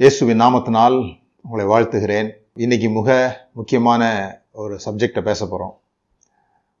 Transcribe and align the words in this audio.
இயேசுவின் 0.00 0.40
நாமத்தினால் 0.40 0.96
உங்களை 1.44 1.64
வாழ்த்துகிறேன். 1.70 2.26
இன்னைக்கு 2.64 2.88
மிக 2.96 3.10
முக்கியமான 3.58 4.02
ஒரு 4.62 4.74
சப்ஜெக்டை 4.84 5.22
பேச 5.28 5.40
போகிறோம் 5.46 5.72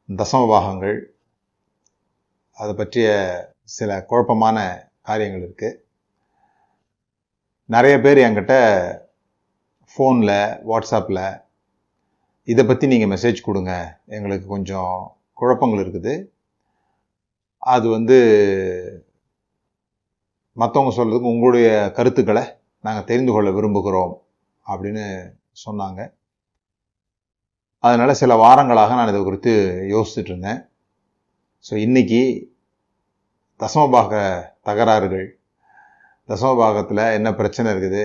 தசமபாகங்கள் 0.08 0.98
அதை 2.58 2.72
பற்றிய 2.80 3.06
சில 3.76 3.96
குழப்பமான 4.10 4.56
காரியங்கள் 5.02 5.44
இருக்குது 5.46 5.78
நிறைய 7.74 7.94
பேர் 8.00 8.20
என்கிட்ட 8.24 8.58
ஃபோனில் 9.94 10.34
வாட்ஸ்அப்பில் 10.72 11.22
இதை 12.44 12.66
பற்றி 12.72 12.92
நீங்கள் 12.92 13.12
மெசேஜ் 13.14 13.40
கொடுங்க. 13.48 13.72
எங்களுக்கு 14.06 14.46
கொஞ்சம் 14.46 14.94
குழப்பங்கள் 15.32 15.82
இருக்குது. 15.86 16.14
அது 17.60 17.88
வந்து 17.96 18.20
மற்றவங்க 20.56 20.94
சொல்கிறதுக்கு 20.98 21.34
உங்களுடைய 21.34 21.68
கருத்துக்களை 21.98 22.44
நாங்கள் 22.86 23.08
தெரிந்து 23.10 23.32
கொள்ள 23.34 23.50
விரும்புகிறோம் 23.56 24.12
அப்படின்னு 24.66 25.04
சொன்னாங்க. 25.64 26.00
அதனால் 27.84 28.20
சில 28.22 28.34
வாரங்களாக 28.44 28.96
நான் 28.98 29.12
இதை 29.12 29.20
குறித்து 29.28 29.52
யோசிச்சுட்டு 29.94 30.30
இருந்தேன். 30.32 30.60
ஸோ 31.64 31.74
இன்றைக்கி 31.86 32.22
தசமபாக 33.60 34.12
தகராறுகள் 34.68 35.26
தசமபாகத்தில் 36.28 37.02
என்ன 37.18 37.28
பிரச்சனை 37.40 37.68
இருக்குது 37.74 38.04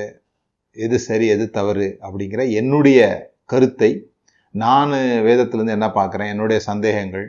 எது 0.78 0.98
சரி 1.08 1.26
எது 1.36 1.46
தவறு 1.58 1.88
அப்படிங்கிற 2.06 2.42
என்னுடைய 2.60 3.00
கருத்தை 3.52 3.92
நான் 4.56 4.94
வேதத்திலேருந்து 5.28 5.78
என்ன 5.78 5.88
பார்க்குறேன் 5.98 6.32
என்னுடைய 6.34 6.60
சந்தேகங்கள் 6.70 7.28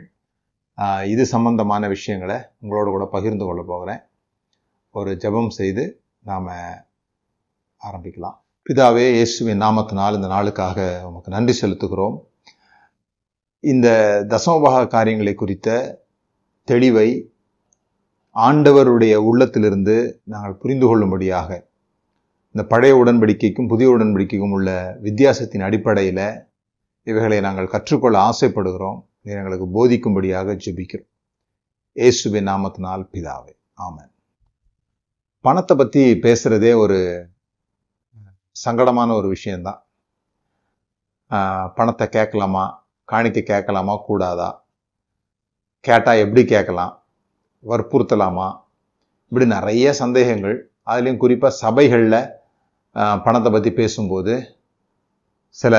இது 1.13 1.23
சம்பந்தமான 1.33 1.87
விஷயங்களை 1.95 2.37
உங்களோட 2.61 2.87
கூட 2.93 3.05
பகிர்ந்து 3.15 3.45
கொள்ள 3.47 3.61
போகிறேன். 3.71 4.01
ஒரு 4.95 5.11
ஜெபம் 5.23 5.51
செய்து 5.59 5.83
நாம் 6.29 6.49
ஆரம்பிக்கலாம். 7.87 8.37
பிதாவே 8.69 9.05
இயேசுவின் 9.15 9.61
நாமத்தினால் 9.61 10.13
இந்த 10.13 10.27
நாளுக்காக 10.27 11.05
உமக்கு 11.07 11.29
நன்றி 11.31 11.53
செலுத்துகிறோம். 11.61 12.15
இந்த 13.59 13.87
தசமபாக 14.29 14.87
காரியங்களை 14.87 15.33
குறித்த 15.33 15.99
தெளிவை 16.71 17.09
ஆண்டவருடைய 18.35 19.15
உள்ளத்திலிருந்து 19.15 20.21
நாங்கள் 20.23 20.53
புரிந்து 20.53 20.87
கொள்ளும்படியாக 20.87 21.49
இந்த 22.51 22.63
பழைய 22.67 22.93
உடன்படிக்கைக்கும் 22.95 23.67
புதிய 23.67 23.89
உடன்படிக்கைக்கும் 23.97 24.55
உள்ள 24.57 24.97
வித்தியாசத்தின் 25.01 25.61
அடிப்படையில் 25.61 26.25
இவைகளை 27.03 27.39
நாங்கள் 27.39 27.67
கற்றுக்கொள்ள 27.67 28.17
ஆசைப்படுகிறோம். 28.29 28.99
நீர் 29.21 29.37
எங்களுக்கு 29.37 29.67
போதிக்கும்படியாக 29.75 30.55
ஜெபிக்கிறோம். 30.65 31.09
இயேசுவின் 31.91 32.47
நாமத்தினால் 32.47 33.03
பிதாவே. 33.13 33.53
ஆமன். 33.87 34.11
பணத்தை 35.45 35.77
பற்றி 35.77 36.03
பேசுகிறதே 36.25 36.73
ஒரு 36.75 36.99
சங்கடமான 38.55 39.09
ஒரு 39.19 39.27
விஷயந்தான் 39.35 39.79
பணத்தை 41.77 42.05
கேட்கலாமா? 42.15 42.65
காணிக்க 43.09 43.39
கேட்கலாமா? 43.51 43.93
கூடாதா? 44.07 44.49
கேட்டால் 45.85 46.21
எப்படி 46.23 46.41
கேட்கலாம்? 46.51 46.93
வற்புறுத்தலாமா? 47.65 48.47
இப்படி 49.31 49.45
நிறைய 49.55 49.93
சந்தேகங்கள். 50.01 50.57
அதுலேயும் 50.91 51.21
குறிப்பாக 51.23 51.59
சபைகளில் 51.63 52.19
பணத்தை 53.25 53.49
பற்றி 53.51 53.71
பேசும்போது 53.79 54.33
சில 55.61 55.75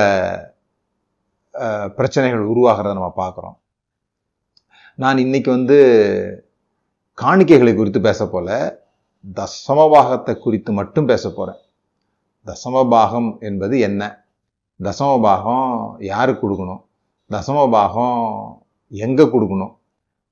பிரச்சனைகள் 1.97 2.49
உருவாகிறத 2.51 2.95
நம்ம 2.97 3.11
பார்க்குறோம். 3.21 3.57
நான் 4.99 5.23
இன்னைக்கு 5.25 5.49
வந்து 5.57 5.77
காணிக்கைகளை 7.17 7.73
குறித்து 7.75 8.01
பேச 8.07 8.21
போல 8.27 8.49
தசமபாகத்தை 9.25 10.33
குறித்து 10.45 10.71
மட்டும் 10.79 11.09
பேச 11.11 11.23
போகிறேன் 11.29 11.61
தசமபாகம் 12.47 13.29
என்பது 13.39 13.79
என்ன? 13.79 14.01
தசமபாகம் 14.79 15.97
யாருக்கு 16.11 16.41
கொடுக்கணும்? 16.47 16.81
தசமபாகம் 17.31 18.19
எங்கே 18.91 19.23
கொடுக்கணும்? 19.23 19.73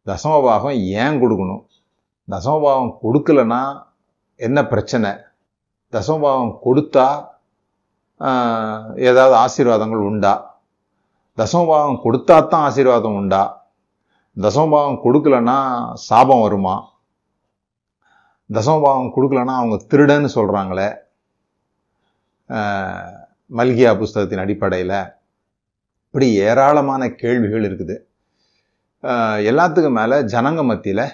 தசமபாகம் 0.07 0.78
ஏன் 1.03 1.19
கொடுக்கணும்? 1.24 1.63
தசமபாகம் 2.28 2.94
கொடுக்கலனா 3.03 3.62
என்ன 4.35 4.68
பிரச்சனை? 4.68 5.12
தசமபாகம் 5.94 6.53
கொடுத்தா 6.66 7.07
ஏதாவது 9.09 9.35
ஆசீர்வாதங்கள் 9.35 10.07
உண்டா? 10.09 10.34
தசமபாகம் 11.38 12.01
கொடுத்தா 12.06 12.35
தான் 12.47 12.66
ஆசீர்வாதம் 12.68 13.18
உண்டா? 13.22 13.44
தசமபாகம் 14.38 15.01
கொடுக்கலனா 15.06 15.57
சாபம் 15.94 16.41
வருமா? 16.41 16.75
தசமபாகம் 18.50 19.13
கொடுக்கலனா 19.16 19.53
அவங்க 19.59 19.78
திருடன்னு 19.91 20.30
சொல்கிறாங்களே 20.38 20.88
மல்கியா 23.58 23.92
புஸ்தகத்தின் 24.02 24.44
அடிப்படையில் 24.44 24.98
இப்படி 26.08 26.28
ஏராளமான 26.48 27.04
கேள்விகள் 27.22 27.66
இருக்குது. 27.68 27.96
எல்லாத்துக்கும் 29.50 29.98
மேலே 30.00 30.18
ஜனங்க 30.34 30.62
மத்தியில் 30.70 31.06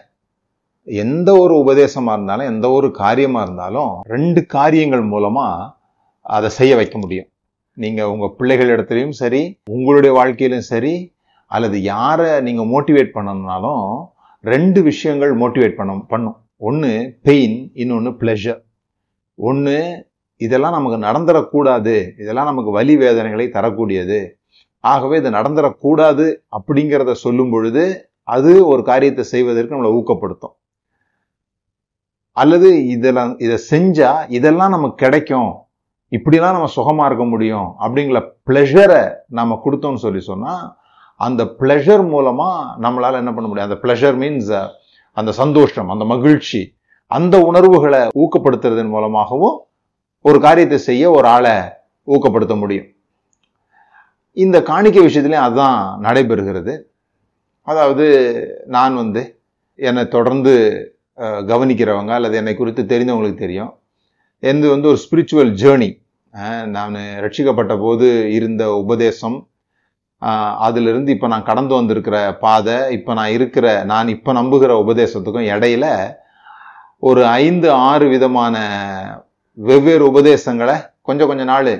எந்த 0.88 1.29
ஒரு 1.44 1.53
உபதேசமாக 1.63 2.16
இருந்தாலும் 2.17 2.50
எந்த 2.51 2.67
ஒரு 2.78 2.88
காரியமாக 3.01 3.45
இருந்தாலும் 3.47 3.91
ரெண்டு 4.13 4.41
காரியங்கள் 4.56 5.06
மூலமாக 5.13 5.69
அதை 6.35 6.50
செய்ய 6.59 6.73
வைக்க 6.79 6.95
முடியும். 7.03 7.29
நீங்கள் 7.78 8.11
உங்கள் 8.13 8.35
பிள்ளைகள் 8.38 8.73
இடத்துலையும் 8.75 9.17
சரி 9.22 9.41
உங்களுடைய 9.75 10.11
வாழ்க்கையிலும் 10.19 10.69
சரி 10.72 10.94
அல்லது 11.51 11.78
யாரை 11.94 12.31
நீங்கள் 12.47 12.72
மோட்டிவேட் 12.73 13.16
பண்ணணும்னாலும் 13.17 13.85
ரெண்டு 14.44 14.79
விஷயங்கள் 14.90 15.34
மோட்டிவேட் 15.41 15.79
பண்ண 15.79 15.94
பண்ணும் 16.13 16.38
ஒன்று 16.69 16.91
பெயின் 17.28 17.57
இன்னொன்று 17.81 18.11
ப்ளெஷர் 18.22 18.59
ஒன்று 19.40 19.78
இதெல்லாம் 20.45 20.75
நமக்கு 20.77 20.97
நடந்துடக்கூடாது 21.07 21.95
இதெல்லாம் 22.22 22.50
நமக்கு 22.51 22.72
வலி 22.77 22.95
வேதனைகளை 23.03 23.45
தரக்கூடியது. 23.55 24.19
ஆகவே 24.83 25.16
இது 25.22 25.29
நடந்துடக்கூடாது 25.38 26.25
அப்படிங்கிறத 26.57 27.13
சொல்லும் 27.25 27.51
பொழுது 27.53 27.83
அது 28.35 28.51
ஒரு 28.72 28.81
காரியத்தை 28.89 29.23
செய்வதற்கு 29.33 29.73
நம்மளை 29.75 29.94
ஊக்கப்படுத்தும். 29.99 30.55
அல்லது 32.38 32.69
இதெல்லாம் 32.95 33.31
இதை 33.45 33.57
செஞ்சால் 33.72 34.28
இதெல்லாம் 34.38 34.75
நமக்கு 34.75 34.97
கிடைக்கும். 35.05 35.51
இப்படிலாம் 36.11 36.55
நம்ம 36.57 36.69
சுகமாக 36.75 37.07
இருக்க 37.09 37.25
முடியும் 37.31 37.67
அப்படிங்கிற 37.83 38.19
ப்ளெஷரை 38.49 39.01
நம்ம 39.39 39.57
கொடுத்தோம்னு 39.66 40.03
சொல்லி 40.05 40.22
சொன்னால் 40.31 40.63
அந்த 41.19 41.41
ப்ளெஷர் 41.59 42.03
மூலமாக 42.13 42.59
நம்மளால் 42.83 43.22
என்ன 43.22 43.31
பண்ண 43.33 43.47
முடியும்? 43.49 43.69
அந்த 43.69 43.79
ப்ளெஷர் 43.83 44.17
மீன்ஸ் 44.22 44.53
அந்த 45.17 45.31
சந்தோஷம் 45.41 45.89
அந்த 45.94 46.05
மகிழ்ச்சி 46.13 46.61
அந்த 47.17 47.35
உணர்வுகளை 47.49 48.01
ஊக்கப்படுத்துறதன் 48.23 48.94
மூலமாகவும் 48.95 49.57
ஒரு 50.25 50.38
காரியத்தை 50.46 50.78
செய்ய 50.90 51.03
ஒரு 51.18 51.28
ஆளை 51.35 51.56
ஊக்கப்படுத்த 52.07 52.53
முடியும். 52.62 52.88
இந்த 54.38 54.57
காணிக்கை 54.69 55.02
விஷயத்துலையும் 55.06 55.46
அதுதான் 55.47 55.80
நடைபெறுகிறது. 56.06 56.74
அதாவது 57.68 58.06
நான் 58.75 58.96
வந்து 59.02 59.22
என்னை 59.79 60.03
தொடர்ந்து 60.16 60.53
கவனிக்கிறவங்க 61.52 62.12
அல்லது 62.18 62.35
என்னை 62.41 62.53
குறித்து 62.56 62.84
தெரிந்தவங்களுக்கு 62.91 63.44
தெரியும். 63.46 63.72
எந்த 64.44 64.66
வந்து 64.74 64.90
ஒரு 64.91 65.00
ஸ்பிரிச்சுவல் 65.06 65.52
ஜேர்னி 65.62 65.90
நான் 66.75 66.97
ரட்சிக்கப்பட்ட 67.24 67.74
போது 67.84 68.08
இருந்த 68.38 68.63
உபதேசம் 68.84 69.38
அதிலிருந்து 70.68 71.13
இப்போ 71.16 71.28
நான் 71.34 71.47
கடந்து 71.50 71.74
வந்திருக்கிற 71.78 72.18
பாதை 72.44 72.78
இப்போ 72.97 73.12
நான் 73.19 73.34
இருக்கிற 73.38 73.68
நான் 73.91 74.13
இப்போ 74.16 74.31
நம்புகிற 74.40 74.72
உபதேசத்துக்கும் 74.84 75.50
இடையில 75.53 75.85
ஒரு 77.09 77.22
ஐந்து 77.44 77.68
ஆறு 77.90 78.06
விதமான 78.13 78.56
வெவ்வேறு 79.68 80.03
உபதேசங்களை 80.12 80.75
கொஞ்சம் 81.08 81.30
கொஞ்ச 81.30 81.44
நாள் 81.44 81.74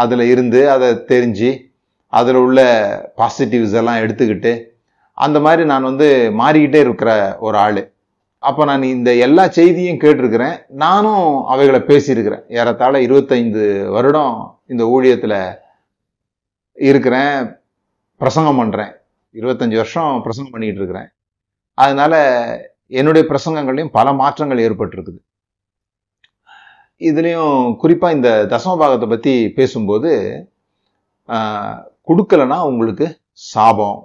அதில் 0.00 0.24
இருந்து 0.32 0.60
அதை 0.74 0.88
தெரிஞ்சு 1.12 1.50
அதில் 2.18 2.38
உள்ள 2.44 2.60
பாசிட்டிவ்ஸ் 3.20 3.76
எல்லாம் 3.80 4.00
எடுத்துக்கிட்டு 4.04 4.52
அந்த 5.24 5.38
மாதிரி 5.44 5.62
நான் 5.72 5.88
வந்து 5.90 6.08
மாறிக்கிட்டே 6.40 6.80
இருக்கிற 6.86 7.10
ஒரு 7.46 7.56
ஆள். 7.56 7.82
அப்போ 8.38 8.62
நான் 8.70 8.82
இந்த 8.82 9.10
எல்லா 9.26 9.44
செய்தியும் 9.58 10.00
கேட்டிருக்கிறேன். 10.02 10.56
நானும் 10.84 11.44
அவைகளை 11.52 11.80
பேசியிருக்கிறேன். 11.90 12.44
ஏறத்தாழ 12.58 13.00
இருபத்தைந்து 13.06 13.64
வருடம் 13.94 14.34
இந்த 14.66 14.84
ஊழியத்தில் 14.94 15.38
இருக்கிறேன் 16.88 17.60
பிரசங்கம் 18.20 18.60
பண்ணுறேன் 18.60 18.92
இருபத்தஞ்சி 19.34 19.76
வருஷம் 19.82 20.20
பிரசங்கம் 20.22 20.54
பண்ணிக்கிட்டு 20.54 20.82
இருக்கிறேன். 20.82 21.08
அதனால் 21.78 22.20
என்னுடைய 22.98 23.24
பிரசங்கங்களையும் 23.30 23.94
பல 23.98 24.12
மாற்றங்கள் 24.22 24.64
ஏற்பட்டிருக்குது. 24.66 25.20
இதுலேயும் 27.00 27.56
குறிப்பாக 27.82 28.16
இந்த 28.16 28.30
தசமபாகத்தை 28.52 29.06
பற்றி 29.12 29.32
பேசும்போது 29.56 30.10
கொடுக்கலனா 32.08 32.58
உங்களுக்கு 32.70 33.06
சாபம். 33.52 33.98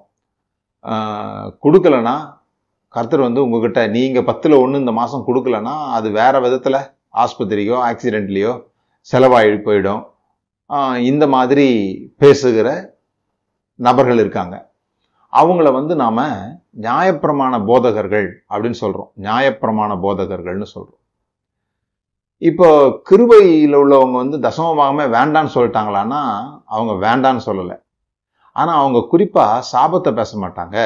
கொடுக்கலனா 1.66 2.16
கர்த்தர் 2.96 3.26
வந்து 3.28 3.44
உங்ககிட்ட 3.46 3.82
நீங்கள் 3.96 4.28
பத்தில் 4.30 4.62
ஒன்று 4.62 4.82
இந்த 4.84 4.94
மாதம் 5.00 5.28
கொடுக்கலனா 5.28 5.76
அது 5.98 6.08
வேறு 6.20 6.40
விதத்தில் 6.46 6.80
ஆஸ்பத்திரிக்கோ 7.24 7.78
ஆக்சிடெண்ட்லேயோ 7.90 8.54
செலவாகி 9.12 9.60
போயிடும். 9.68 10.02
இந்த 11.12 11.26
மாதிரி 11.36 11.68
பேசுகிற 12.24 12.68
நபர்கள் 13.80 14.22
இருக்காங்க. 14.24 14.56
அவங்கள 15.34 15.68
வந்து 15.80 15.94
நாம் 16.04 16.24
நியாயப்பிரமாண 16.86 17.54
போதகர்கள் 17.70 18.28
அப்படின்னு 18.52 18.80
சொல்கிறோம் 18.84 19.12
நியாயப்பிரமாண 19.28 19.92
போதகர்கள்னு 20.06 20.68
சொல்கிறோம் 20.76 21.01
இப்போ 22.50 22.68
கிருபையில் 23.10 23.76
உள்ளவங்க 23.82 24.16
வந்து 24.24 24.38
தசமபாகமே 24.46 25.06
வேண்டான்னு 25.18 25.54
சொல்லிட்டாங்களான்னா 25.56 26.22
அவங்க 26.76 26.94
வேண்டான்னு 27.06 27.42
சொல்லலை. 27.48 27.76
ஆனால் 28.56 28.80
அவங்க 28.82 29.00
குறிப்பாக 29.12 29.66
சாபத்தை 29.72 30.12
பேச 30.20 30.32
மாட்டாங்க 30.44 30.78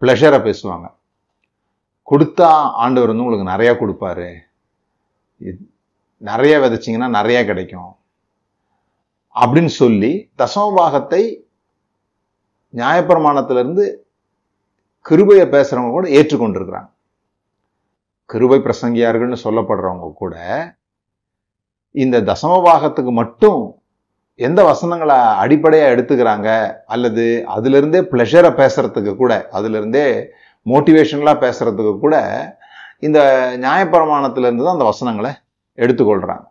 ப்ளஷரை 0.00 0.40
பேசுவாங்க. 0.48 0.86
கொடுத்தா 2.10 2.48
ஆண்டவர் 2.84 3.12
வந்து 3.12 3.26
உங்களுக்கு 3.26 3.52
நிறையா 3.52 3.72
கொடுப்பாரு. 3.82 4.28
நிறைய 6.30 6.54
விதைச்சிங்கன்னா 6.58 7.10
நிறையா 7.20 7.40
கிடைக்கும். 7.50 7.92
அப்படின்னு 9.42 9.72
சொல்லி 9.82 10.12
தசமபாகத்தை 10.42 11.22
நியாயப்பிரமாணத்திலிருந்து 12.80 13.84
கிருபையை 15.06 15.46
பேசுகிறவங்க 15.54 15.90
கூட 15.96 16.08
ஏற்றுக்கொண்டிருக்கிறாங்க. 16.20 16.90
கிருபை 18.30 18.58
பிரசங்கியார்கள்னு 18.66 19.44
சொல்லப்படுறவங்க 19.46 20.06
கூட 20.22 20.36
இந்த 21.94 22.20
தசமபாகத்துக்கு 22.20 23.10
மட்டும் 23.10 23.82
எந்த 24.34 24.64
வசனங்களை 24.64 25.16
அடிப்படையாக 25.16 25.94
எடுத்துக்கிறாங்க? 25.94 26.76
அல்லது 26.86 27.44
அதுலேருந்தே 27.56 28.00
ப்ளஷரை 28.02 28.50
பேசுகிறதுக்கு 28.60 29.16
கூட 29.16 29.48
அதுல 29.50 29.80
மோட்டிவேஷனலாக 30.66 31.42
பேசுகிறதுக்கு 31.44 31.98
கூட 31.98 32.16
இந்த 33.00 33.20
நியாயப்பிரமாணத்திலேருந்து 33.56 34.62
தான் 34.62 34.72
அந்த 34.72 34.84
வசனங்களை 34.84 35.30
எடுத்துக்கொள்கிறாங்க 35.76 36.46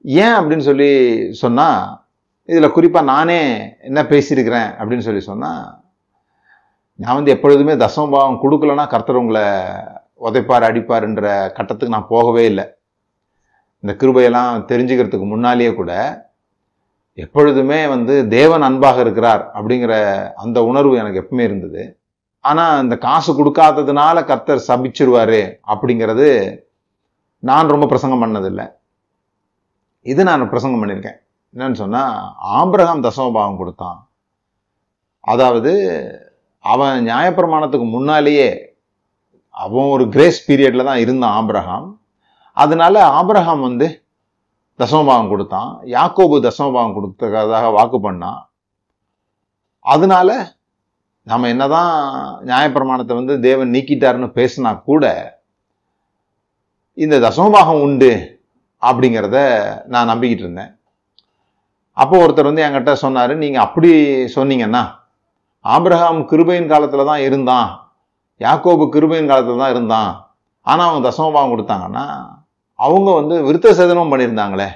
ஏன் 0.00 0.34
அப்படின்னு 0.34 0.58
சொல்லி 0.58 1.28
சொன்னால் 1.30 2.02
இதில் 2.44 2.70
குறிப்பாக 2.70 3.04
நானே 3.04 3.72
என்ன 3.78 4.02
பேசியிருக்கிறேன் 4.02 4.70
அப்படின்னு 4.78 4.98
சொல்லி 4.98 5.20
சொன்னால் 5.20 5.82
நான் 6.94 7.14
வந்து 7.14 7.30
எப்பொழுதுமே 7.30 7.72
தசமபாவம் 7.72 8.40
கொடுக்கலன்னா 8.42 8.86
கர்த்தர் 8.86 9.16
உங்களை 9.16 9.42
உதைப்பார் 10.20 10.68
அடிப்பார்ன்ற 10.70 11.52
கட்டத்துக்கு 11.52 11.88
நான் 11.88 12.08
போகவே 12.08 12.44
இல்லை. 12.44 12.73
இந்த 13.84 13.92
கிருபையெல்லாம் 14.00 14.52
தெரிஞ்சுக்கிறதுக்கு 14.70 15.26
முன்னாலேயே 15.32 15.72
கூட 15.80 15.92
எப்பொழுதுமே 17.22 17.80
வந்து 17.94 18.14
தேவன் 18.36 18.64
அன்பாக 18.68 18.98
இருக்கிறார் 19.04 19.42
அப்படிங்கிற 19.56 19.94
அந்த 20.42 20.58
உணர்வு 20.70 20.94
எனக்கு 21.02 21.20
எப்பவுமே 21.22 21.44
இருந்தது. 21.48 21.82
ஆனால் 22.44 22.80
இந்த 22.84 22.96
காசு 23.04 23.30
கொடுக்காததுனால 23.38 24.16
கர்த்தர் 24.30 24.66
சபிச்சிருவார் 24.68 25.40
அப்படிங்கிறது 25.72 26.28
நான் 27.48 27.72
ரொம்ப 27.74 27.86
பிரசங்கம் 27.92 28.22
பண்ணதில்லை. 28.24 28.66
இது 30.12 30.24
நான் 30.28 30.50
பிரசங்கம் 30.52 30.82
பண்ணியிருக்கேன். 30.82 31.18
என்னன்னு 31.54 31.80
சொன்னால் 31.82 32.14
ஆம்பிரகாம் 32.60 33.04
தசமபாவம் 33.06 33.60
கொடுத்தான். 33.60 33.98
அதாவது 35.32 35.72
அவன் 36.72 36.96
நியாயப்பிரமாணத்துக்கு 37.10 37.88
முன்னாலேயே 37.96 38.48
அவன் 39.64 39.92
ஒரு 39.94 40.04
கிரேஸ் 40.14 40.44
பீரியடில் 40.48 40.88
தான் 40.90 41.02
இருந்தான் 41.04 41.36
ஆம்பிரகாம் 41.40 41.86
அதனால 42.62 42.94
ஆபிரகாம் 43.18 43.62
வந்து 43.68 43.86
தசமபாகம் 44.80 45.30
கொடுத்தான். 45.32 45.70
யாக்கோபு 45.94 46.36
தசமபாகம் 46.46 46.96
கொடுத்ததாக 46.96 47.66
வாக்கு 47.76 47.98
பண்ணான் 48.06 48.40
அதனால 49.94 50.30
நம்ம 51.30 51.48
என்னதான் 51.52 51.92
நியாயப்பிரமாணத்தை 52.48 53.14
வந்து 53.18 53.34
தேவன் 53.46 53.72
நீக்கிட்டாருன்னு 53.74 54.28
பேசினா 54.38 54.70
கூட 54.88 55.04
இந்த 57.04 57.16
தசமபாகம் 57.26 57.82
உண்டு 57.86 58.12
அப்படிங்கிறத 58.82 59.38
நான் 59.92 60.10
நம்பிக்கிட்டு 60.12 60.44
இருந்தேன். 60.44 60.72
அப்போ 62.02 62.14
ஒருத்தர் 62.22 62.50
வந்து 62.50 62.64
என்கிட்ட 62.66 62.92
சொன்னார் 63.04 63.32
நீங்கள் 63.42 63.64
அப்படி 63.66 63.90
சொன்னீங்கன்னா 64.36 64.82
ஆபிரகாம் 65.64 66.20
கிருபையின் 66.30 66.70
காலத்தில் 66.72 67.08
தான் 67.10 67.24
இருந்தான். 67.26 67.68
யாக்கோபு 68.40 68.84
கிருபையின் 68.94 69.30
காலத்தில் 69.30 69.62
தான் 69.62 69.74
இருந்தான். 69.74 70.10
ஆனால் 70.66 70.88
அவங்க 70.88 71.02
தசமபாகம் 71.08 71.52
கொடுத்தாங்கன்னா 71.52 72.06
அவங்க 72.78 73.08
வந்து 73.20 73.34
விருத்த 73.46 73.68
சேதனம் 73.78 74.12
பண்ணியிருந்தாங்களே. 74.12 74.68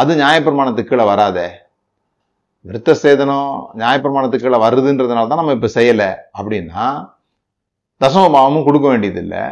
அது 0.00 0.12
நியாயப்பிரமாணத்துக்கு 0.22 0.92
கீழே 0.92 1.04
வராதே. 1.10 1.46
விருத்த 2.68 2.94
சேதனம் 3.02 3.50
நியாயப்பிரமாணத்துக்கு 3.80 4.46
கீழே 4.46 4.60
வருதுன்றதுனால 4.64 5.28
தான் 5.30 5.40
நம்ம 5.42 5.54
இப்போ 5.58 5.70
செய்யலை. 5.76 6.10
அப்படின்னா 6.38 6.86
தசமபாவமும் 8.04 8.66
கொடுக்க 8.68 8.86
வேண்டியதில்லை. 8.92 9.44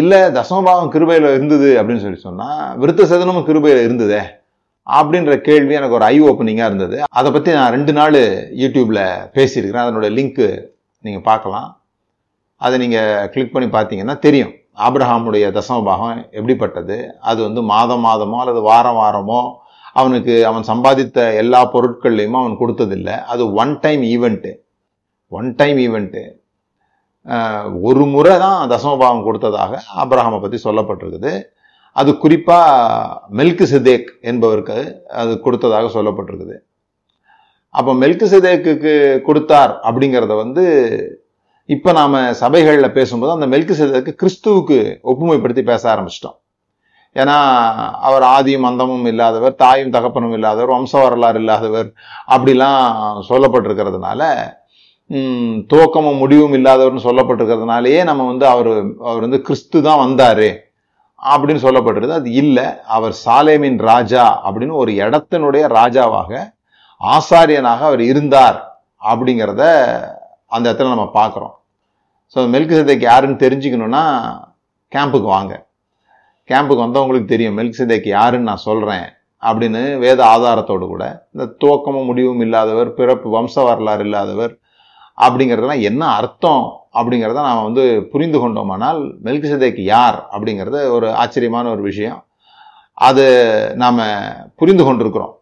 இல்லை 0.00 0.20
தசமபாவம் 0.38 0.90
கிருபையில் 0.94 1.28
இருந்தது 1.36 1.68
அப்படின்னு 1.80 2.04
சொல்லி 2.04 2.20
சொன்னால் 2.26 2.64
விருத்த 2.82 3.02
சேதனமும் 3.12 3.46
கிருபையில் 3.48 3.86
இருந்ததே 3.86 4.22
அப்படின்ற 4.86 5.34
கேள்வி 5.46 5.74
எனக்கு 5.78 5.96
ஒரு 5.98 6.06
ஐ 6.14 6.16
ஓப்பனிங்காக 6.30 6.70
இருந்தது. 6.70 6.96
அதை 7.18 7.28
பற்றி 7.36 7.50
நான் 7.58 7.72
ரெண்டு 7.76 7.92
நாள் 7.98 8.18
யூடியூப்பில் 8.62 9.04
பேசியிருக்கிறேன். 9.36 9.84
அதனோட 9.86 10.08
லிங்க்கு 10.18 10.48
நீங்கள் 11.06 11.26
பார்க்கலாம். 11.30 11.68
அதை 12.66 12.76
நீங்கள் 12.82 13.28
கிளிக் 13.32 13.54
பண்ணி 13.54 13.68
பார்த்தீங்கன்னா 13.76 14.16
தெரியும். 14.26 14.52
ஆபிரஹாமுடைய 14.84 15.44
தசமபாகம் 15.58 16.18
எப்படிப்பட்டது? 16.38 16.96
அது 17.30 17.40
வந்து 17.46 17.60
மாதம் 17.72 18.04
மாதமோ 18.06 18.38
அல்லது 18.42 18.60
வாரம் 18.70 18.98
வாரமோ 19.02 19.40
அவனுக்கு 20.00 20.34
அவன் 20.48 20.68
சம்பாதித்த 20.70 21.18
எல்லா 21.42 21.60
பொருட்கள்லையுமே 21.74 22.38
அவன் 22.42 22.60
கொடுத்ததில்லை. 22.62 23.14
அது 23.32 23.42
one 23.62 23.72
time 23.84 24.02
event 24.14 24.52
one 25.32 25.48
time 25.60 25.78
event 25.86 26.24
ஒரு 27.88 28.02
முறை 28.14 28.34
தான் 28.44 28.58
தசமபாகம் 28.72 29.26
கொடுத்ததாக 29.28 29.72
ஆப்ரஹாமை 30.02 30.38
பற்றி 30.42 30.58
சொல்லப்பட்டிருக்குது. 30.66 31.32
அது 32.00 32.10
குறிப்பாக 32.24 33.30
மெல்கு 33.38 33.66
சிதேக் 33.72 34.08
என்பவருக்கு 34.30 34.78
அது 35.20 35.32
கொடுத்ததாக 35.44 35.88
சொல்லப்பட்டிருக்குது. 35.96 36.56
அப்போ 37.74 37.92
மெல்கு 38.02 38.26
சிதேக்கு 38.32 38.92
கொடுத்தார் 39.28 39.72
அப்படிங்கிறத 39.88 40.34
வந்து 40.42 40.64
இப்போ 41.68 41.92
நாம் 41.92 42.16
சபைகளில் 42.40 42.92
பேசும்போது 42.92 43.32
அந்த 43.32 43.46
மெல்கு 43.46 43.74
சிதேக்கு 43.74 44.12
கிறிஸ்துவுக்கு 44.22 44.76
ஒப்புமைப்படுத்தி 45.04 45.62
பேச 45.62 45.82
ஆரம்பிச்சிட்டோம். 45.94 46.36
ஏன்னா 47.16 47.36
அவர் 48.00 48.24
ஆதியும் 48.26 48.66
அந்தமும் 48.66 49.06
இல்லாதவர் 49.06 49.54
தாயும் 49.54 49.90
தகப்பனும் 49.90 50.32
இல்லாதவர் 50.32 50.72
வம்ச 50.74 50.94
வரலாறு 51.02 51.38
இல்லாதவர் 51.38 51.88
அப்படிலாம் 52.28 52.82
சொல்லப்பட்டிருக்கிறதுனால 53.28 54.22
துவக்கமும் 55.70 56.16
முடிவும் 56.16 56.54
இல்லாதவர்னு 56.54 57.06
சொல்லப்பட்டிருக்கிறதுனாலேயே 57.06 58.00
நம்ம 58.04 58.26
வந்து 58.26 58.46
அவர் 58.46 58.70
அவர் 59.00 59.24
வந்து 59.24 59.40
கிறிஸ்து 59.40 59.80
தான் 59.82 60.02
வந்தாரு 60.04 60.48
அப்படின்னு 61.18 61.64
சொல்லப்பட்டிருது 61.64 62.12
அது 62.12 62.32
இல்லை 62.32 62.66
அவர் 62.86 63.14
சாலேமின் 63.26 63.78
ராஜா 63.82 64.24
அப்படின்னு 64.44 64.74
ஒரு 64.74 64.92
இடத்தினுடைய 64.92 65.64
ராஜாவாக 65.70 66.32
ஆசாரியனாக 67.00 67.80
அவர் 67.80 68.02
இருந்தார் 68.02 68.58
அப்படிங்கிறத 69.02 69.64
அந்த 70.52 70.66
இடத்துல 70.70 70.92
நம்ம 70.94 71.08
பார்க்குறோம். 71.20 71.54
ஸோ 72.36 72.48
மெல்கு 72.54 72.74
சதைக்கு 72.78 73.06
யாருன்னு 73.10 73.42
தெரிஞ்சுக்கணும்னா 73.44 74.02
கேம்புக்கு 74.92 75.28
வாங்க. 75.36 75.54
கேம்புக்கு 76.50 76.84
வந்தால் 76.84 77.04
உங்களுக்கு 77.04 77.32
தெரியும் 77.34 77.56
மெல்கு 77.58 77.78
சதைக்கு 77.80 78.10
யாருன்னு 78.18 78.48
நான் 78.50 78.66
சொல்கிறேன் 78.68 79.06
அப்படின்னு 79.42 79.80
வேத 80.04 80.20
ஆதாரத்தோடு 80.34 80.84
கூட 80.92 81.04
இந்த 81.34 81.44
துவக்கமும் 81.62 82.08
முடிவும் 82.10 82.42
இல்லாதவர் 82.46 82.90
பிறப்பு 82.98 83.28
வம்ச 83.36 83.64
வரலாறு 83.68 84.04
இல்லாதவர் 84.08 84.52
அப்படிங்கிறதுலாம் 85.24 85.82
என்ன 85.88 86.02
அர்த்தம் 86.20 86.64
அப்படிங்கிறத 86.98 87.42
நாம் 87.48 87.66
வந்து 87.68 87.84
புரிந்து 88.12 88.38
கொண்டோமானால் 88.42 89.00
மெல்கு 89.26 89.48
சதைக்கு 89.52 89.82
யார் 89.94 90.18
அப்படிங்கிறது 90.34 90.80
ஒரு 90.96 91.08
ஆச்சரியமான 91.22 91.70
ஒரு 91.74 91.82
விஷயம். 91.90 92.20
அது 93.08 93.24
நாம் 93.82 94.00
புரிந்து 94.60 94.84
கொண்டிருக்கிறோம். 94.84 95.34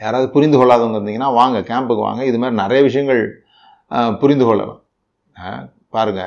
யாராவது 0.00 0.28
புரிந்து 0.36 0.58
கொள்ளாதவங்க 0.58 0.98
இருந்தீங்கன்னா 1.00 1.32
வாங்க 1.40 1.58
கேம்புக்கு 1.70 2.02
வாங்க. 2.08 2.22
இது 2.30 2.38
மாதிரி 2.42 2.56
நிறைய 2.62 2.80
விஷயங்கள் 2.88 3.22
புரிந்து 4.20 4.44
கொள்ளலாம் 4.48 4.80
பாருங்க. 5.94 6.22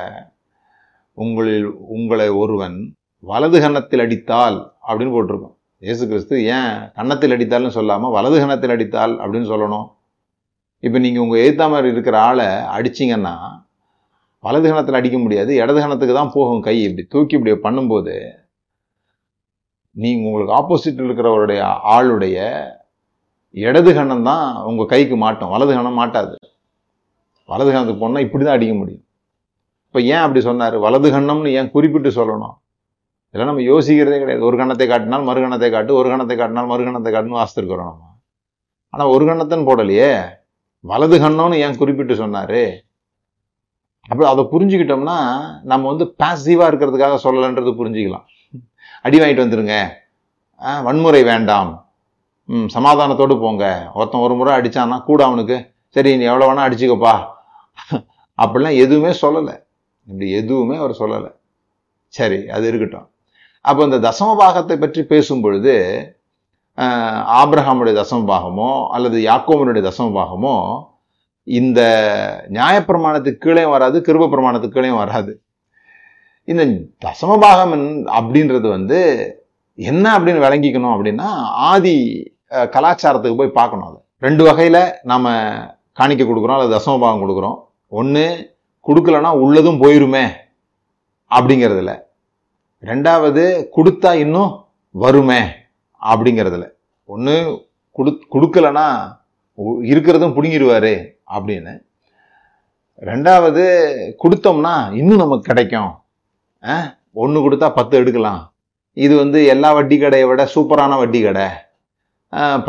உங்களில் 1.24 1.68
உங்களை 1.96 2.28
ஒருவன் 2.42 2.76
வலது 3.30 3.58
கன்னத்தில் 3.62 4.02
அடித்தால் 4.04 4.58
அப்படின்னு 4.86 5.14
போட்டிருக்கோம். 5.14 5.54
இயேசு 5.84 6.02
கிறிஸ்து 6.10 6.34
ஏன் 6.56 6.72
கன்னத்தில் 6.98 7.34
அடித்தால்னு 7.36 7.76
சொல்லாமல் 7.78 8.14
வலது 8.16 8.36
கன்னத்தில் 8.42 8.74
அடித்தால் 8.74 9.14
அப்படின்னு 9.22 9.50
சொல்லணும்? 9.52 9.86
இப்போ 10.86 10.98
நீங்கள் 11.04 11.24
உங்கள் 11.24 11.42
எழுத்தாமர் 11.44 11.90
இருக்கிற 11.92 12.16
ஆளை 12.28 12.48
அடிச்சிங்கன்னா 12.76 13.34
வலது 14.46 14.66
கணத்தில் 14.70 14.98
அடிக்க 14.98 15.16
முடியாது 15.22 15.52
இடது 15.62 15.78
கணத்துக்கு 15.84 16.14
தான் 16.18 16.34
போகும் 16.36 16.64
கை. 16.66 16.76
இப்படி 16.88 17.04
தூக்கி 17.14 17.36
இப்படி 17.38 17.54
பண்ணும்போது 17.66 18.14
நீங்கள் 20.02 20.26
உங்களுக்கு 20.28 20.54
ஆப்போசிட்டில் 20.58 21.08
இருக்கிறவருடைய 21.08 21.60
ஆளுடைய 21.94 22.38
இடது 23.66 23.92
கணம் 23.98 24.28
தான் 24.30 24.46
உங்கள் 24.70 24.90
கைக்கு 24.92 25.16
மாட்டோம். 25.24 25.52
வலது 25.54 25.72
கணம் 25.78 25.98
மாட்டாது. 26.02 26.36
வலது 27.50 27.70
கணத்துக்கு 27.72 28.02
போனால் 28.04 28.24
இப்படி 28.26 28.42
தான் 28.44 28.56
அடிக்க 28.58 28.74
முடியும். 28.80 29.04
இப்போ 29.88 30.00
ஏன் 30.14 30.22
அப்படி 30.24 30.40
சொன்னார்? 30.48 30.76
வலது 30.86 31.08
கண்ணம்னு 31.14 31.52
ஏன் 31.58 31.70
குறிப்பிட்டு 31.76 32.10
சொல்லணும்? 32.18 32.56
இதெல்லாம் 33.30 33.50
நம்ம 33.50 33.64
யோசிக்கிறதே 33.70 34.18
கிடையாது. 34.22 34.42
ஒரு 34.48 34.56
கணத்தை 34.60 34.86
காட்டினால் 34.90 35.24
மறு 35.28 35.40
கணத்தை 35.44 35.68
காட்டு 35.74 35.92
ஒரு 36.00 36.08
கணத்தை 36.12 36.34
காட்டினால் 36.40 36.68
மறு 36.72 36.82
கணத்தை 36.88 37.10
காட்டுன்னு 37.14 37.40
வாசித்திருக்கிறோம் 37.40 37.88
நம்ம. 37.92 38.04
ஆனால் 38.94 39.12
ஒரு 39.14 39.24
கண்ணத்தைன்னு 39.28 39.68
போடலையே. 39.70 40.10
வலது 40.90 41.16
கண்ணம்னு 41.24 41.62
ஏன் 41.64 41.78
குறிப்பிட்டு 41.80 42.14
சொன்னார்? 42.22 42.60
அப்படி 44.10 44.26
அதை 44.32 44.42
புரிஞ்சுக்கிட்டோம்னா 44.52 45.16
நம்ம 45.70 45.84
வந்து 45.92 46.04
பாசிட்டிவாக 46.20 46.70
இருக்கிறதுக்காக 46.70 47.16
சொல்லலைன்றது 47.24 47.72
புரிஞ்சுக்கலாம். 47.80 48.26
அடி 49.06 49.16
வாங்கிட்டு 49.20 49.44
வந்துருங்க. 49.44 49.74
வன்முறை 50.86 51.20
வேண்டாம். 51.32 51.72
ம் 52.48 52.68
சமாதானத்தோடு 52.76 53.34
போங்க. 53.42 53.64
ஒருத்தன் 53.96 54.24
ஒரு 54.26 54.34
முறை 54.38 54.52
அடித்தான்னா 54.58 54.96
கூட 55.08 55.20
அவனுக்கு 55.28 55.56
சரி 55.96 56.10
நீ 56.20 56.24
எவ்வளோ 56.30 56.46
வேணால் 56.48 56.66
அடிச்சுக்கப்பா. 56.68 57.14
அப்படிலாம் 58.42 58.80
எதுவுமே 58.84 59.12
சொல்லலை. 59.22 59.54
இப்படி 60.08 60.26
எதுவுமே 60.40 60.76
அவர் 60.82 61.00
சொல்லலை. 61.00 61.30
சரி 62.14 62.38
அது 62.56 62.64
இருக்கட்டும். 62.70 63.08
அப்போ 63.64 63.80
இந்த 63.88 63.98
தசம 64.08 64.36
பாகத்தை 64.42 64.76
பற்றி 64.84 65.02
பேசும் 65.12 65.42
பொழுது 65.46 65.74
ஆப்ரஹாமுடைய 67.40 67.94
தசம 68.00 68.26
பாகமோ 68.30 68.70
அல்லது 68.96 69.18
யாக்கோவனுடைய 69.30 69.82
தசம 69.88 70.08
பாகமோ 70.18 70.54
இந்த 71.46 71.80
நியாயப்பிரமாணத்துக்கு 72.56 73.44
கீழே 73.44 73.64
வராது 73.74 73.98
கிருப 74.06 74.28
பிரமாணத்துக்கு 74.32 74.76
கீழே 74.78 74.90
வராது. 75.02 75.32
இந்த 76.48 76.64
தசம 77.06 77.38
பாகம் 77.44 77.74
அப்படின்றது 78.18 78.66
வந்து 78.76 78.98
என்ன 79.78 80.04
அப்படின்னு 80.16 80.44
விளங்கிக்கணும் 80.44 80.94
அப்படின்னா 80.94 81.28
ஆதி 81.70 81.96
கலாச்சாரத்துக்கு 82.74 83.40
போய் 83.40 83.58
பார்க்கணும் 83.58 83.88
அது. 83.90 83.98
ரெண்டு 84.26 84.42
வகையில் 84.48 84.82
நாம் 85.10 85.28
காணிக்க 86.00 86.22
கொடுக்குறோம் 86.28 86.56
அல்லது 86.58 86.76
தசம 86.76 86.98
பாகம் 87.04 87.22
கொடுக்குறோம். 87.24 87.58
ஒன்று 87.88 88.24
கொடுக்கலன்னா 88.86 89.30
உள்ளதும் 89.44 89.82
போயிருமே 89.82 90.24
அப்படிங்கிறதுல. 91.30 91.92
ரெண்டாவது 92.82 93.44
கொடுத்தா 93.76 94.14
இன்னும் 94.14 94.64
வருமே 94.90 95.40
அப்படிங்கிறதுல. 96.02 96.66
ஒன்று 97.04 97.34
கொடு 97.92 98.10
கொடுக்கலன்னா 98.32 98.86
இருக்கிறதும் 99.92 100.34
பிடுங்கிடுவாரு 100.36 100.94
அப்படின்னு. 101.34 101.72
ரெண்டாவது 103.00 103.64
கொடுத்தோம்னா 104.22 104.74
இன்னும் 104.94 105.22
நமக்கு 105.24 105.40
கிடைக்கும். 105.40 105.92
ஒன்று 107.12 107.38
கொடுத்தா 107.40 107.74
பத்து 107.74 107.96
எடுக்கலாம். 107.96 108.52
இது 108.92 109.16
வந்து 109.16 109.44
எல்லா 109.44 109.72
வட்டி 109.72 109.98
கடையை 109.98 110.28
விட 110.28 110.48
சூப்பரான 110.54 110.96
வட்டி 110.96 111.22
கடை. 111.22 111.46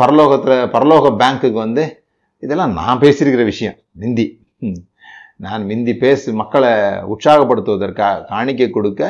பரலோகத்தில் 0.00 0.70
பரலோக 0.74 1.06
பேங்க்குக்கு 1.22 1.52
வந்து 1.52 2.04
இதெல்லாம் 2.40 2.72
நான் 2.72 2.98
பேசியிருக்கிற 2.98 3.44
விஷயம் 3.44 3.74
நிந்தி. 3.92 4.26
ம். 4.58 4.80
நான் 5.44 5.62
மிந்தி 5.70 5.92
பேசி 6.04 6.30
மக்களை 6.40 6.72
உற்சாகப்படுத்துவதற்காக 7.12 8.24
காணிக்கை 8.32 8.68
கொடுக்க 8.76 9.02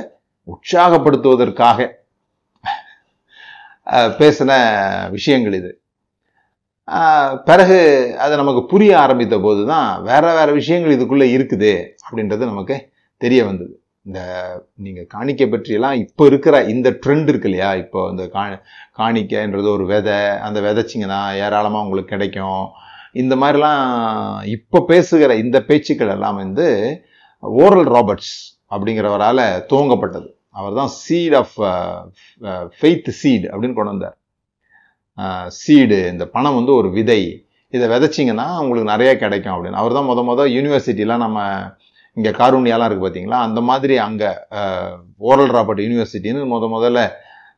உற்சாகப்படுத்துவதற்காக 0.52 1.78
பேசின 4.20 4.50
விஷயங்கள் 5.16 5.56
இது. 5.60 5.70
பிறகு 7.48 7.78
அது 8.24 8.34
நமக்கு 8.40 8.62
புரிய 8.72 8.92
ஆரம்பித்த 9.04 9.36
போது 9.46 9.62
தான் 9.72 9.90
வேறு 10.08 10.30
வேறு 10.38 10.52
விஷயங்கள் 10.60 10.94
இதுக்குள்ளே 10.96 11.26
இருக்குது 11.36 11.72
அப்படின்றது 12.06 12.50
நமக்கு 12.52 12.76
தெரிய 13.24 13.40
வந்தது. 13.48 13.74
இந்த 14.08 14.20
நீங்கள் 14.84 15.08
காணிக்கை 15.14 15.46
பற்றியெல்லாம் 15.54 15.96
இப்போ 16.04 16.22
இருக்கிற 16.30 16.56
இந்த 16.74 16.88
ட்ரெண்ட் 17.02 17.30
இருக்கு 17.32 17.48
இல்லையா? 17.50 17.70
இப்போ 17.82 18.00
இந்த 18.12 18.24
கா 18.34 18.44
காணிக்கைன்றது 19.00 19.68
ஒரு 19.76 19.84
விதை 19.92 20.18
அந்த 20.46 20.58
விதைச்சிங்கன்னா 20.66 21.20
ஏராளமாக 21.46 21.84
உங்களுக்கு 21.86 22.14
கிடைக்கும். 22.14 22.64
இந்த 23.14 23.34
மாதிரிலாம் 23.42 23.82
இப்போ 24.56 24.78
பேசுகிற 24.90 25.36
இந்த 25.44 25.58
பேச்சுக்கள் 25.68 26.12
எல்லாம் 26.16 26.38
வந்து 26.42 26.66
ஓரல் 27.62 27.88
ராபர்ட்ஸ் 27.96 28.34
அப்படிங்கிறவரால் 28.74 29.44
துவங்கப்பட்டது. 29.70 30.28
அவர் 30.58 30.78
தான் 30.80 30.92
சீட் 31.02 31.36
ஆஃப் 31.42 31.54
ஃபெய்த் 32.78 33.10
சீடு 33.20 33.46
அப்படின்னு 33.52 33.76
கொண்டு 33.78 33.94
வந்தார். 33.94 34.16
சீடு 35.62 35.98
இந்த 36.12 36.24
பணம் 36.34 36.58
வந்து 36.58 36.72
ஒரு 36.80 36.88
விதை. 36.98 37.22
இதை 37.76 37.86
விதைச்சிங்கன்னா 37.92 38.46
உங்களுக்கு 38.62 38.92
நிறையா 38.92 39.12
கிடைக்கும் 39.22 39.54
அப்படின்னு. 39.54 39.80
அவர் 39.80 39.96
தான் 39.96 40.08
முத 40.10 40.22
முத 40.28 40.46
யூனிவர்சிட்டிலாம் 40.56 41.24
நம்ம 41.24 41.40
இங்கே 42.16 42.30
காரூணியாலாம் 42.40 42.88
இருக்குது 42.88 43.06
பார்த்தீங்களா? 43.06 43.40
அந்த 43.48 43.60
மாதிரி 43.70 43.96
அங்கே 44.06 44.30
ஓரல் 45.30 45.52
ராபர்ட் 45.56 45.84
யூனிவர்சிட்டின்னு 45.86 46.40
முத 46.54 46.68
முதல்ல 46.76 47.00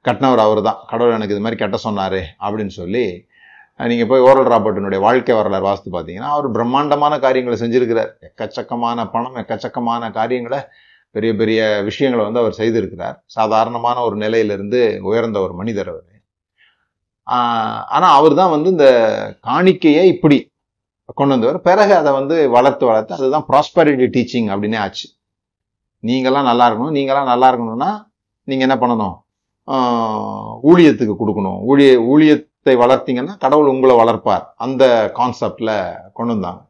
கட்டினவர் 0.06 0.44
அவர் 0.47 0.61
தான். 0.68 0.80
கடவுள் 0.90 1.16
எனக்கு 1.16 1.35
இது 1.37 1.44
மாதிரி 1.44 1.61
கட்ட 1.62 1.76
சொன்னார் 1.87 2.21
அப்படின்னு 2.44 2.75
சொல்லி 2.80 3.04
நீங்கள் 3.81 4.09
போய் 4.11 4.25
ஓரல் 4.29 4.50
ராபர்ட்டினுடைய 4.52 5.00
வாழ்க்கை 5.07 5.35
வரலாறு 5.38 5.67
வாஸ்து 5.69 5.88
பார்த்தீங்கன்னா 5.95 6.31
அவர் 6.35 6.49
பிரம்மாண்டமான 6.57 7.14
காரியங்களை 7.25 7.57
செஞ்சுருக்கிறார். 7.62 8.11
எக்கச்சக்கமான 8.29 9.05
பணம் 9.14 9.38
எக்கச்சக்கமான 9.43 10.11
காரியங்களை 10.19 10.61
பெரிய 11.14 11.33
பெரிய 11.41 11.61
விஷயங்களை 11.88 12.23
வந்து 12.26 12.43
அவர் 12.43 12.59
செய்திருக்கிறார். 12.61 13.17
சாதாரணமான 13.37 13.97
ஒரு 14.09 14.17
நிலையிலிருந்து 14.25 14.81
உயர்ந்த 15.09 15.38
ஒரு 15.47 15.55
மனிதர் 15.61 15.91
அவர். 15.93 16.07
ஆனால் 17.97 18.14
அவர் 18.19 18.35
தான் 18.41 18.52
வந்து 18.55 18.69
இந்த 18.75 18.87
காணிக்கையை 19.49 20.05
இப்படி 20.14 20.38
கொண்டு 21.19 21.35
வந்தவர். 21.35 21.59
பிறகு 21.69 21.95
அதை 22.00 22.11
வந்து 22.19 22.37
வளர்த்து 22.57 22.85
வளர்த்து 22.91 23.17
அதுதான் 23.19 23.47
ப்ராஸ்பரிட்டி 23.50 24.07
டீச்சிங் 24.14 24.49
அப்படின்னே 24.52 24.79
ஆச்சு. 24.85 25.07
நீங்களாம் 26.09 26.49
நல்லா 26.50 26.64
இருக்கணும் 26.69 26.97
நீங்களாம் 26.99 27.31
நல்லா 27.33 27.49
இருக்கணும்னா 27.50 27.91
நீங்கள் 28.49 28.67
என்ன 28.69 28.76
பண்ணணும்? 28.83 29.17
ஊழியத்துக்கு 30.71 31.14
கொடுக்கணும். 31.21 31.59
ஊழிய 31.71 31.91
ஊழிய 32.12 32.33
வளர்த்தீங்கன்னா 32.83 33.35
கடவுள் 33.45 33.73
உங்களை 33.73 33.95
வளர்ப்பார். 34.00 34.45
அந்த 34.64 34.85
கான்செப்டில் 35.19 35.75
கொண்டு 36.19 36.33
வந்தாங்க. 36.35 36.61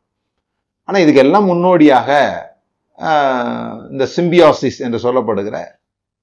ஆனால் 0.89 1.03
இதுக்கு 1.05 1.23
எல்லாம் 1.25 1.49
முன்னோடியாக 1.51 2.09
இந்த 3.93 4.05
சிம்பியாசிஸ் 4.15 4.79
என்று 4.87 4.99
சொல்லப்படுகிற 5.05 5.59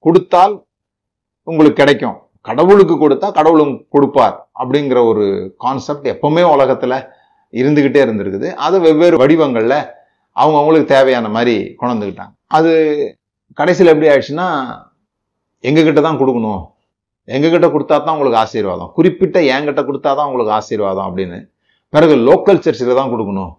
கொடுத்தால் 0.04 0.54
உங்களுக்கு 1.50 1.80
கிடைக்கும். 1.82 2.18
கடவுளுக்கு 2.48 2.94
கொடுத்தா 3.04 3.28
கடவுள் 3.38 3.62
கொடுப்பார் 3.94 4.36
அப்படிங்கிற 4.60 4.98
ஒரு 5.12 5.24
கான்செப்ட் 5.64 6.06
எப்பவுமே 6.12 6.42
உலகத்தில் 6.54 6.96
இருந்துக்கிட்டே 7.60 8.00
இருந்திருக்குது. 8.04 8.48
அது 8.66 8.76
வெவ்வேறு 8.86 9.16
வடிவங்களில் 9.22 9.78
அவங்க 10.40 10.56
அவங்களுக்கு 10.60 10.92
தேவையான 10.94 11.28
மாதிரி 11.36 11.56
கொண்டு 11.78 11.94
வந்துக்கிட்டாங்க. 11.94 12.34
அது 12.58 12.70
கடைசியில் 13.60 13.92
எப்படி 13.92 14.10
ஆயிடுச்சுன்னா 14.10 14.48
எங்ககிட்ட 15.68 16.00
தான் 16.06 16.20
கொடுக்கணும். 16.20 16.62
எங்ககிட்ட 17.34 17.66
கொடுத்தா 17.74 17.96
தான் 18.04 18.14
உங்களுக்கு 18.16 18.40
ஆசீர்வாதம். 18.44 18.90
குறிப்பிட்ட 18.98 19.38
என்கிட்ட 19.54 19.82
கொடுத்தா 19.88 20.10
தான் 20.18 20.28
உங்களுக்கு 20.30 20.54
ஆசீர்வாதம் 20.60 21.06
அப்படின்னு. 21.08 21.38
பிறகு 21.94 22.14
லோக்கல் 22.28 22.62
சர்ச்சில் 22.64 22.98
தான் 23.00 23.12
கொடுக்கணும். 23.14 23.52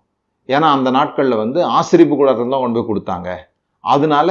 ஏன்னா 0.54 0.68
அந்த 0.78 0.90
நாட்களில் 0.98 1.42
வந்து 1.44 1.60
ஆசிரிப்பு 1.78 2.16
கூட 2.22 2.32
தான் 2.40 2.64
கொண்டு 2.64 2.78
போய் 2.78 2.90
கொடுத்தாங்க. 2.92 3.30
அதனால 3.94 4.30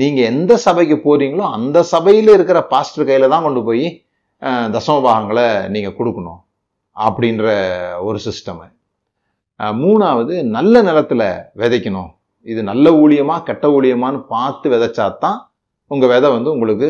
நீங்கள் 0.00 0.28
எந்த 0.32 0.52
சபைக்கு 0.66 0.96
போகிறீங்களோ 1.06 1.44
அந்த 1.56 1.78
சபையில் 1.94 2.30
இருக்கிற 2.36 2.58
பாஸ்டர் 2.72 3.08
கையில் 3.08 3.32
தான் 3.34 3.46
கொண்டு 3.46 3.62
போய் 3.68 3.84
தசமபாகங்களை 4.74 5.48
நீங்கள் 5.74 5.96
கொடுக்கணும் 5.98 6.40
அப்படின்ற 6.96 7.46
ஒரு 8.06 8.18
சிஸ்டமு 8.28 8.66
மூணாவது 9.82 10.34
நல்ல 10.56 10.74
நிலத்துல 10.88 11.22
விதைக்கணும். 11.60 12.10
இது 12.52 12.60
நல்ல 12.70 12.86
ஊழியமா 13.02 13.36
கெட்ட 13.48 13.66
ஊழியமான்னு 13.76 14.20
பார்த்து 14.34 14.66
விதைச்சாதான் 14.72 15.38
உங்கள் 15.92 16.10
விதை 16.12 16.28
வந்து 16.34 16.50
உங்களுக்கு 16.54 16.88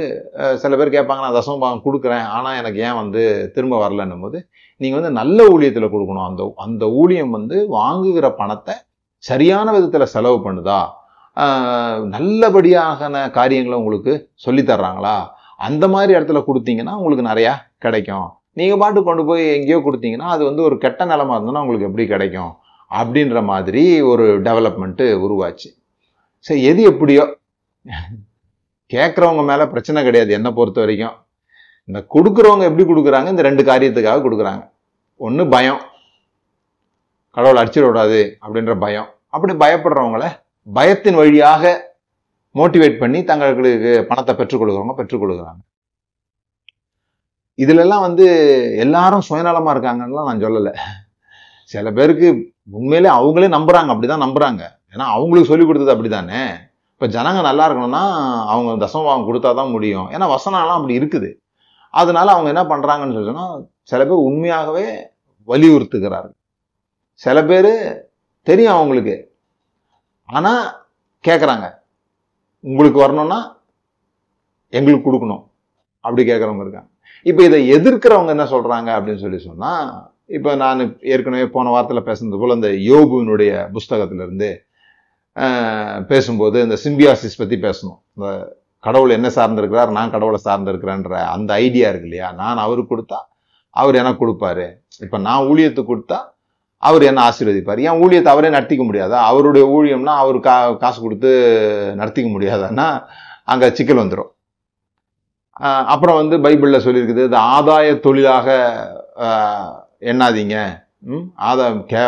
சில 0.63 0.73
பேர் 0.79 0.95
கேட்பாங்க 0.97 1.23
நான் 1.25 1.37
தசம 1.37 1.61
பாகம் 1.63 1.85
கொடுக்குறேன். 1.87 2.27
ஆனால் 2.37 2.59
எனக்கு 2.61 2.79
ஏன் 2.89 2.99
வந்து 3.03 3.23
திரும்ப 3.55 3.75
வரலன்னும் 3.83 4.25
போது 4.25 4.39
நீங்கள் 4.83 4.99
வந்து 5.01 5.13
நல்ல 5.21 5.39
ஊழியத்தில் 5.55 5.93
கொடுக்கணும். 5.95 6.27
அந்த 6.31 6.43
அந்த 6.67 6.85
ஊழியம் 7.01 7.33
வந்து 7.39 7.57
வாங்குகிற 7.79 8.29
பணத்தை 8.41 8.75
சரியான 9.31 9.73
விதத்தில் 9.77 10.13
செலவு 10.15 10.39
பண்ணுதா? 10.47 10.81
நல்லபடியாகன 12.15 12.15
நல்லபடியான 12.15 13.29
காரியங்களை 13.39 13.77
உங்களுக்கு 13.83 14.15
சொல்லித்தர்றாங்களா 14.45 15.17
அந்த 15.67 15.85
மாதிரி 15.95 16.13
இடத்துல 16.19 16.41
கொடுத்தீங்கன்னா 16.49 16.95
உங்களுக்கு 17.01 17.25
நிறையா 17.33 17.53
கிடைக்கும். 17.85 18.29
நீங்கள் 18.59 18.81
பாட்டு 18.81 19.01
கொண்டு 19.09 19.23
போய் 19.29 19.45
எங்கேயோ 19.59 19.79
கொடுத்தீங்கன்னா 19.87 20.29
அது 20.35 20.43
வந்து 20.49 20.63
ஒரு 20.69 20.77
கெட்ட 20.85 21.03
நிலமா 21.13 21.35
இருந்ததுன்னா 21.37 21.63
உங்களுக்கு 21.65 21.89
எப்படி 21.89 22.05
கிடைக்கும்? 22.15 22.53
அப்படின்ற 22.91 23.39
மாதிரி 23.53 23.85
ஒரு 24.13 24.25
டெவலப்மெண்ட்டு 24.49 25.05
உருவாச்சு. 25.27 25.69
சரி 26.47 26.61
எது 26.71 26.83
எப்படியோ 26.91 27.25
கேட்குறவங்க 28.91 29.43
மேலே 29.51 29.65
பிரச்சனை 29.73 30.05
கிடையாது 30.05 30.33
என்னை 30.39 30.51
பொறுத்த 30.59 30.81
வரைக்கும். 30.81 31.17
இந்த 31.89 32.01
கொடுக்குறவங்க 32.15 32.65
எப்படி 32.71 32.85
கொடுக்குறாங்க? 32.89 33.29
இந்த 33.29 33.43
ரெண்டு 33.43 33.63
காரியத்துக்காக 33.63 34.23
கொடுக்குறாங்க. 34.27 34.63
ஒன்று 35.17 35.49
பயம். 35.49 35.81
கடவுள் 37.37 37.61
அடிச்சிட 37.63 37.85
விடாது 37.89 38.21
அப்படின்ற 38.45 38.73
பயம். 38.79 39.09
அப்படி 39.35 39.53
பயப்படுறவங்கள 39.65 40.25
பயத்தின் 40.75 41.21
வழியாக 41.21 41.63
மோட்டிவேட் 42.59 42.99
பண்ணி 43.03 43.25
தங்களுக்கு 43.25 44.07
பணத்தை 44.09 44.33
பெற்றுக் 44.35 44.61
கொடுக்குறவங்க 44.63 44.95
பெற்றுக் 44.99 45.23
கொடுக்குறாங்க. 45.23 45.61
இதுலெல்லாம் 47.63 48.05
வந்து 48.07 48.27
எல்லாரும் 48.85 49.25
சுயநலமாக 49.29 49.75
இருக்காங்கன்னுலாம் 49.75 50.29
நான் 50.29 50.45
சொல்லலை. 50.45 50.73
சில 51.73 51.91
பேருக்கு 51.99 52.29
உண்மையிலே 52.79 53.11
அவங்களே 53.19 53.49
நம்புறாங்க 53.57 53.91
அப்படிதான் 53.93 54.25
நம்புகிறாங்க 54.25 54.63
ஏன்னா 54.93 55.07
அவங்களுக்கு 55.15 55.51
சொல்லி 55.51 55.67
கொடுத்தது 55.67 55.95
அப்படி 55.95 56.11
தானே 56.11 56.41
இப்போ 57.03 57.15
ஜனங்க 57.15 57.39
நல்லா 57.47 57.65
இருக்கணும்னா 57.67 58.01
அவங்க 58.53 58.73
தசமபாவம் 58.83 59.25
கொடுத்தா 59.29 59.51
தான் 59.61 59.73
முடியும். 59.75 60.05
ஏன்னா 60.15 60.27
வசனம்லாம் 60.33 60.77
அப்படி 60.81 60.95
இருக்குது. 60.99 61.29
அதனால 62.01 62.27
அவங்க 62.35 62.49
என்ன 62.53 62.63
பண்ணுறாங்கன்னு 62.73 63.17
சொல்லி 63.17 63.33
சில 63.91 64.01
பேர் 64.09 64.23
உண்மையாகவே 64.27 64.85
வலியுறுத்துகிறார்கள். 65.49 66.37
சில 67.25 67.37
பேர் 67.49 67.71
தெரியும் 68.51 68.75
அவங்களுக்கு. 68.77 69.17
ஆனால் 70.29 70.63
கேட்குறாங்க 71.29 71.67
உங்களுக்கு 72.65 73.01
வரணும்னா 73.05 73.41
எங்களுக்கு 74.79 75.09
கொடுக்கணும். 75.09 75.45
அப்படி 76.05 76.23
கேட்குறவங்க 76.31 76.67
இருக்காங்க. 76.67 76.91
இப்போ 77.27 77.43
இதை 77.49 77.61
எதிர்க்கிறவங்க 77.79 78.33
என்ன 78.37 78.47
சொல்கிறாங்க 78.57 78.91
அப்படின்னு 78.99 79.25
சொல்லி 79.25 79.41
சொன்னால் 79.49 79.89
இப்போ 80.39 80.53
நான் 80.65 80.91
ஏற்கனவே 81.15 81.49
போன 81.57 81.73
வாரத்தில் 81.77 82.07
பேசுனது 82.11 82.43
போல் 82.43 82.59
இந்த 82.61 82.71
யோபுவினுடைய 82.91 83.55
புஸ்தகத்திலிருந்து 83.79 84.53
பேசும்போது 86.11 86.57
இந்த 86.67 86.77
சிம்பியாசிஸ் 86.85 87.41
பற்றி 87.43 87.57
பேசணும். 87.67 88.01
இந்த 88.17 88.27
கடவுள் 88.87 89.17
என்ன 89.17 89.29
சார்ந்திருக்கிறார் 89.37 89.91
நான் 89.97 90.13
கடவுளை 90.15 90.39
சார்ந்திருக்கிறேன்ற 90.49 91.15
அந்த 91.35 91.51
ஐடியா 91.65 91.89
இருக்கு 91.93 92.09
இல்லையா? 92.09 92.29
நான் 92.41 92.63
அவருக்கு 92.67 92.93
கொடுத்தா 92.93 93.21
அவர் 93.81 93.99
எனக்கு 94.03 94.23
கொடுப்பாரு. 94.23 94.67
இப்போ 95.05 95.19
நான் 95.27 95.47
ஊழியத்துக்கு 95.51 95.91
கொடுத்தா 95.93 96.19
அவர் 96.89 97.03
என்ன 97.09 97.21
ஆசீர்வதிப்பார். 97.29 97.81
ஏன் 97.89 98.01
ஊழியத்தை 98.05 98.31
அவரே 98.35 98.49
நடத்திக்க 98.55 98.85
முடியாதா? 98.87 99.19
அவருடைய 99.31 99.65
ஊழியம்னா 99.77 100.15
அவர் 100.23 100.39
கா 100.47 100.55
காசு 100.85 100.99
கொடுத்து 101.05 101.31
நடத்திக்க 102.01 102.29
முடியாதான்னா 102.37 102.87
அங்கே 103.53 103.69
சிக்கல் 103.79 104.03
வந்துடும் 104.03 104.31
அப்புறம் 105.93 106.19
வந்து 106.21 106.37
பைபிளில் 106.45 106.85
சொல்லியிருக்குது 106.85 107.25
இது 107.29 107.39
ஆதாய 107.55 107.89
தொழிலாக 108.07 108.49
எண்ணாதீங்க. 110.13 110.57
ஆதாயம் 111.49 111.83
கே 111.93 112.03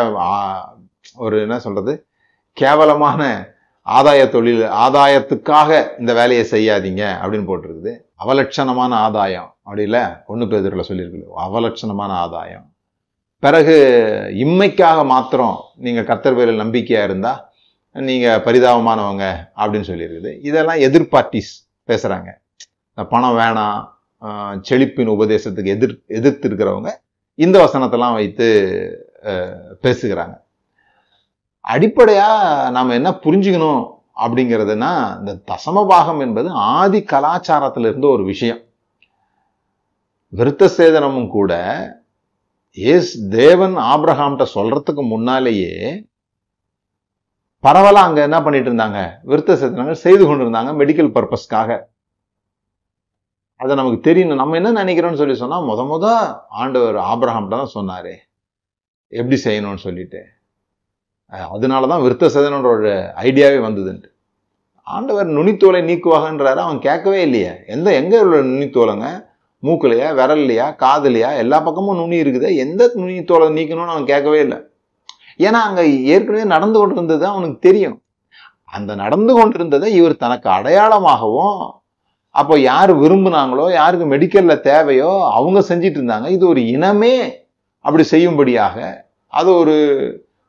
ஒரு 1.25 1.37
என்ன 1.45 1.57
சொல்கிறது 1.65 1.93
கேவலமான 2.61 3.21
ஆதாய 3.97 4.21
தொழில் 4.33 4.61
ஆதாயத்துக்காக 4.83 5.69
இந்த 6.01 6.11
வேலையை 6.19 6.43
செய்யாதீங்க 6.51 7.03
அப்படின்னு 7.21 7.47
போட்டிருக்குது. 7.49 7.91
அவலட்சணமான 8.23 8.91
ஆதாயம். 9.07 9.49
அப்படி 9.65 9.83
இல்லை? 9.87 10.03
ஒன்று 10.31 10.45
பேதரில் 10.51 10.87
சொல்லியிருக்கு 10.89 11.21
அவலட்சணமான 11.45 12.11
ஆதாயம். 12.25 12.65
பிறகு 13.43 13.75
இம்மைக்காக 14.43 14.99
மாத்திரம் 15.13 15.57
நீங்கள் 15.85 16.07
கத்தர் 16.09 16.37
பேரில் 16.37 16.61
நம்பிக்கையாக 16.63 17.07
இருந்தால் 17.09 17.41
நீங்கள் 17.95 18.41
பரிதாபமானவங்க 18.45 19.25
அப்படின்னு 19.59 19.89
சொல்லியிருக்குது. 19.89 20.31
இதெல்லாம் 20.49 20.79
எதிர் 20.87 21.11
பார்ட்டிஸ் 21.13 21.51
பேசுகிறாங்க 21.89 22.29
இந்த 22.91 23.03
பணம் 23.13 23.37
வேணாம் 23.41 23.81
செழிப்பின் 24.69 25.13
உபதேசத்துக்கு 25.15 25.75
எதிர் 25.75 25.95
எதிர்த்து 26.19 26.47
இருக்கிறவங்க 26.49 26.91
இந்த 27.45 27.55
வசனத்தெல்லாம் 27.65 28.17
வைத்து 28.19 28.47
பேசுகிறாங்க. 29.85 30.35
அடிப்படையாக 31.73 32.69
நாம 32.75 32.93
என்ன 32.93 33.09
புரிஞ்சுக்கணும் 33.25 33.83
அப்படிங்கிறதுனா 34.23 34.91
இந்த 35.19 35.31
தசமபாகம் 35.51 36.19
என்பது 36.25 36.49
ஆதி 36.75 36.99
கலாச்சாரத்தில் 37.13 37.87
இருந்த 37.89 38.07
ஒரு 38.07 38.23
விஷயம். 38.23 38.61
விருத்த 40.33 40.69
சேதனமும் 40.77 41.29
கூட 41.37 41.53
ஏஸ் 42.77 43.11
தேவன் 43.29 43.75
ஆப்ரஹாம்கிட்ட 43.93 44.45
சொல்றதுக்கு 44.57 45.03
முன்னாலேயே 45.13 45.73
பரவலாக 47.63 48.07
அங்க 48.07 48.19
என்ன 48.27 48.37
பண்ணிட்டு 48.43 48.69
இருந்தாங்க? 48.71 48.99
விருத்த 49.29 49.51
சேதனங்கள் 49.61 50.03
செய்து 50.05 50.23
கொண்டிருந்தாங்க 50.25 50.71
மெடிக்கல் 50.81 51.13
பர்பஸ்க்காக 51.17 51.69
அதை 53.59 53.73
நமக்கு 53.79 53.99
தெரியணும். 54.07 54.41
நம்ம 54.41 54.55
என்ன 54.61 54.71
நினைக்கிறோம்னு 54.83 55.21
சொல்லி 55.21 55.35
சொன்னால் 55.41 55.67
முத 55.69 55.83
முத 55.91 56.05
ஆண்டவர் 56.61 56.97
ஆப்ரஹாம்கிட்ட 57.11 57.57
தான் 57.61 57.75
சொன்னார். 57.77 58.13
எப்படி 59.13 59.37
செய்யணும்னு 59.45 59.85
சொல்லிட்டு. 59.87 60.21
அதனால 61.31 61.87
தான் 61.91 62.03
விருத்த 62.05 62.25
சேதனன்ற 62.35 62.69
ஒரு 62.77 62.91
ஐடியாவே 63.27 63.59
வந்ததுன்ட்டு. 63.67 64.09
ஆண்டவர் 64.87 65.29
நுனித்தோலை 65.37 65.79
நீக்குவாகன்றாரு? 65.89 66.59
அவன் 66.65 66.79
கேட்கவே 66.79 67.19
இல்லையே. 67.27 67.53
எந்த 67.75 67.87
எங்கே 68.01 68.19
உள்ள 68.25 68.39
நுனித்தோலைங்க? 68.51 69.07
மூக்குலையா 69.63 70.09
விரல்லையா 70.19 70.67
காதுலையா? 70.83 71.29
எல்லா 71.43 71.57
பக்கமும் 71.67 71.99
நுனி 72.01 72.17
இருக்குது. 72.23 72.49
எந்த 72.65 72.91
நுனித்தோலை 73.01 73.47
நீக்கணும்னு 73.57 73.93
அவன் 73.93 74.11
கேட்கவே 74.11 74.39
இல்லை. 74.45 74.59
ஏன்னா 75.39 75.59
அங்கே 75.67 75.85
ஏற்கனவே 76.13 76.43
நடந்து 76.55 76.77
கொண்டிருந்தது 76.79 77.25
அவனுக்கு 77.31 77.57
தெரியும். 77.67 77.97
அந்த 78.77 78.91
நடந்து 78.95 79.33
கொண்டிருந்ததை 79.37 79.89
இவர் 79.99 80.21
தனக்கு 80.25 80.47
அடையாளமாகவும் 80.49 81.57
அப்போ 82.35 82.55
யார் 82.59 82.91
விரும்புனாங்களோ 83.01 83.65
யாருக்கு 83.79 84.05
மெடிக்கலில் 84.13 84.63
தேவையோ 84.69 85.11
அவங்க 85.37 85.59
செஞ்சிட்டு 85.69 85.99
இருந்தாங்க. 85.99 86.27
இது 86.37 86.43
ஒரு 86.47 86.61
இனமே 86.75 87.15
அப்படி 87.85 88.03
செய்யும்படியாக 88.13 88.77
அது 89.33 89.49
ஒரு 89.61 89.75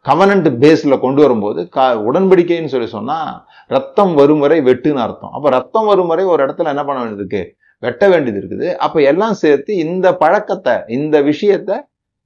கவனண்ட் 0.08 0.48
பேஸில் 0.62 1.02
கொண்டு 1.04 1.20
வரும்போது 1.24 1.60
க 1.76 1.86
உடன்படிக்கைன்னு 2.08 2.72
சொல்லி 2.74 2.88
சொன்னால் 2.96 3.30
ரத்தம் 3.74 4.12
வரும் 4.20 4.42
வரை 4.44 4.58
வெட்டுன்னு 4.68 5.02
அர்த்தம். 5.04 5.32
அப்போ 5.36 5.48
ரத்தம் 5.56 5.88
வரும் 5.90 6.10
வரை 6.12 6.24
ஒரு 6.32 6.40
இடத்துல 6.46 6.72
என்ன 6.74 6.82
பண்ண 6.88 6.98
வேண்டியது 7.00 7.22
இருக்குது 7.22 7.50
வெட்ட 7.82 8.02
வேண்டியது 8.12 8.38
இருக்குது. 8.42 8.68
அப்போ 8.84 8.98
எல்லாம் 9.10 9.36
சேர்த்து 9.42 9.72
இந்த 9.86 10.06
பழக்கத்தை 10.22 10.74
இந்த 10.98 11.16
விஷயத்தை 11.30 11.76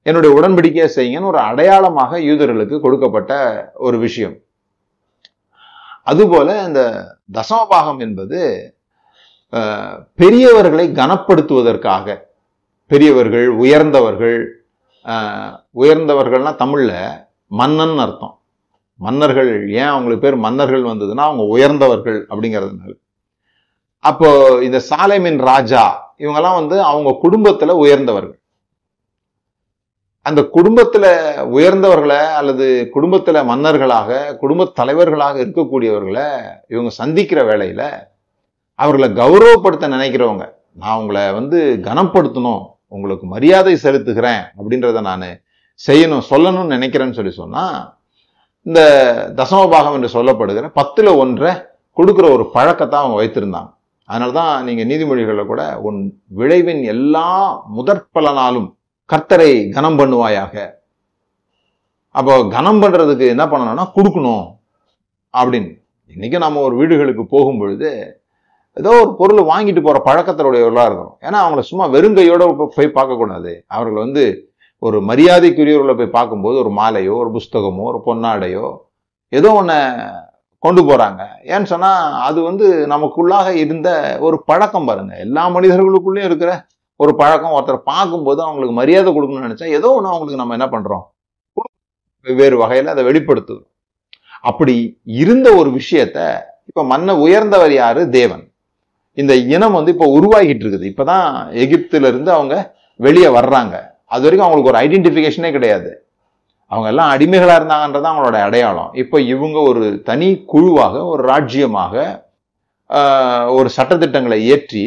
என்னுடைய 0.05 0.31
உடன்படிக்கையை 0.37 0.89
செய்யுங்கன்னு 0.97 1.31
ஒரு 1.31 1.39
அடையாளமாக 1.49 2.19
யூதர்களுக்கு 2.27 2.77
கொடுக்கப்பட்ட 2.85 3.33
ஒரு 3.87 3.97
விஷயம். 4.05 4.35
அதுபோல 6.11 6.47
இந்த 6.67 6.81
தசமபாகம் 7.37 7.99
என்பது 8.05 8.39
பெரியவர்களை 10.21 10.85
கனப்படுத்துவதற்காக 10.99 12.15
பெரியவர்கள் 12.91 13.47
உயர்ந்தவர்கள் 13.63 14.39
உயர்ந்தவர்கள்னா 15.81 16.53
தமிழில் 16.63 16.95
மன்னன் 17.51 17.97
அர்த்தம். 18.05 18.35
மன்னர்கள் 18.99 19.51
ஏன் 19.79 19.91
அவங்களுக்கு 19.91 20.25
பேர் 20.25 20.43
மன்னர்கள் 20.45 20.89
வந்ததுன்னா 20.91 21.23
அவங்க 21.29 21.43
உயர்ந்தவர்கள் 21.55 22.19
அப்படிங்கிறதுனால. 22.31 22.93
அப்போ 24.03 24.29
இந்த 24.67 24.77
சாலைமின் 24.89 25.41
ராஜா 25.49 25.83
இவங்கெல்லாம் 26.23 26.59
வந்து 26.59 26.77
அவங்க 26.91 27.09
குடும்பத்துல 27.23 27.75
உயர்ந்தவர்கள். 27.83 28.37
அந்த 30.25 30.41
குடும்பத்துல 30.55 31.05
உயர்ந்தவர்களை 31.57 32.19
அல்லது 32.39 32.65
குடும்பத்துல 32.95 33.37
மன்னர்களாக 33.51 34.19
குடும்ப 34.41 34.67
தலைவர்களாக 34.79 35.39
இருக்கக்கூடியவர்களை 35.43 36.25
இவங்க 36.73 36.89
சந்திக்கிற 37.01 37.39
வேலையில 37.43 37.83
அவர்களை 38.79 39.07
கௌரவப்படுத்த 39.21 39.87
நினைக்கிறவங்க 39.95 40.45
நான் 40.81 40.99
உங்களை 41.01 41.23
வந்து 41.39 41.59
கனப்படுத்தணும் 41.87 42.61
உங்களுக்கு 42.95 43.25
மரியாதை 43.25 43.73
செலுத்துகிறேன் 43.85 44.43
அப்படின்றத 44.57 45.01
நான் 45.09 45.25
செய்யணும் 45.87 46.27
சொல்லணும்னு 46.29 46.73
நினைக்கிறேன்னு 46.75 47.17
சொல்லி 47.19 47.33
சொன்னால் 47.41 47.77
இந்த 48.65 48.81
தசமபாகம் 49.39 49.95
என்று 49.97 50.09
சொல்லப்படுகிற 50.15 50.67
பத்தில் 50.79 51.11
ஒன்றை 51.21 51.51
கொடுக்குற 51.97 52.25
ஒரு 52.35 52.43
பழக்கத்தை 52.55 52.97
அவங்க 52.99 53.15
வைத்திருந்தாங்க. 53.21 53.69
அதனாலதான் 54.09 54.53
நீங்கள் 54.67 54.87
நீதிமொழிகளில் 54.89 55.49
கூட 55.51 55.63
உன் 55.87 55.99
விளைவின் 56.39 56.81
எல்லா 56.93 57.27
முதற்பலனாலும் 57.77 58.69
கர்த்தரை 59.09 59.51
கனம் 59.75 59.99
பண்ணுவாயாக. 59.99 60.55
அப்போ 62.15 62.33
கனம் 62.55 62.81
பண்ணுறதுக்கு 62.83 63.25
என்ன 63.33 63.43
பண்ணணும்னா 63.51 63.85
கொடுக்கணும் 63.97 64.45
அப்படின்னு. 65.33 65.71
இன்றைக்கி 66.13 66.37
நம்ம 66.45 66.61
ஒரு 66.67 66.75
வீடுகளுக்கு 66.79 67.23
போகும் 67.35 67.59
பொழுது 67.61 67.89
ஏதோ 68.77 68.91
ஒரு 69.01 69.11
பொருள் 69.19 69.49
வாங்கிட்டு 69.51 69.81
போகிற 69.85 69.99
பழக்கத்தினுடையவர்களா 70.07 70.85
இருக்கிறோம். 70.87 71.17
ஏன்னா 71.25 71.37
அவங்கள 71.43 71.63
சும்மா 71.69 71.87
வெறுங்கையோடு 71.95 72.45
போய் 72.77 72.95
பார்க்கக்கூடாது. 72.97 73.51
அவர்கள் 73.75 74.03
வந்து 74.05 74.23
ஒரு 74.81 75.01
மரியாதைக்குரியவர்களை 75.01 75.95
போய் 75.97 76.15
பார்க்கும்போது 76.17 76.55
ஒரு 76.63 76.71
மாலையோ 76.79 77.15
ஒரு 77.23 77.31
புஸ்தகமோ 77.37 77.83
ஒரு 77.91 77.99
பொன்னாடையோ 78.05 78.67
ஏதோ 79.29 79.53
ஒன்று 79.53 79.77
கொண்டு 80.59 80.81
போகிறாங்க 80.81 81.21
ஏன்னு 81.51 81.63
சொன்னால் 81.63 82.15
அது 82.27 82.41
வந்து 82.41 82.65
நமக்குள்ளாக 82.93 83.49
இருந்த 83.63 84.17
ஒரு 84.19 84.43
பழக்கம் 84.49 84.85
பாருங்க. 84.85 85.17
எல்லா 85.17 85.49
மனிதர்களுக்குள்ளேயும் 85.55 86.29
இருக்கிற 86.29 86.51
ஒரு 86.95 87.15
பழக்கம். 87.15 87.55
ஒருத்தர் 87.57 87.87
பார்க்கும்போது 87.91 88.41
அவங்களுக்கு 88.47 88.75
மரியாதை 88.81 89.13
கொடுக்கணும்னு 89.13 89.47
நினச்சா 89.47 89.69
ஏதோ 89.77 89.89
ஒன்று 89.95 90.11
அவங்களுக்கு 90.11 90.41
நம்ம 90.41 90.57
என்ன 90.59 90.67
பண்ணுறோம் 90.75 91.05
வெவ்வேறு 92.25 92.57
வகையில் 92.57 92.93
அதை 92.93 93.03
வெளிப்படுத்துது 93.03 93.63
அப்படி 94.49 94.75
இருந்த 95.05 95.47
ஒரு 95.55 95.69
விஷயத்த 95.79 96.17
இப்போ 96.69 96.83
மன்ன 96.91 97.15
உயர்ந்தவர் 97.25 97.73
யாரு? 97.73 98.09
தேவன். 98.09 98.43
இந்த 99.13 99.33
இனம் 99.35 99.77
வந்து 99.77 99.93
இப்போ 99.95 100.07
உருவாகிட்டு 100.17 100.63
இருக்குது. 100.65 100.85
இப்போ 100.91 101.03
தான் 101.03 101.51
இருந்து 102.09 102.31
அவங்க 102.37 102.55
வெளியே 102.99 103.27
வர்றாங்க. 103.27 103.75
அது 104.11 104.23
வரைக்கும் 104.25 104.47
அவங்களுக்கு 104.47 104.71
ஒரு 104.73 104.81
ஐடென்டிஃபிகேஷனே 104.85 105.51
கிடையாது. 105.57 105.91
அவங்க 106.71 106.87
எல்லாம் 106.93 107.11
அடிமைகளாக 107.13 107.59
இருந்தாங்கன்றது 107.59 108.09
அவங்களோட 108.09 108.37
அடையாளம். 108.47 108.91
இப்போ 109.01 109.17
இவங்க 109.33 109.57
ஒரு 109.69 109.83
தனி 110.09 110.29
குழுவாக 110.51 110.95
ஒரு 111.13 111.23
ராஜ்யமாக 111.31 111.95
ஒரு 113.57 113.69
சட்டத்திட்டங்களை 113.77 114.37
இயற்றி 114.47 114.85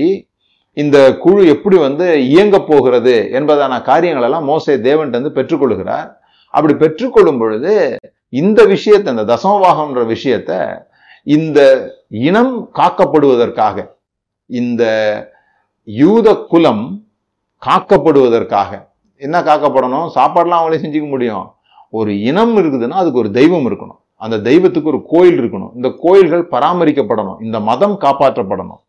இந்த 0.77 0.99
குழு 1.25 1.43
எப்படி 1.55 1.77
வந்து 1.87 2.07
இயங்க 2.31 2.57
போகிறது 2.71 3.15
என்பதான 3.39 3.75
காரியங்கள் 3.91 4.27
எல்லாம் 4.29 4.49
மோசே 4.51 4.75
தேவன்ட்டு 4.89 5.19
வந்து 5.19 5.37
பெற்றுக்கொள்கிறார். 5.37 6.09
அப்படி 6.55 6.75
பெற்றுக்கொள்ளும் 6.83 7.41
பொழுது 7.43 7.73
இந்த 8.41 8.61
விஷயத்தை 8.73 9.09
இந்த 9.15 9.25
தசமபாகம்ன்ற 9.33 10.03
விஷயத்த 10.15 10.53
இந்த 11.37 11.61
இனம் 12.29 12.55
காக்கப்படுவதற்காக 12.79 13.87
இந்த 14.51 14.85
யூத 15.89 16.29
குலம் 16.53 16.85
காக்கப்படுவதற்காக 17.63 18.71
என்ன 19.17 19.41
காக்கப்படணும்? 19.41 20.11
சாப்பாடுலாம் 20.15 20.61
அவங்களே 20.61 20.79
செஞ்சுக்க 20.79 21.09
முடியும். 21.09 21.53
ஒரு 21.91 22.21
இனம் 22.21 22.57
இருக்குதுன்னா 22.57 22.91
அதுக்கு 22.91 23.19
ஒரு 23.19 23.31
தெய்வம் 23.31 23.71
இருக்கணும். 23.71 24.03
அந்த 24.15 24.39
தெய்வத்துக்கு 24.39 24.89
ஒரு 24.89 25.05
கோயில் 25.07 25.41
இருக்கணும். 25.41 25.71
இந்த 25.75 25.95
கோயில்கள் 26.01 26.49
பராமரிக்கப்படணும். 26.49 27.43
இந்த 27.43 27.61
மதம் 27.61 28.01
காப்பாற்றப்படணும். 28.01 28.83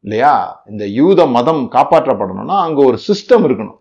இல்லையா? 0.00 0.62
இந்த 0.68 0.86
யூத 0.86 1.26
மதம் 1.26 1.70
காப்பாற்றப்படணும்னா 1.72 2.60
அங்க 2.60 2.84
ஒரு 2.84 2.98
சிஸ்டம் 3.08 3.46
இருக்கணும். 3.46 3.78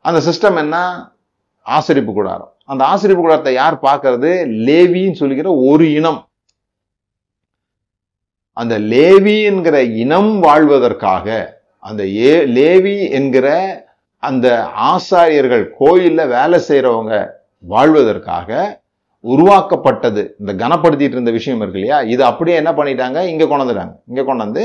அந்த 0.00 0.32
சிஸ்டம் 0.32 0.56
என்ன? 0.56 1.08
ஆசரிப்பு 1.66 2.12
கூடாரம். 2.12 2.52
அந்த 2.64 2.84
ஆசரிப்பு 2.84 3.14
கூடாரத்தை 3.14 3.54
யார் 3.54 3.80
பார்க்கறது? 3.80 4.32
லேவின்னு 4.66 5.14
சொல்லிக்கிற 5.18 5.66
ஒரு 5.66 5.92
இனம். 5.92 6.26
அந்த 8.52 8.78
லேவி 8.78 9.44
என்கிற 9.44 9.82
இனம் 9.82 10.40
வாழ்வதற்காக 10.40 11.60
அந்த 11.78 12.08
ஏ 12.08 12.46
லேவி 12.46 13.10
என்கிற 13.10 13.46
அந்த 14.28 14.46
ஆசாரியர்கள் 14.92 15.64
கோயிலில் 15.80 16.30
வேலை 16.36 16.58
செய்கிறவங்க 16.68 17.14
வாழ்வதற்காக 17.72 18.50
உருவாக்கப்பட்டது. 19.24 20.22
இந்த 20.40 20.52
கனப்படுத்திட்டு 20.62 21.16
இருந்த 21.16 21.32
விஷயம் 21.38 21.60
இருக்கு 21.62 21.80
இல்லையா? 21.80 21.98
இது 22.14 22.22
அப்படியே 22.30 22.56
என்ன 22.62 22.70
பண்ணிட்டாங்க? 22.78 23.18
இங்கே 23.32 23.46
கொண்டாந்துட்டாங்க. 23.50 23.94
இங்கே 24.10 24.24
கொண்டாந்து 24.28 24.64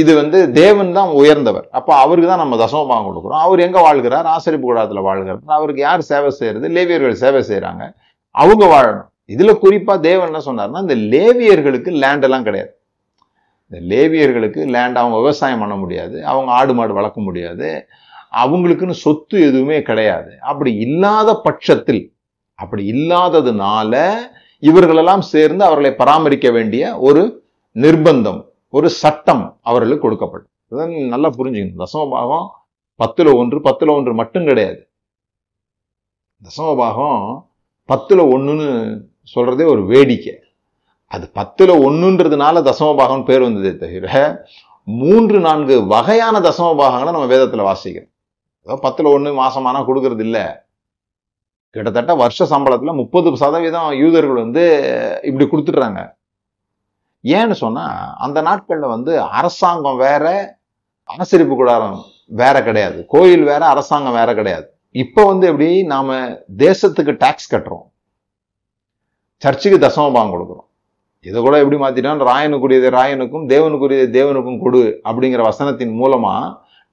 இது 0.00 0.12
வந்து 0.20 0.38
தேவன் 0.60 0.90
தான் 0.96 1.10
உயர்ந்தவர். 1.20 1.66
அப்போ 1.78 1.92
அவருக்கு 2.04 2.30
தான் 2.30 2.42
நம்ம 2.42 2.56
தசமபாகம் 2.62 3.06
கொடுக்குறோம். 3.08 3.42
அவர் 3.44 3.60
எங்கே 3.66 3.80
வாழ்கிறார்? 3.86 4.26
ஆசரிப்பு 4.34 4.66
கூடாரத்துல 4.68 5.02
வாழ்கிறார். 5.08 5.38
அவருக்கு 5.58 5.82
யார் 5.86 6.08
சேவை 6.10 6.30
செய்கிறது 6.40 6.68
லேவியர்கள் 6.76 7.22
சேவை 7.22 7.40
செய்கிறாங்க 7.50 7.84
அவங்க 8.34 8.64
வாழணும். 8.74 9.08
இதில் 9.34 9.60
குறிப்பாக 9.62 9.98
தேவன் 10.08 10.28
என்ன 10.30 10.42
சொன்னார்னா 10.48 10.82
இந்த 10.86 10.96
லேவியர்களுக்கு 11.14 11.90
லேண்டெல்லாம் 12.02 12.46
கிடையாது. 12.48 12.70
இந்த 13.70 13.78
லேவியர்களுக்கு 13.92 14.60
லேண்ட் 14.74 15.00
அவங்க 15.00 15.16
விவசாயம் 15.22 15.62
பண்ண 15.64 15.74
முடியாது. 15.84 16.16
அவங்க 16.32 16.50
ஆடு 16.58 16.74
மாடு 16.78 16.92
வளர்க்க 17.00 17.28
முடியாது. 17.28 17.68
அவங்களுக்குன்னு 18.32 18.90
சொத்து 18.90 19.40
எதுவுமே 19.40 19.82
கிடையாது. 19.82 20.30
அப்படி 20.40 20.74
இல்லாத 20.74 21.34
பட்சத்தில் 21.34 22.14
அப்படி 22.54 22.92
இல்லாததுனால 22.92 24.14
இவர்களெல்லாம் 24.58 25.20
சேர்ந்து 25.20 25.64
அவர்களை 25.64 25.94
பராமரிக்க 25.94 26.50
வேண்டிய 26.50 26.98
ஒரு 26.98 27.44
நிர்பந்தம் 27.74 28.44
ஒரு 28.68 28.90
சட்டம் 28.90 29.58
அவர்களுக்கு 29.62 30.10
கொடுக்கப்படும். 30.10 31.06
நல்லா 31.08 31.28
புரிஞ்சுக்கணும். 31.28 31.82
தசமபாகம் 31.84 32.48
பத்துல 32.98 33.34
ஒன்று 33.34 33.58
பத்துல 33.58 33.90
ஒன்று 33.90 34.14
மட்டும் 34.14 34.46
கிடையாது. 34.46 34.88
தசமபாகம் 36.42 37.44
பத்துல 37.88 38.22
ஒன்றுன்னு 38.34 39.00
சொல்றதே 39.34 39.66
ஒரு 39.66 39.86
வேடிக்கை. 39.86 40.38
அது 41.06 41.30
பத்துல 41.34 41.72
ஒண்ணுன்றதுனால 41.86 42.62
தசமபாகம் 42.68 43.24
பேர் 43.24 43.40
வந்ததே 43.40 43.76
தவிர 43.76 44.44
மூன்று 44.84 45.40
நான்கு 45.40 45.86
வகையான 45.86 46.40
தசமபாகங்களை 46.40 47.04
நம்ம 47.04 47.26
வேதத்தில் 47.26 47.60
வாசிக்கிறோம். 47.60 48.16
ஏதோ 48.68 48.78
பத்துல 48.82 49.10
ஒண்ணு 49.16 49.30
மாசமானா 49.42 49.80
கொடுக்கறது 49.88 50.20
இல்ல 50.20 50.68
கிட்டத்தட்ட 51.70 52.14
வருஷ 52.14 52.44
சம்பளத்துல 52.44 52.94
முப்பது 52.94 53.36
சதவீதம் 53.36 53.90
யூதர்கள் 53.92 54.42
வந்து 54.44 54.64
இப்படி 55.22 55.44
கொடுத்துட்றாங்க. 55.44 56.00
ஏன்னு 57.24 57.52
சொன்னா 57.52 57.84
அந்த 58.18 58.42
நாட்கள்ல 58.42 58.86
வந்து 58.88 59.20
அரசாங்கம் 59.20 59.96
வேற 59.96 60.56
ஆசிரிப்பு 61.08 61.54
கூடாரம் 61.56 62.04
வேற 62.26 62.62
கிடையாது. 62.62 63.06
கோயில் 63.06 63.42
வேற 63.42 63.66
அரசாங்கம் 63.66 64.12
வேற 64.12 64.34
கிடையாது. 64.34 64.66
இப்ப 64.90 65.24
வந்து 65.24 65.46
எப்படி 65.46 65.82
நாம 65.82 66.16
தேசத்துக்கு 66.56 67.16
டாக்ஸ் 67.18 67.54
கட்டுறோம். 67.54 67.86
சர்ச்சுக்கு 69.36 69.78
தசமபாகம் 69.86 70.32
கொடுக்குறோம். 70.34 70.66
இதை 71.20 71.42
கூட 71.42 71.56
எப்படி 71.62 71.78
மாற்றிட்டோம் 71.82 72.28
ராயனுக்குரியது 72.32 72.88
ராயனுக்கும் 72.98 73.46
தேவனுக்குரியது 73.54 74.08
தேவனுக்கும் 74.18 74.60
கொடு 74.60 75.00
அப்படிங்கிற 75.04 75.42
வசனத்தின் 75.50 75.94
மூலமா 76.00 76.34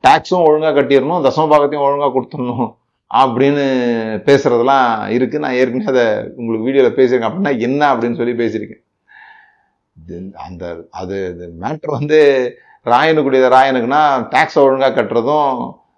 டேக்ஸும் 0.05 0.45
ஒழுங்காக 0.47 0.73
கட்டிடணும் 0.77 1.23
தசமபாகத்தையும் 1.27 1.85
ஒழுங்காக 1.87 2.11
கொடுத்துடணும் 2.15 2.67
அப்படின்னு 3.11 3.63
பேசுகிறதெல்லாம் 4.27 4.85
இருக்குது 5.15 5.43
நான் 5.43 5.57
ஏற்கனவே 5.59 5.91
அதை 5.93 6.05
உங்களுக்கு 6.39 6.67
வீடியோவில் 6.67 6.97
பேசியிருக்கேன். 6.99 7.29
அப்படின்னா 7.29 7.53
என்ன 7.67 7.81
அப்படின்னு 7.93 8.19
சொல்லி 8.19 8.33
பேசியிருக்கேன். 8.41 8.81
அந்த 10.45 10.63
அது 11.01 11.17
மேட்ரு 11.63 11.91
வந்து 11.99 12.19
ராயனுக்குரியது 12.93 13.49
ராயனுக்குன்னா 13.55 14.01
டேக்ஸை 14.33 14.61
ஒழுங்காக 14.65 14.93
கட்டுறதும் 14.97 15.51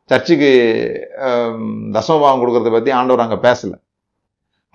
சர்ச்சுக்கு 0.10 0.52
ஆம், 1.28 1.63
தசமபாகம் 1.96 2.41
கொடுக்கறத 2.41 2.72
பற்றி 2.76 2.91
ஆண்டவர் 3.00 3.24
அங்கே 3.26 3.39
பேசலை. 3.48 3.78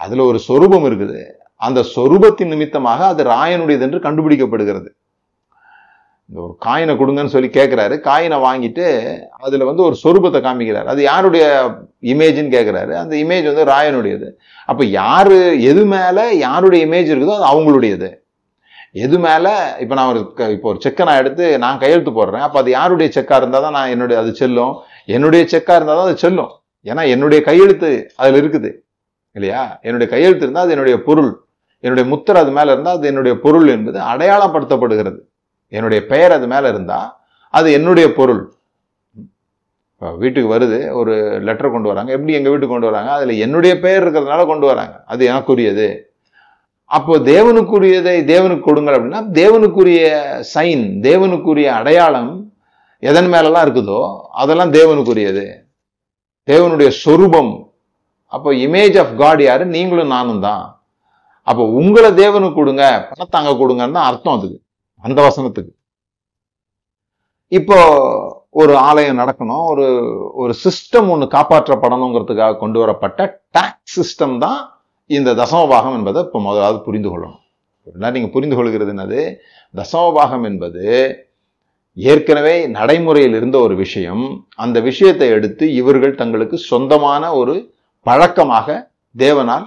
அதில் 0.01 0.29
ஒரு 0.31 0.38
சொரூபம் 0.49 0.87
இருக்குது. 0.88 1.21
அந்த 1.66 1.81
சொரூபத்தின் 1.95 2.53
நிமித்தமாக 2.53 3.01
அது 3.12 3.23
ராயனுடையது 3.35 3.85
என்று 3.87 3.99
கண்டுபிடிக்கப்படுகிறது. 4.07 4.88
இந்த 6.33 6.45
ஒரு 6.45 6.59
காயினை 6.64 6.97
கொடுங்கன்னு 6.97 7.27
சொல்லி 7.27 7.49
கேட்குறாரு 7.49 8.01
காயினை 8.01 8.37
வாங்கிட்டு 8.37 9.18
அதில் 9.31 9.64
வந்து 9.64 9.83
ஒரு 9.83 9.97
சொரூபத்தை 10.05 10.40
காமிக்கிறார். 10.40 10.85
அது 10.85 11.03
யாருடைய 11.03 11.71
இமேஜ்னு 12.03 12.55
கேட்குறாரு 12.55 12.92
அந்த 12.92 13.16
இமேஜ் 13.16 13.55
வந்து 13.55 13.64
ராயனுடையது. 13.64 14.33
அப்போ 14.66 14.85
யார் 14.85 15.33
எது 15.59 15.85
மேலே 15.85 16.38
யாருடைய 16.38 16.87
இமேஜ் 16.87 17.14
இருக்குதோ 17.14 17.38
அது 17.38 17.47
அவங்களுடையது. 17.53 18.14
எது 18.92 19.18
மேலே 19.18 19.51
இப்போ 19.81 19.95
நான் 19.95 20.09
ஒரு 20.09 20.33
க- 20.33 20.51
இப்போ 20.51 20.68
ஒரு 20.68 20.81
செக்கை 20.81 21.07
நான் 21.07 21.16
எடுத்து 21.16 21.59
நான் 21.59 21.79
கையெழுத்து 21.79 22.11
போடுறேன். 22.11 22.38
அப்போ 22.38 22.59
அது 22.59 22.71
யாருடைய 22.71 23.12
செக்காக 23.14 23.37
இருந்தால் 23.37 23.62
தான் 23.62 23.73
நான் 23.73 23.88
என்னுடைய 23.88 24.23
அது 24.23 24.35
செல்லும். 24.35 24.75
என்னுடைய 25.05 25.45
செக்காக 25.45 25.75
இருந்தால் 25.75 25.97
தான் 25.97 26.07
அது 26.07 26.16
செல்லும். 26.16 26.51
ஏன்னா 26.85 27.09
என்னுடைய 27.09 27.45
கையெழுத்து 27.45 28.11
அதில் 28.16 28.42
இருக்குது. 28.42 28.73
இல்லையா? 29.33 29.79
என்னுடைய 29.83 30.12
கையெழுத்து 30.12 30.42
இருந்தால் 30.42 30.62
அது 30.62 30.73
என்னுடைய 30.73 31.03
பொருள். 31.03 31.45
என்னுடைய 31.79 32.11
முத்திரை 32.11 32.42
அது 32.42 32.51
மேலே 32.51 32.73
இருந்தால் 32.73 32.97
அது 32.97 33.07
என்னுடைய 33.07 33.38
பொருள் 33.38 33.68
என்பது 33.68 33.99
அடையாளப்படுத்தப்படுகிறது. 34.01 35.18
என்னுடைய 35.76 36.00
பெயர் 36.12 36.35
அது 36.37 36.46
மேலே 36.54 36.66
இருந்தால் 36.74 37.08
அது 37.58 37.68
என்னுடைய 37.78 38.06
பொருள். 38.18 38.42
வீட்டுக்கு 40.22 40.48
வருது 40.52 40.78
ஒரு 41.00 41.12
லெட்டர் 41.48 41.74
கொண்டு 41.74 41.90
வராங்க. 41.90 42.11
எப்படி 42.16 42.37
எங்கள் 42.38 42.52
வீட்டுக்கு 42.52 42.74
கொண்டு 42.74 42.90
வராங்க? 42.90 43.11
அதில் 43.16 43.42
என்னுடைய 43.44 43.72
பெயர் 43.85 44.04
இருக்கிறதுனால 44.04 44.44
கொண்டு 44.52 44.66
வராங்க. 44.70 44.94
அது 45.12 45.22
எனக்குரியது. 45.32 45.88
அப்போ 46.96 47.14
தேவனுக்குரியதை 47.32 48.14
தேவனுக்கு 48.30 48.64
கொடுங்கள் 48.68 48.96
அப்படின்னா 48.96 49.20
தேவனுக்குரிய 49.40 50.00
சைன் 50.54 50.82
தேவனுக்குரிய 51.06 51.68
அடையாளம் 51.80 52.32
எதன் 53.11 53.30
மேலெல்லாம் 53.35 53.64
இருக்குதோ 53.66 54.00
அதெல்லாம் 54.42 54.72
தேவனுக்குரியது. 54.78 55.44
தேவனுடைய 56.50 56.88
சொரூபம். 57.04 57.52
அப்போ 58.35 58.50
இமேஜ் 58.66 58.98
ஆஃப் 59.02 59.14
காட் 59.22 59.42
யாரு? 59.46 59.64
நீங்களும் 59.76 60.12
நானும் 60.16 60.44
தான் 60.48 60.64
அப்போ 61.50 61.62
உங்களை 61.78 62.11
தேவனுக்கு 62.22 62.58
கொடுங்க. 62.61 62.85
பணத்தை 63.12 63.37
அங்கே 63.40 63.54
கொடுங்கன்னு 63.62 63.98
தான் 63.98 64.08
அர்த்தம் 64.11 64.37
அதுக்கு. 64.37 64.58
அந்த 65.07 65.19
வசனத்துக்கு. 65.29 65.73
இப்போ 67.49 67.79
ஒரு 68.61 68.75
ஆலயம் 68.88 69.21
நடக்கணும். 69.23 69.65
ஒரு 69.73 69.87
ஒரு 70.43 70.53
சிஸ்டம் 70.65 71.09
ஒன்று 71.12 71.27
காப்பாற்றப்படணுங்கிறதுக்காக 71.37 72.59
கொண்டு 72.62 72.79
வரப்பட்ட 72.83 73.21
டாக்ஸ் 73.57 73.97
சிஸ்டம் 73.99 74.37
தான் 74.45 74.61
இந்த 75.07 75.31
தசமபாகம் 75.41 75.97
என்பதை 75.99 76.21
இப்போ 76.27 76.41
முதலாவது 76.41 76.79
புரிந்து 76.87 77.11
கொள்ளணும். 77.11 77.41
நீங்கள் 78.15 78.35
புரிந்து 78.37 78.57
கொள்கிறது 78.57 78.93
என்னது? 78.95 79.21
தசமபாகம் 79.75 80.45
என்பது 80.51 80.85
ஏற்கனவே 81.97 82.55
நடைமுறையில் 82.77 83.37
இருந்த 83.38 83.57
ஒரு 83.59 83.75
விஷயம். 83.85 84.25
அந்த 84.65 84.81
விஷயத்தை 84.81 85.29
எடுத்து 85.37 85.65
இவர்கள் 85.81 86.15
தங்களுக்கு 86.15 86.59
சொந்தமான 86.71 87.33
ஒரு 87.41 87.55
பழக்கமாக 88.07 88.69
தேவனால் 89.17 89.67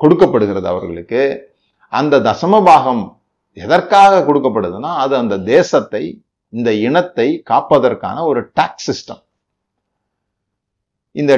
கொடுக்கப்படுகிறது 0.00 0.68
அவர்களுக்கு. 0.72 1.22
அந்த 1.92 2.20
தசமபாகம் 2.28 3.02
எதற்காக 3.64 4.20
கொடுக்கப்படுதுன்னா 4.28 4.92
அது 5.04 5.14
அந்த 5.16 5.38
தேசத்தை 5.38 6.04
இந்த 6.48 6.70
இனத்தை 6.72 7.42
காப்பதற்கான 7.50 8.24
ஒரு 8.24 8.40
டாக்ஸ் 8.54 8.88
சிஸ்டம் 8.90 9.22
இந்த 11.12 11.32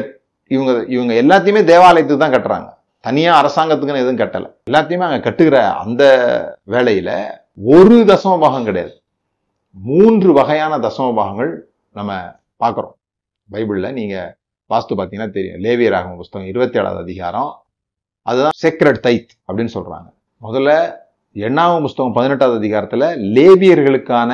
இவங்க 0.47 0.73
இவங்க 0.89 1.13
எல்லாத்தையுமே 1.23 1.61
தேவாலயத்துக்கு 1.65 2.23
தான் 2.23 2.33
கட்டுறாங்க. 2.33 2.71
தனியாக 3.01 3.41
அரசாங்கத்துக்குன்னு 3.41 4.03
எதுவும் 4.05 4.19
கட்டலை. 4.19 4.49
எல்லாத்தையுமே 4.71 5.05
அங்கே 5.09 5.31
கட்டுகிற 5.31 5.57
அந்த 5.73 6.03
வேலையில 6.67 7.11
ஒரு 7.65 7.97
தசம 7.97 8.41
பாகம் 8.41 8.65
கிடையாது. 8.65 9.03
மூன்று 9.71 10.33
வகையான 10.33 10.79
தசம 10.79 11.15
பாகங்கள் 11.15 11.53
நம்ம 11.93 12.13
பார்க்குறோம். 12.61 12.97
பைபிளில் 13.53 13.93
நீங்கள் 13.93 14.37
வாஸ்து 14.71 14.93
பார்த்தீங்கன்னா 14.97 15.31
தெரியும். 15.31 15.61
லேவியராகும் 15.61 16.17
புஸ்தகம் 16.17 16.49
இருபத்தி 16.49 16.79
ஏழாவது 16.79 17.03
அதிகாரம். 17.03 17.53
அதுதான் 18.27 18.59
சேக்ரட் 18.63 19.01
தைத் 19.07 19.33
அப்படின்னு 19.49 19.75
சொல்றாங்க. 19.75 20.09
முதல்ல 20.43 20.71
எண்ணாவது 21.35 21.81
புஸ்தகம் 21.81 22.13
பதினெட்டாவது 22.13 22.59
அதிகாரத்தில் 22.59 23.05
லேவியர்களுக்கான 23.37 24.31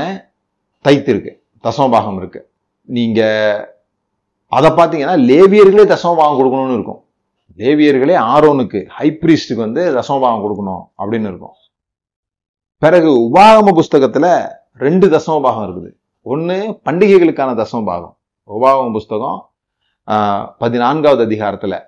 தைத்து 0.85 1.11
இருக்கு. 1.13 1.33
தசமபாகம் 1.67 2.17
இருக்கு. 2.17 2.41
நீங்க 2.83 3.21
அதை 4.47 4.71
பார்த்தீங்கன்னா 4.71 5.17
லேவியர்களே 5.31 5.85
தசமபாகம் 5.93 6.39
கொடுக்கணும்னு 6.39 6.77
இருக்கும். 6.79 7.01
லேவியர்களே 7.61 8.17
ஆரோனுக்கு 8.35 8.81
ஹைப்ரிஸ்டுக்கு 8.99 9.63
வந்து 9.67 9.83
தசமபாகம் 9.99 10.45
கொடுக்கணும் 10.45 10.85
அப்படின்னு 10.99 11.29
இருக்கும். 11.33 11.57
பிறகு 12.79 13.11
உபாகம 13.27 13.75
புஸ்தகத்தில் 13.81 14.31
ரெண்டு 14.85 15.07
தசமபாகம் 15.17 15.67
இருக்குது. 15.67 15.91
ஒன்று 16.23 16.57
பண்டிகைகளுக்கான 16.85 17.51
தசமபாகம் 17.63 18.15
உபாகம 18.49 18.93
புஸ்தகம் 18.93 19.39
பதினான்காவது 20.59 21.23
அதிகாரத்தில் 21.29 21.79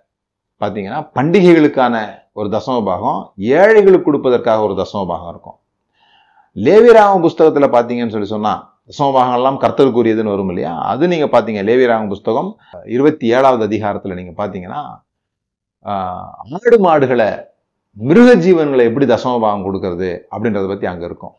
பார்த்தீங்கன்னா 0.61 1.01
பண்டிகைகளுக்கான 1.17 1.97
ஒரு 2.39 2.49
தசமபாகம் 2.55 3.21
ஏழைகளுக்கு 3.59 4.07
கொடுப்பதற்காக 4.07 4.63
ஒரு 4.67 4.75
தசமபாகம் 4.81 5.31
இருக்கும். 5.31 5.59
லேவியராம 6.57 7.21
புஸ்தகத்துல 7.25 7.67
பார்த்தீங்கன்னு 7.75 8.15
சொல்லி 8.15 8.29
சொன்னா 8.29 8.53
தசமபாகங்கள்லாம் 8.91 9.61
கர்த்தருக்குரியதுன்னு 9.63 10.35
வரும் 10.35 10.49
இல்லையா? 10.49 10.73
அது 10.91 11.09
நீங்க 11.09 11.27
பார்த்தீங்க 11.27 11.61
லேவியராம 11.69 12.09
புஸ்தகம் 12.09 12.51
இருபத்தி 12.89 13.27
ஏழாவது 13.37 13.65
அதிகாரத்துல 13.69 14.15
நீங்க 14.15 14.35
பார்த்தீங்கன்னா 14.39 14.81
ஆஹ், 15.85 16.29
ஆடு 16.57 16.79
மாடுகளை 16.81 17.29
மிருக 17.97 18.31
ஜீவன்களை 18.37 18.85
எப்படி 18.85 19.07
தசமபாகம் 19.07 19.67
கொடுக்கறது 19.67 20.11
அப்படின்றத 20.33 20.67
பத்தி 20.69 20.87
அங்க 20.87 21.05
இருக்கும். 21.05 21.35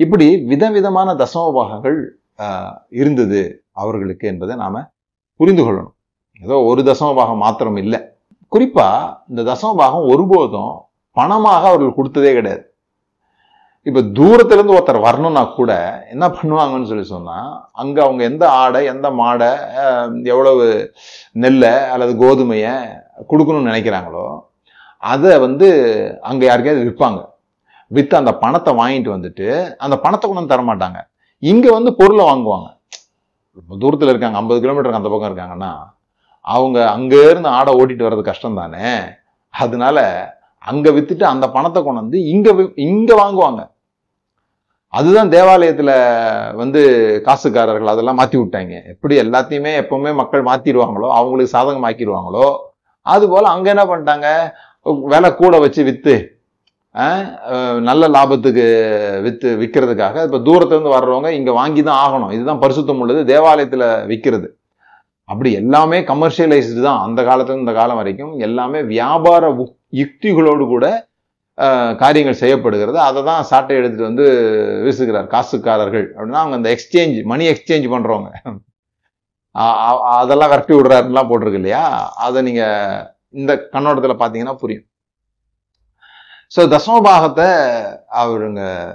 இப்படி 0.00 0.26
விதவிதமான 0.46 1.08
தசமபாகங்கள் 1.14 1.98
ஆஹ், 2.38 2.76
இருந்தது 3.00 3.40
அவர்களுக்கு 3.74 4.24
என்பதை 4.28 4.54
நாம 4.56 4.76
புரிந்து 5.40 5.62
கொள்ளணும். 5.62 5.96
ஏதோ 6.40 6.56
ஒரு 6.64 6.82
தசமபாகம் 6.82 7.42
மாத்திரம் 7.44 7.76
இல்லை. 7.76 8.00
குறிப்பா 8.54 8.88
இந்த 9.30 9.42
தசமபாகம் 9.50 10.08
ஒருபோதும் 10.12 10.74
பணமாக 11.18 11.62
அவர்கள் 11.70 11.96
கொடுத்ததே 11.96 12.30
கிடையாது. 12.36 12.64
இப்போ 13.88 14.00
தூரத்துலேருந்து 14.16 14.74
ஒருத்தர் 14.76 15.06
வரணும்னா 15.06 15.42
கூட 15.58 15.72
என்ன 16.14 16.24
பண்ணுவாங்கன்னு 16.36 16.90
சொல்லி 16.90 17.06
சொன்னால் 17.12 17.48
அங்கே 17.82 18.00
அவங்க 18.04 18.22
எந்த 18.30 18.44
ஆடை 18.60 18.80
எந்த 18.92 19.06
மாடை 19.20 19.48
எவ்வளவு 20.32 20.66
நெல்லை 21.44 21.72
அல்லது 21.94 22.12
கோதுமையை 22.22 22.74
கொடுக்கணும்னு 23.30 23.70
நினைக்கிறாங்களோ 23.70 24.26
அதை 25.12 25.32
வந்து 25.46 25.68
அங்கே 26.30 26.44
யாருக்கையாவது 26.48 26.86
விற்பாங்க. 26.88 27.20
விற்று 27.96 28.14
அந்த 28.20 28.34
பணத்தை 28.42 28.72
வாங்கிட்டு 28.82 29.10
வந்துட்டு 29.14 29.48
அந்த 29.84 29.96
பணத்தை 30.04 30.24
கொண்டு 30.26 30.40
வந்து 30.40 30.54
தர 30.54 30.62
மாட்டாங்க. 30.68 31.00
வந்து 31.78 31.92
பொருளை 32.00 32.24
வாங்குவாங்க. 32.30 32.68
ரொம்ப 33.58 33.76
தூரத்தில் 33.82 34.12
இருக்காங்க 34.12 34.38
ஐம்பது 34.42 34.60
கிலோமீட்டருக்கு 34.64 35.02
அந்த 35.02 35.10
பக்கம் 35.12 35.30
இருக்காங்கன்னா 35.30 35.72
அவங்க 36.44 36.78
அங்கேருந்து 36.94 37.50
ஆடை 37.58 37.72
ஓட்டிட்டு 37.80 38.06
வர்றது 38.06 38.24
கஷ்டம் 38.30 38.60
தானே 38.62 38.86
அதனால 39.54 39.98
அங்கே 40.70 40.90
விற்றுட்டு 40.96 41.24
அந்த 41.32 41.46
பணத்தை 41.54 41.80
கொண்டு 41.82 42.02
வந்து 42.02 42.18
இங்கே 42.32 42.52
இங்கே 42.88 43.14
வாங்குவாங்க. 43.20 43.62
அதுதான் 44.98 45.30
தேவாலயத்தில் 45.34 45.94
வந்து 46.60 46.80
காசுக்காரர்கள் 47.26 47.92
அதெல்லாம் 47.92 48.18
மாற்றி 48.20 48.36
விட்டாங்க. 48.40 48.74
எப்படி 48.92 49.14
எல்லாத்தையுமே 49.24 49.72
எப்போவுமே 49.82 50.10
மக்கள் 50.20 50.48
மாற்றிடுவாங்களோ 50.50 51.08
அவங்களுக்கு 51.18 51.54
சாதகமாக்கிடுவாங்களோ 51.56 52.46
அது 53.12 53.22
அதுபோல் 53.22 53.52
அங்கே 53.52 53.70
என்ன 53.74 53.84
பண்ணிட்டாங்க? 53.90 54.28
விலை 55.12 55.30
கூட 55.40 55.54
வச்சு 55.64 55.82
விற்று 55.88 56.14
நல்ல 57.88 58.02
லாபத்துக்கு 58.14 58.64
விற்று 59.26 59.50
விற்கிறதுக்காக 59.60 60.24
இப்போ 60.26 60.38
தூரத்துலேருந்து 60.48 60.96
வர்றவங்க 60.96 61.28
இங்கே 61.38 61.52
வாங்கி 61.60 61.82
தான் 61.88 62.00
ஆகணும். 62.06 62.32
இதுதான் 62.36 62.60
பரிசுத்தம் 62.64 63.00
உள்ளது. 63.04 63.20
தேவாலயத்தில் 63.32 63.86
விற்கிறது 64.10 64.48
அப்படி 65.24 65.52
எல்லாமே 65.52 66.00
கமர்ஷியலைஸ்டு 66.00 66.82
தான் 66.82 67.04
அந்த 67.04 67.22
காலத்துல 67.22 67.58
இந்த 67.58 67.72
காலம் 67.72 67.96
வரைக்கும். 67.96 68.38
எல்லாமே 68.38 68.82
வியாபார 68.82 69.50
உக்- 69.52 69.76
யுக்திகளோடு 69.92 70.66
கூட 70.66 71.08
காரியங்கள் 71.54 72.34
செய்யப்படுகிறது. 72.34 72.98
அதை 72.98 73.24
தான் 73.24 73.42
சாட்டை 73.42 73.76
எடுத்துட்டு 73.76 74.04
வந்து 74.04 74.30
வீசுகிறார் 74.84 75.26
காசுக்காரர்கள். 75.26 76.14
அப்படின்னா 76.14 76.32
அவங்க 76.32 76.56
அந்த 76.56 76.76
எக்ஸ்சேஞ்ச் 76.76 77.24
மணி 77.24 77.48
எக்ஸ்சேஞ்ச் 77.48 77.90
பண்றவங்க. 77.90 78.56
அதெல்லாம் 79.98 80.48
விரட்டி 80.48 80.74
விடுறாருலாம் 80.74 81.28
போட்டிருக்கு 81.28 81.52
இல்லையா? 81.52 82.12
அதை 82.12 82.42
நீங்க 82.42 82.64
இந்த 83.28 83.68
கண்ணோட்டத்தில் 83.72 84.16
பார்த்தீங்கன்னா 84.16 84.54
புரியும். 84.54 84.84
ஸோ 86.56 86.58
தசமபாகத்தை 86.58 87.50
அவருங்க 88.12 88.92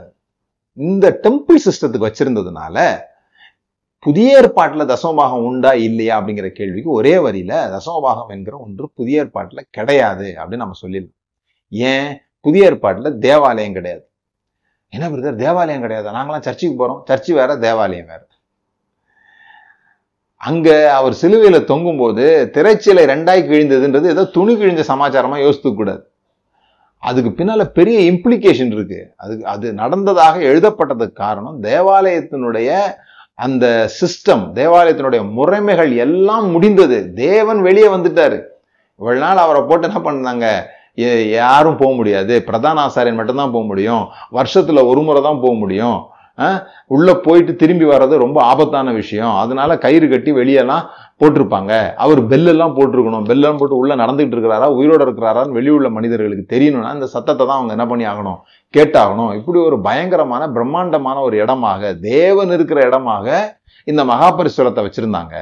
இந்த 0.73 1.19
டெம்பிள் 1.23 1.55
சிஸ்டத்துக்கு 1.65 2.11
வச்சிருந்ததுனால 2.11 2.99
புதிய 3.99 4.37
ஏற்பாட்டில் 4.37 4.87
தசமபாகம் 4.87 5.43
உண்டா 5.43 5.73
இல்லையா 5.73 6.19
அப்படிங்கிற 6.19 6.49
கேள்விக்கு 6.49 6.89
ஒரே 6.89 7.15
வரியில 7.15 7.77
தசமபாகம் 7.77 8.27
என்கிற 8.27 8.57
ஒன்று 8.57 8.89
புதிய 8.95 9.19
ஏற்பாட்டில் 9.19 9.67
கிடையாது 9.69 10.35
அப்படின்னு 10.37 10.55
நம்ம 10.55 10.77
சொல்லிடலாம். 10.81 11.15
ஏன்? 11.69 12.21
புதிய 12.39 12.65
ஏற்பாட்டில் 12.65 13.19
தேவாலயம் 13.19 13.73
கிடையாது. 13.73 14.09
என்ன 14.89 15.09
பிரதர் 15.09 15.35
தேவாலயம் 15.35 15.81
கிடையாது? 15.81 16.17
நாங்களாம் 16.17 16.39
சர்ச்சுக்கு 16.39 16.75
போகிறோம் 16.75 17.03
சர்ச்சு 17.09 17.33
வேற 17.33 17.57
தேவாலயம் 17.57 18.05
வேற. 18.05 18.25
அங்க 20.39 20.93
அவர் 20.93 21.13
சிலுவையில் 21.13 21.65
தொங்கும்போது 21.65 22.23
திரைச்சிலை 22.23 22.55
திரைச்சீலை 22.55 23.03
ரெண்டாய் 23.13 23.47
கிழிந்ததுன்றது 23.49 24.05
ஏதோ 24.05 24.25
துணி 24.25 24.55
கிழிஞ்ச 24.55 24.83
சமாச்சாரமா 24.87 25.39
யோசித்து 25.39 25.73
கூடாது. 25.73 26.09
அதுக்கு 26.97 27.43
பின்னால 27.43 27.63
பெரிய 27.63 28.11
இம்ப்ளிகேஷன் 28.11 28.71
இருக்கு. 28.71 29.13
அது 29.15 29.45
அது 29.45 29.73
நடந்ததாக 29.73 30.39
எழுதப்பட்டதுக்கு 30.39 31.11
காரணம் 31.11 31.63
தேவாலயத்தினுடைய 31.63 32.95
அந்த 33.45 33.65
சிஸ்டம் 33.99 34.43
தேவாலயத்தினுடைய 34.59 35.21
முறைமைகள் 35.37 35.95
எல்லாம் 35.95 36.47
முடிந்தது. 36.49 37.13
தேவன் 37.13 37.59
வெளியே 37.61 37.87
வந்துட்டாரு. 37.87 38.37
இவ்வளவு 38.99 39.25
நாள் 39.25 39.43
அவரை 39.45 39.61
போட்டு 39.61 39.89
என்ன 39.91 39.99
பண்ணாங்க? 40.11 40.45
யாரும் 41.29 41.77
போக 41.77 41.93
முடியாது. 41.93 42.43
பிரதான 42.43 42.85
ஆசாரியன் 42.85 43.19
மட்டும்தான் 43.19 43.51
போக 43.51 43.65
முடியும். 43.65 44.03
வருஷத்தில் 44.29 44.87
ஒரு 44.91 45.01
முறை 45.01 45.21
தான் 45.21 45.41
போக 45.41 45.53
முடியும். 45.53 45.97
உள்ளே 46.87 47.13
போயிட்டு 47.13 47.55
திரும்பி 47.55 47.85
வர்றது 47.85 48.17
ரொம்ப 48.25 48.43
ஆபத்தான 48.43 48.91
விஷயம். 48.91 49.33
அதனால 49.43 49.77
கயிறு 49.77 50.09
கட்டி 50.09 50.31
வெளியெல்லாம் 50.31 50.83
போட்டிருப்பாங்க. 51.21 51.73
அவர் 52.03 52.19
பெல்லெல்லாம் 52.31 52.75
போட்டிருக்கணும். 52.77 53.25
பெல்லெல்லாம் 53.29 53.59
போட்டு 53.59 53.79
உள்ளே 53.81 53.95
நடந்துகிட்டு 54.01 54.35
இருக்கிறாரா? 54.35 54.67
உயிரோட 54.79 55.01
இருக்கிறாரான்னு 55.07 55.57
வெளியுள்ள 55.57 55.87
மனிதர்களுக்கு 55.97 56.45
தெரியணும்னா 56.53 56.91
இந்த 56.97 57.07
சத்தத்தை 57.15 57.43
தான் 57.45 57.59
அவங்க 57.59 57.73
என்ன 57.77 57.85
பண்ணி 57.91 58.05
ஆகணும்? 58.11 58.39
கேட்டாகணும். 58.73 59.31
இப்படி 59.39 59.59
ஒரு 59.69 59.77
பயங்கரமான 59.87 60.43
பிரம்மாண்டமான 60.57 61.21
ஒரு 61.27 61.37
இடமாக 61.43 61.93
தேவன் 62.11 62.51
இருக்கிற 62.57 62.81
இடமாக 62.89 63.27
இந்த 63.91 64.03
மகாபரிசுரத்தை 64.11 64.83
வச்சுருந்தாங்க. 64.85 65.35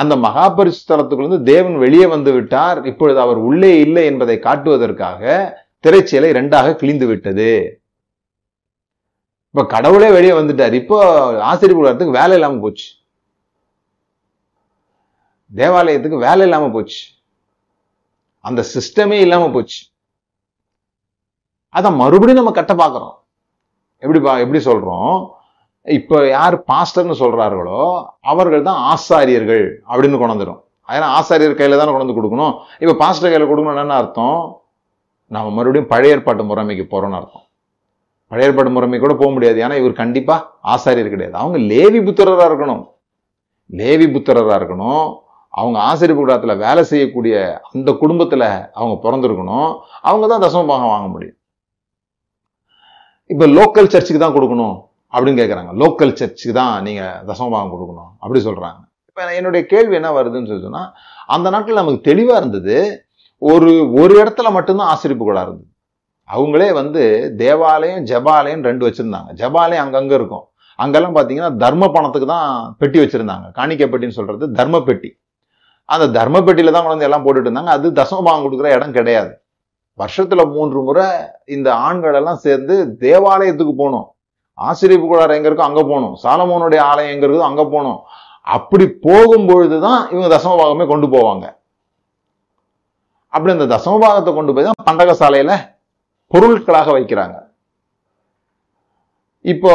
அந்த 0.00 0.14
மகாபரிசுத்தலத்துக்குள்ள 0.26 1.36
தேவன் 1.52 1.76
வெளியே 1.84 2.06
வந்து 2.14 2.30
விட்டார். 2.36 2.78
இப்பொழுது 2.90 3.18
அவர் 3.24 3.40
உள்ளே 3.48 3.72
இல்லை 3.86 4.02
என்பதை 4.10 4.36
காட்டுவதற்காக 4.48 5.22
திரைச்சீலை 5.86 6.28
ரெண்டாக 6.38 6.76
கிழிந்து 6.80 7.06
விட்டது. 7.12 7.50
இப்போ 9.54 9.64
கடவுளே 9.74 10.08
வெளியே 10.16 10.34
வந்துட்டார். 10.38 10.74
இப்போ 10.82 10.96
ஆசிரியர் 11.50 11.78
கூடத்துக்கு 11.80 12.18
வேலை 12.20 12.36
இல்லாமல் 12.38 12.62
போச்சு. 12.64 12.86
தேவாலயத்துக்கு 15.52 16.18
வேலை 16.26 16.42
இல்லாம 16.46 16.70
போச்சு. 16.76 17.00
அந்த 18.40 18.64
சிஸ்டமே 18.74 19.18
இல்லாம 19.26 19.50
போச்சு. 19.50 19.80
அதை 21.68 21.90
மறுபடியும் 22.00 22.40
நம்ம 22.40 22.50
கட்ட 22.56 22.74
பார்க்குறோம் 22.74 23.14
எப்படி 24.02 24.20
பா 24.24 24.32
எப்படி 24.44 24.60
சொல்றோம்? 24.64 25.14
இப்போ 25.86 26.16
யார் 26.28 26.56
பாஸ்டர்னு 26.70 27.16
சொல்றார்களோ 27.22 27.80
அவர்கள் 28.20 28.66
தான் 28.68 28.80
ஆசாரியர்கள் 28.92 29.64
அப்படின்னு 29.90 30.20
கொண்டுரும் 30.22 30.60
அதனால் 30.88 31.14
ஆசாரியர் 31.18 31.58
கையில் 31.58 31.80
தானே 31.80 31.92
கொண்டு 31.92 32.16
கொடுக்கணும். 32.16 32.54
இப்போ 32.82 32.94
பாஸ்டர் 33.02 33.30
கையில 33.32 33.48
கொடுக்கணும் 33.50 33.82
என்ன 33.82 33.96
அர்த்தம்? 34.02 34.40
நாம 35.34 35.52
மறுபடியும் 35.56 35.90
பழைய 35.92 36.14
ஏற்பாட்டு 36.14 36.42
முறைமைக்கு 36.50 36.84
போறோம்னு 36.92 37.18
அர்த்தம். 37.20 37.44
பழைய 38.28 38.48
ஏற்பாடு 38.48 38.70
முறைமை 38.70 38.98
கூட 39.00 39.14
போக 39.14 39.30
முடியாது. 39.32 39.58
ஏன்னா 39.64 39.76
இவர் 39.80 40.00
கண்டிப்பா 40.02 40.36
ஆசாரியர் 40.74 41.12
கிடையாது. 41.14 41.36
அவங்க 41.42 41.58
லேவி 41.58 42.00
புத்திரராக 42.08 42.48
இருக்கணும். 42.50 42.82
லேவி 43.70 44.06
புத்திரராக 44.14 44.58
இருக்கணும். 44.60 45.04
அவங்க 45.60 45.78
ஆசிரியர் 45.90 46.18
கூடத்தில் 46.18 46.60
வேலை 46.64 46.82
செய்யக்கூடிய 46.90 47.34
அந்த 47.74 47.90
குடும்பத்தில் 48.02 48.46
அவங்க 48.78 48.94
பிறந்திருக்கணும். 49.04 49.70
அவங்க 50.08 50.24
தான் 50.32 50.44
தசம 50.44 50.66
பாகம் 50.70 50.92
வாங்க 50.94 51.08
முடியும். 51.14 51.38
இப்போ 53.32 53.46
லோக்கல் 53.58 53.92
சர்ச்சுக்கு 53.92 54.22
தான் 54.24 54.36
கொடுக்கணும் 54.36 54.76
அப்படின்னு 55.14 55.40
கேட்குறாங்க 55.40 55.72
லோக்கல் 55.82 56.16
சர்ச்சுக்கு 56.20 56.54
தான் 56.60 56.74
நீங்கள் 56.86 57.20
தசம 57.28 57.50
பாகம் 57.54 57.72
கொடுக்கணும் 57.74 58.10
அப்படி 58.22 58.40
சொல்கிறாங்க 58.48 58.80
இப்போ 59.08 59.22
என்னுடைய 59.38 59.62
கேள்வி 59.72 59.94
என்ன 59.98 60.08
வருதுன்னு 60.16 60.48
சொல்லி 60.50 60.66
சொன்னால் 60.68 60.88
அந்த 61.34 61.48
நாட்டில் 61.54 61.80
நமக்கு 61.80 62.00
தெளிவாக 62.08 62.40
இருந்தது 62.40 62.76
ஒரு 63.42 63.70
ஒரு 64.00 64.12
இடத்துல 64.22 64.48
மட்டும்தான் 64.56 64.90
ஆசிரியப்பு 64.94 65.24
கூட 65.28 65.38
இருந்தது. 65.44 65.68
அவங்களே 66.34 66.68
வந்து 66.80 67.02
தேவாலயம் 67.40 68.04
ஜபாலயம் 68.10 68.66
ரெண்டு 68.68 68.86
வச்சுருந்தாங்க. 68.86 69.30
ஜபாலயம் 69.40 69.84
அங்கங்கே 69.84 70.16
இருக்கும். 70.18 70.44
அங்கெல்லாம் 70.82 71.16
பார்த்தீங்கன்னா 71.16 71.50
தர்ம 71.64 71.88
பணத்துக்கு 71.96 72.28
தான் 72.34 72.48
பெட்டி 72.80 72.98
வச்சுருந்தாங்க. 73.02 73.46
காணிக்கை 73.58 73.86
பெட்டின்னு 73.92 74.18
சொல்றது 74.20 74.44
தர்ம 74.60 74.80
பெட்டி. 74.88 75.10
அந்த 75.92 76.04
தர்மபட்டியில் 76.16 76.74
தான் 76.76 76.86
கொண்டு 76.88 77.06
எல்லாம் 77.08 77.24
போட்டுட்டு 77.24 77.48
இருந்தாங்க. 77.48 77.72
அது 77.76 77.86
தசமபாகம் 78.00 78.44
கொடுக்குற 78.44 78.68
இடம் 78.76 78.96
கிடையாது. 78.98 79.32
வருஷத்துல 80.00 80.42
மூன்று 80.54 80.78
முறை 80.86 81.06
இந்த 81.54 81.68
ஆண்கள் 81.86 82.18
எல்லாம் 82.20 82.40
சேர்ந்து 82.44 82.74
தேவாலயத்துக்கு 83.02 83.74
போகணும். 83.80 84.06
ஆசிரியப்பு 84.68 85.06
கூடாரம் 85.10 85.36
எங்க 85.38 85.48
இருக்கோ 85.50 85.68
அங்க 85.70 85.82
போகணும். 85.90 86.14
சாலமோனுடைய 86.24 86.80
ஆலயம் 86.90 87.12
எங்க 87.14 87.26
இருக்கோ 87.26 87.46
அங்க 87.50 87.62
போகணும். 87.74 88.00
அப்படி 88.56 88.86
போகும்பொழுது 89.06 89.76
தான் 89.86 90.00
இவங்க 90.12 90.28
தசமபாகமே 90.34 90.84
கொண்டு 90.92 91.06
போவாங்க. 91.14 91.44
அப்படி 93.34 93.52
அந்த 93.56 93.68
தசமபாகத்தை 93.74 94.32
கொண்டு 94.34 94.54
போய் 94.54 94.68
தான் 94.68 94.88
பண்டக 94.88 95.14
சாலையில 95.22 95.52
பொருட்களாக 96.32 96.90
வைக்கிறாங்க. 96.96 97.36
இப்போ 99.52 99.72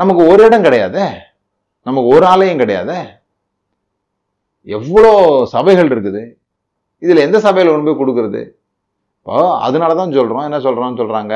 நமக்கு 0.00 0.22
ஒரு 0.32 0.42
இடம் 0.48 0.66
கிடையாது? 0.66 1.02
நமக்கு 1.86 2.08
ஒரு 2.14 2.24
ஆலயம் 2.32 2.62
கிடையாது? 2.62 2.96
எவ்வளோ 4.66 5.10
சபைகள் 5.54 5.90
இருக்குது? 5.94 6.22
இதில் 7.04 7.24
எந்த 7.26 7.38
சபையில் 7.46 7.70
கொண்டு 7.72 7.88
போய் 7.88 8.00
கொடுக்குறது? 8.00 8.40
இப்போ 9.18 9.36
அதனால 9.66 9.94
தான் 10.00 10.16
சொல்கிறோம் 10.18 10.46
என்ன 10.48 10.58
சொல்கிறோம்னு 10.66 11.00
சொல்கிறாங்க 11.02 11.34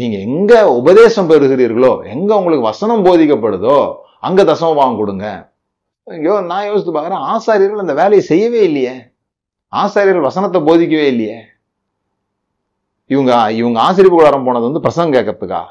நீங்கள் 0.00 0.24
எங்கே 0.28 0.60
உபதேசம் 0.78 1.28
பெறுகிறீர்களோ 1.30 1.90
எங்கே 2.12 2.34
உங்களுக்கு 2.40 2.70
வசனம் 2.70 3.04
போதிக்கப்படுதோ 3.06 3.76
அங்கே 4.26 4.42
தசமபாவம் 4.50 5.00
கொடுங்க. 5.00 5.26
ஐயோ 6.06 6.34
நான் 6.50 6.68
யோசித்து 6.68 6.92
பார்க்குறேன். 6.94 7.24
ஆசாரியர்கள் 7.32 7.82
அந்த 7.84 7.94
வேலையை 8.00 8.22
செய்யவே 8.30 8.60
இல்லையே. 8.68 8.94
ஆசாரியர்கள் 9.72 10.28
வசனத்தை 10.28 10.60
போதிக்கவே 10.68 11.06
இல்லையே. 11.12 11.38
இவங்க 13.12 13.32
இவங்க 13.60 13.78
ஆசிரியப்பு 13.86 14.18
கூடாரம் 14.18 14.46
போனது 14.46 14.68
வந்து 14.68 14.84
பிரசங்க 14.86 15.16
கேட்கறதுக்கா? 15.16 15.62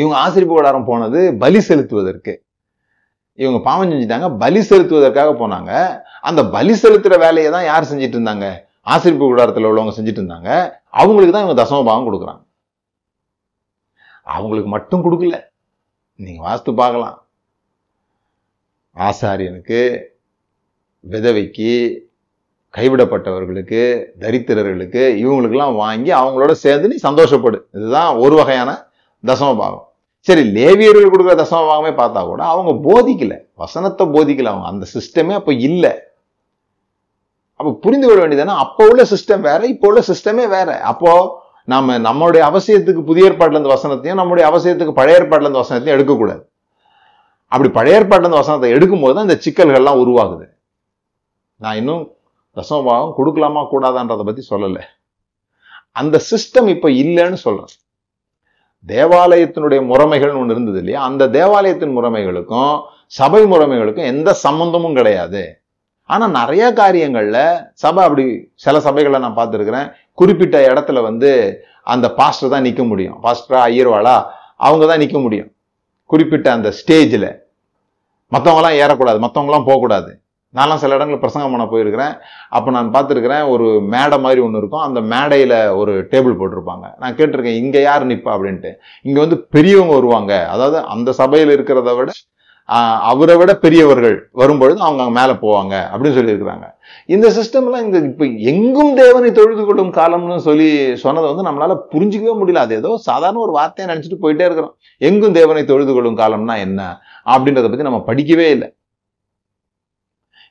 இவங்க 0.00 0.16
ஆசிரியப்பு 0.24 0.54
கூடாரம் 0.56 0.88
போனது 0.90 1.20
பலி 1.42 1.60
செலுத்துவதற்கு. 1.68 2.34
இவங்க 3.42 3.58
பாவம் 3.66 3.90
செஞ்சுட்டாங்க 3.92 4.28
பலி 4.42 4.60
செலுத்துவதற்காக 4.68 5.32
போனாங்க. 5.40 5.72
அந்த 6.28 6.40
பலி 6.54 6.72
செலுத்துகிற 6.82 7.16
வேலையை 7.24 7.50
தான் 7.56 7.68
யார் 7.70 7.88
செஞ்சுட்டு 7.90 8.16
இருந்தாங்க? 8.18 8.46
ஆசிரியப்பு 8.92 9.24
கூடாரத்தில் 9.26 9.68
உள்ளவங்க 9.70 9.94
செஞ்சுட்டு 9.98 10.20
இருந்தாங்க. 10.22 10.50
அவங்களுக்கு 11.00 11.34
தான் 11.34 11.44
இவங்க 11.44 11.58
தசம 11.62 11.84
பாவம் 11.88 12.06
கொடுக்குறாங்க. 12.08 12.42
அவங்களுக்கு 14.22 14.70
மட்டும் 14.76 15.04
கொடுக்கல. 15.06 15.38
நீங்கள் 16.14 16.46
வாஸ்து 16.48 16.70
பார்க்கலாம். 16.82 17.16
ஆசாரியனுக்கு 18.96 19.80
விதவைக்கு 21.04 21.70
கைவிடப்பட்டவர்களுக்கு 22.76 23.82
தரித்திரர்களுக்கு 24.22 25.02
இவங்களுக்கெல்லாம் 25.24 25.76
வாங்கி 25.84 26.10
அவங்களோட 26.20 26.52
சேர்ந்து 26.64 26.88
நீ 26.88 26.96
சந்தோஷப்படு. 27.08 27.58
இதுதான் 27.76 28.10
ஒரு 28.24 28.34
வகையான 28.40 28.70
தசம 29.24 29.50
பாவம். 29.62 29.87
சரி 30.26 30.42
லேவியர்கள் 30.56 31.12
கொடுக்குற 31.12 31.34
தசமபாகமே 31.42 31.92
பார்த்தா 32.00 32.20
கூட 32.26 32.42
அவங்க 32.52 32.70
போதிக்கல. 32.88 33.34
வசனத்தை 33.62 34.04
போதிக்கல 34.06 34.50
அவங்க. 34.52 34.66
அந்த 34.72 34.86
சிஸ்டமே 34.94 35.34
அப்போ 35.40 35.52
இல்லை. 35.68 35.92
அப்போ 37.60 37.70
புரிந்து 37.84 38.06
கொள்ள 38.06 38.20
வேண்டியதுன்னா 38.22 38.56
அப்போ 38.64 38.82
உள்ள 38.90 39.02
சிஸ்டம் 39.12 39.40
வேற 39.40 39.60
இப்போ 39.66 39.86
உள்ள 39.88 40.00
சிஸ்டமே 40.10 40.44
வேற. 40.56 40.68
அப்போ 40.90 41.12
நம்ம 41.64 41.96
நம்மளுடைய 41.98 42.42
அவசியத்துக்கு 42.50 43.02
புதிய 43.08 43.30
ஏற்பாட்டிலேருந்து 43.30 43.74
வசனத்தையும் 43.76 44.20
நம்முடைய 44.20 44.44
அவசியத்துக்கு 44.50 44.98
பழைய 45.00 45.18
ஏற்பாட்டிலேருந்து 45.20 45.62
வசனத்தையும் 45.64 45.96
எடுக்கக்கூடாது. 45.96 46.42
அப்படி 47.52 47.70
பழைய 47.78 47.98
ஏற்பாட்டிலேருந்து 47.98 48.42
வசனத்தை 48.42 48.70
எடுக்கும்போது 48.76 49.14
தான் 49.14 49.26
இந்த 49.28 49.38
சிக்கல்கள்லாம் 49.46 50.00
உருவாகுது. 50.04 50.46
நான் 51.56 51.76
இன்னும் 51.76 52.04
தசமபாகம் 52.56 53.16
கொடுக்கலாமா 53.18 53.62
கூடாதான்றதை 53.72 54.24
பற்றி 54.24 54.42
சொல்லலை. 54.52 54.82
அந்த 56.00 56.16
சிஸ்டம் 56.30 56.68
இப்போ 56.74 56.88
இல்லைன்னு 57.02 57.38
சொல்கிறேன் 57.46 57.74
தேவாலயத்தினுடைய 58.94 59.80
முறைமைகள்னு 59.90 60.40
ஒன்று 60.42 60.54
இருந்தது 60.56 60.78
இல்லையா? 60.78 61.00
அந்த 61.08 61.28
தேவாலயத்தின் 61.38 61.96
முறைமைகளுக்கும் 61.98 62.74
சபை 63.06 63.42
முறைமைகளுக்கும் 63.52 64.10
எந்த 64.14 64.32
சம்பந்தமும் 64.46 64.98
கிடையாது. 64.98 65.42
ஆனால் 66.10 66.34
நிறைய 66.40 66.64
காரியங்களில் 66.72 67.42
சபை 67.82 68.02
அப்படி 68.04 68.24
சில 68.64 68.78
சபைகளை 68.78 69.18
நான் 69.24 69.38
பார்த்துருக்குறேன். 69.38 69.88
குறிப்பிட்ட 70.14 70.56
இடத்துல 70.72 71.02
வந்து 71.02 71.30
அந்த 71.94 72.06
பாஸ்டர் 72.18 72.52
தான் 72.54 72.66
நிற்க 72.68 72.84
முடியும். 72.84 73.18
பாஸ்டரா 73.24 73.60
ஐயர்வாளா 73.70 74.16
அவங்க 74.66 74.84
தான் 74.86 75.02
நிற்க 75.04 75.18
முடியும். 75.18 75.50
குறிப்பிட்ட 76.12 76.48
அந்த 76.52 76.68
ஸ்டேஜில் 76.78 77.28
மற்றவங்களாம் 78.32 78.78
ஏறக்கூடாது. 78.82 79.18
மற்றவங்களாம் 79.24 79.68
போகக்கூடாது. 79.68 80.10
நான்லாம் 80.58 80.82
சில 80.84 80.96
இடங்களில் 80.98 81.22
பிரசங்கம் 81.24 81.54
பண்ண 81.54 81.66
போயிருக்கிறேன். 81.72 82.14
அப்போ 82.56 82.70
நான் 82.78 82.94
பார்த்துருக்கிறேன் 82.96 83.44
ஒரு 83.56 83.68
மேடை 83.94 84.18
மாதிரி 84.24 84.42
ஒன்று 84.46 84.62
இருக்கும். 84.62 84.86
அந்த 84.88 85.02
மேடையில் 85.12 85.58
ஒரு 85.82 85.94
டேபிள் 86.14 86.38
போட்டிருப்பாங்க. 86.40 86.86
நான் 87.02 87.18
கேட்டிருக்கேன் 87.20 87.60
இங்கே 87.64 87.82
யார் 87.88 88.10
நிற்பா 88.12 88.32
அப்படின்ட்டு. 88.38 88.72
இங்கே 89.08 89.20
வந்து 89.26 89.38
பெரியவங்க 89.56 89.94
வருவாங்க. 90.00 90.34
அதாவது 90.56 90.80
அந்த 90.96 91.12
சபையில் 91.22 91.56
இருக்கிறத 91.58 91.94
விட 92.00 92.12
அவரை 93.10 93.34
விட 93.40 93.52
பெரியவர்கள் 93.62 94.16
வரும்பொழுது 94.40 94.78
அவங்க 94.86 95.02
அங்கே 95.02 95.14
மேலே 95.18 95.34
போவாங்க 95.42 95.74
அப்படின்னு 95.90 96.16
சொல்லியிருக்கிறாங்க. 96.16 96.66
இந்த 97.14 97.26
சிஸ்டம்லாம் 97.36 97.84
இந்த 97.86 97.98
இப்போ 98.08 98.24
எங்கும் 98.50 98.92
தேவனை 98.98 99.30
தொழுது 99.38 99.62
கொள்ளும் 99.68 99.92
காலம்னு 99.98 100.36
சொல்லி 100.48 100.68
சொன்னதை 101.04 101.26
வந்து 101.30 101.46
நம்மளால 101.48 101.76
புரிஞ்சிக்கவே 101.92 102.34
முடியல. 102.40 102.64
அது 102.66 102.74
ஏதோ 102.80 102.90
சாதாரண 103.06 103.40
ஒரு 103.46 103.54
வார்த்தையை 103.58 103.86
நினச்சிட்டு 103.92 104.18
போயிட்டே 104.24 104.46
இருக்கிறோம். 104.48 104.74
எங்கும் 105.08 105.36
தேவனை 105.38 105.62
தொழுது 105.70 105.94
கொள்ளும் 105.98 106.20
காலம்னா 106.22 106.56
என்ன? 106.66 106.80
அப்படின்றத 107.34 107.70
பற்றி 107.70 107.88
நம்ம 107.88 108.02
படிக்கவே 108.10 108.48
இல்லை. 108.56 108.68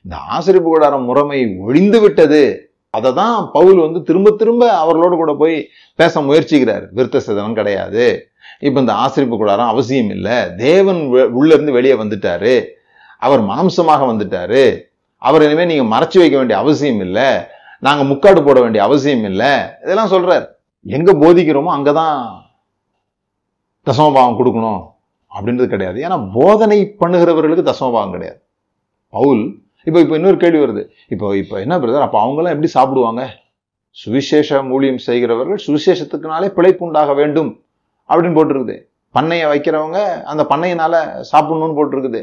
இந்த 0.04 0.16
ஆசிரியப்பு 0.36 0.70
கூடாரம் 0.72 1.06
முறைமை 1.10 1.38
ஒழிந்து 1.66 1.98
விட்டது. 2.04 2.42
அதை 2.96 3.10
தான் 3.20 3.38
பவுல் 3.56 3.78
வந்து 3.86 4.00
திரும்ப 4.08 4.28
திரும்ப 4.40 4.64
அவர்களோடு 4.82 5.16
கூட 5.22 5.32
போய் 5.42 5.56
பேச 6.00 6.20
முயற்சிக்கிறார். 6.28 6.84
விருத்த 6.96 7.22
சேதனம் 7.26 7.58
கிடையாது. 7.60 8.06
இப்போ 8.66 8.78
இந்த 8.84 8.94
ஆசிரிப்பு 9.04 9.36
கூடாரம் 9.40 9.70
அவசியம் 9.72 10.10
இல்லை. 10.16 10.36
தேவன் 10.64 11.00
உள்ளேருந்து 11.38 11.76
வெளியே 11.78 11.96
வந்துட்டாரு. 12.02 12.54
அவர் 13.26 13.42
மாம்சமாக 13.50 14.02
வந்துட்டாரு. 14.12 14.64
அவர் 15.28 15.44
இனிமேல் 15.46 15.70
நீங்கள் 15.72 15.92
மறைச்சு 15.92 16.18
வைக்க 16.22 16.36
வேண்டிய 16.38 16.56
அவசியம் 16.62 17.00
இல்லை. 17.06 17.28
நாங்கள் 17.86 18.08
முக்காடு 18.10 18.40
போட 18.46 18.58
வேண்டிய 18.64 18.82
அவசியம் 18.88 19.24
இல்லை. 19.30 19.52
இதெல்லாம் 19.84 20.12
சொல்கிறார் 20.14 20.46
எங்கே 20.96 21.12
போதிக்கிறோமோ 21.22 21.70
அங்கே 21.76 21.92
தான் 22.00 22.18
தசமபாவம் 23.86 24.38
கொடுக்கணும் 24.40 24.82
அப்படின்றது 25.32 25.68
கிடையாது. 25.74 25.98
ஏன்னா 26.06 26.18
போதனை 26.36 26.78
பண்ணுகிறவர்களுக்கு 27.02 27.70
தசமபாவம் 27.70 28.14
கிடையாது. 28.16 28.38
பவுல் 29.16 29.42
இப்போ 29.88 29.98
இப்போ 30.04 30.14
இன்னொரு 30.18 30.38
கேள்வி 30.44 30.60
வருது. 30.62 30.82
இப்போ 31.14 31.26
இப்போ 31.42 31.56
என்ன 31.64 31.74
பிரதர் 31.82 32.06
அப்போ 32.06 32.18
அவங்களாம் 32.24 32.54
எப்படி 32.54 32.70
சாப்பிடுவாங்க? 32.76 33.22
சுவிசேஷ 34.00 34.58
மூலியம் 34.70 35.00
செய்கிறவர்கள் 35.08 35.60
சுவிசேஷத்துக்குனாலே 35.66 36.48
பிழைப்பு 36.56 36.84
உண்டாக 36.86 37.12
வேண்டும் 37.20 37.50
அப்படின்னு 38.10 38.36
போட்டிருக்குது. 38.38 38.76
பண்ணையை 39.16 39.46
வைக்கிறவங்க 39.52 40.00
அந்த 40.30 40.42
பண்ணையினால 40.50 40.94
சாப்பிடணும்னு 41.30 41.78
போட்டிருக்குது. 41.78 42.22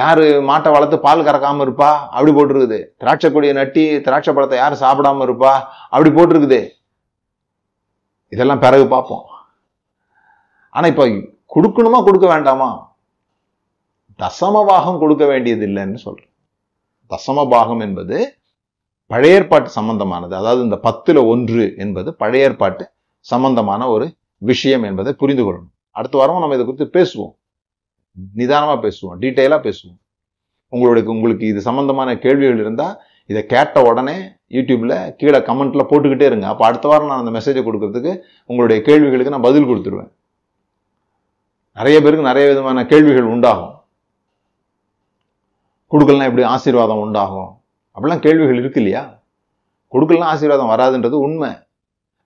யாரு 0.00 0.24
மாட்டை 0.48 0.70
வளர்த்து 0.74 0.96
பால் 1.04 1.26
கறக்காம 1.26 1.62
இருப்பா? 1.66 1.90
அப்படி 2.14 2.32
போட்டிருக்குது. 2.38 2.78
திராட்சை 3.02 3.28
கொடியை 3.30 3.54
நட்டி 3.60 3.84
திராட்சை 4.06 4.32
பழத்தை 4.36 4.58
யார் 4.62 4.82
சாப்பிடாம 4.84 5.24
இருப்பா? 5.28 5.52
அப்படி 5.94 6.10
போட்டிருக்குது. 6.16 6.60
இதெல்லாம் 8.34 8.62
பிறகு 8.64 8.84
பார்ப்போம். 8.94 9.26
ஆனா 10.76 10.86
இப்போ 10.92 11.06
கொடுக்கணுமா 11.54 12.00
கொடுக்க 12.08 12.26
வேண்டாமா? 12.34 12.70
தசமவாகம் 14.22 15.02
கொடுக்க 15.02 15.24
வேண்டியது 15.32 15.64
இல்லைன்னு 15.70 16.00
சொல்றேன். 16.06 16.27
தசமபாகம் 17.10 17.80
என்பது 17.80 18.34
பழைய 19.06 19.34
ஏற்பாட்டு 19.34 19.70
சம்பந்தமானது. 19.70 20.34
அதாவது 20.34 20.62
இந்த 20.62 20.78
பத்துல 20.82 21.26
ஒன்று 21.26 21.74
என்பது 21.76 22.14
பழைய 22.14 22.44
ஏற்பாட்டு 22.44 22.90
சம்பந்தமான 23.20 23.88
ஒரு 23.88 24.14
விஷயம் 24.38 24.82
என்பதை 24.82 25.12
புரிந்து 25.12 25.52
கொள்ளணும். 25.52 25.70
அடுத்த 25.90 26.18
வாரம் 26.18 26.38
நம்ம 26.38 26.54
இதை 26.54 26.66
குறித்து 26.66 27.00
பேசுவோம். 27.00 27.34
நிதானமாக 28.34 28.88
பேசுவோம். 28.88 29.16
டீட்டெயிலாக 29.20 29.68
பேசுவோம். 29.68 29.98
உங்களுடைய 30.68 31.10
உங்களுக்கு 31.10 31.46
இது 31.46 31.60
சம்பந்தமான 31.60 32.18
கேள்விகள் 32.18 32.58
இருந்தால் 32.58 32.98
இதை 33.26 33.46
கேட்ட 33.46 33.82
உடனே 33.82 34.16
யூடியூப்பில் 34.48 35.14
கீழே 35.14 35.38
கமெண்ட்ல 35.38 35.84
போட்டுக்கிட்டே 35.90 36.22
இருங்க. 36.22 36.46
அப்போ 36.46 36.66
அடுத்த 36.66 36.88
வாரம் 36.88 37.06
நான் 37.06 37.26
அந்த 37.26 37.38
மெசேஜை 37.38 37.64
கொடுக்கறதுக்கு 37.64 38.20
உங்களுடைய 38.46 38.82
கேள்விகளுக்கு 38.82 39.30
நான் 39.30 39.40
பதில் 39.40 39.64
கொடுத்துருவேன். 39.64 40.12
நிறைய 41.74 42.00
பேருக்கு 42.00 42.24
நிறைய 42.24 42.48
விதமான 42.48 42.86
கேள்விகள் 42.86 43.22
உண்டாகும். 43.22 43.77
கொடுக்கலாம் 45.92 46.28
எப்படி 46.30 46.44
ஆசீர்வாதம் 46.54 47.02
உண்டாகும்? 47.04 47.50
அப்படிலாம் 47.96 48.24
கேள்விகள் 48.26 48.60
இருக்கு 48.62 48.80
இல்லையா? 48.82 49.02
கொடுக்கலாம் 49.92 50.30
ஆசீர்வாதம் 50.34 50.72
வராதுன்றது 50.74 51.16
உண்மை. 51.26 51.50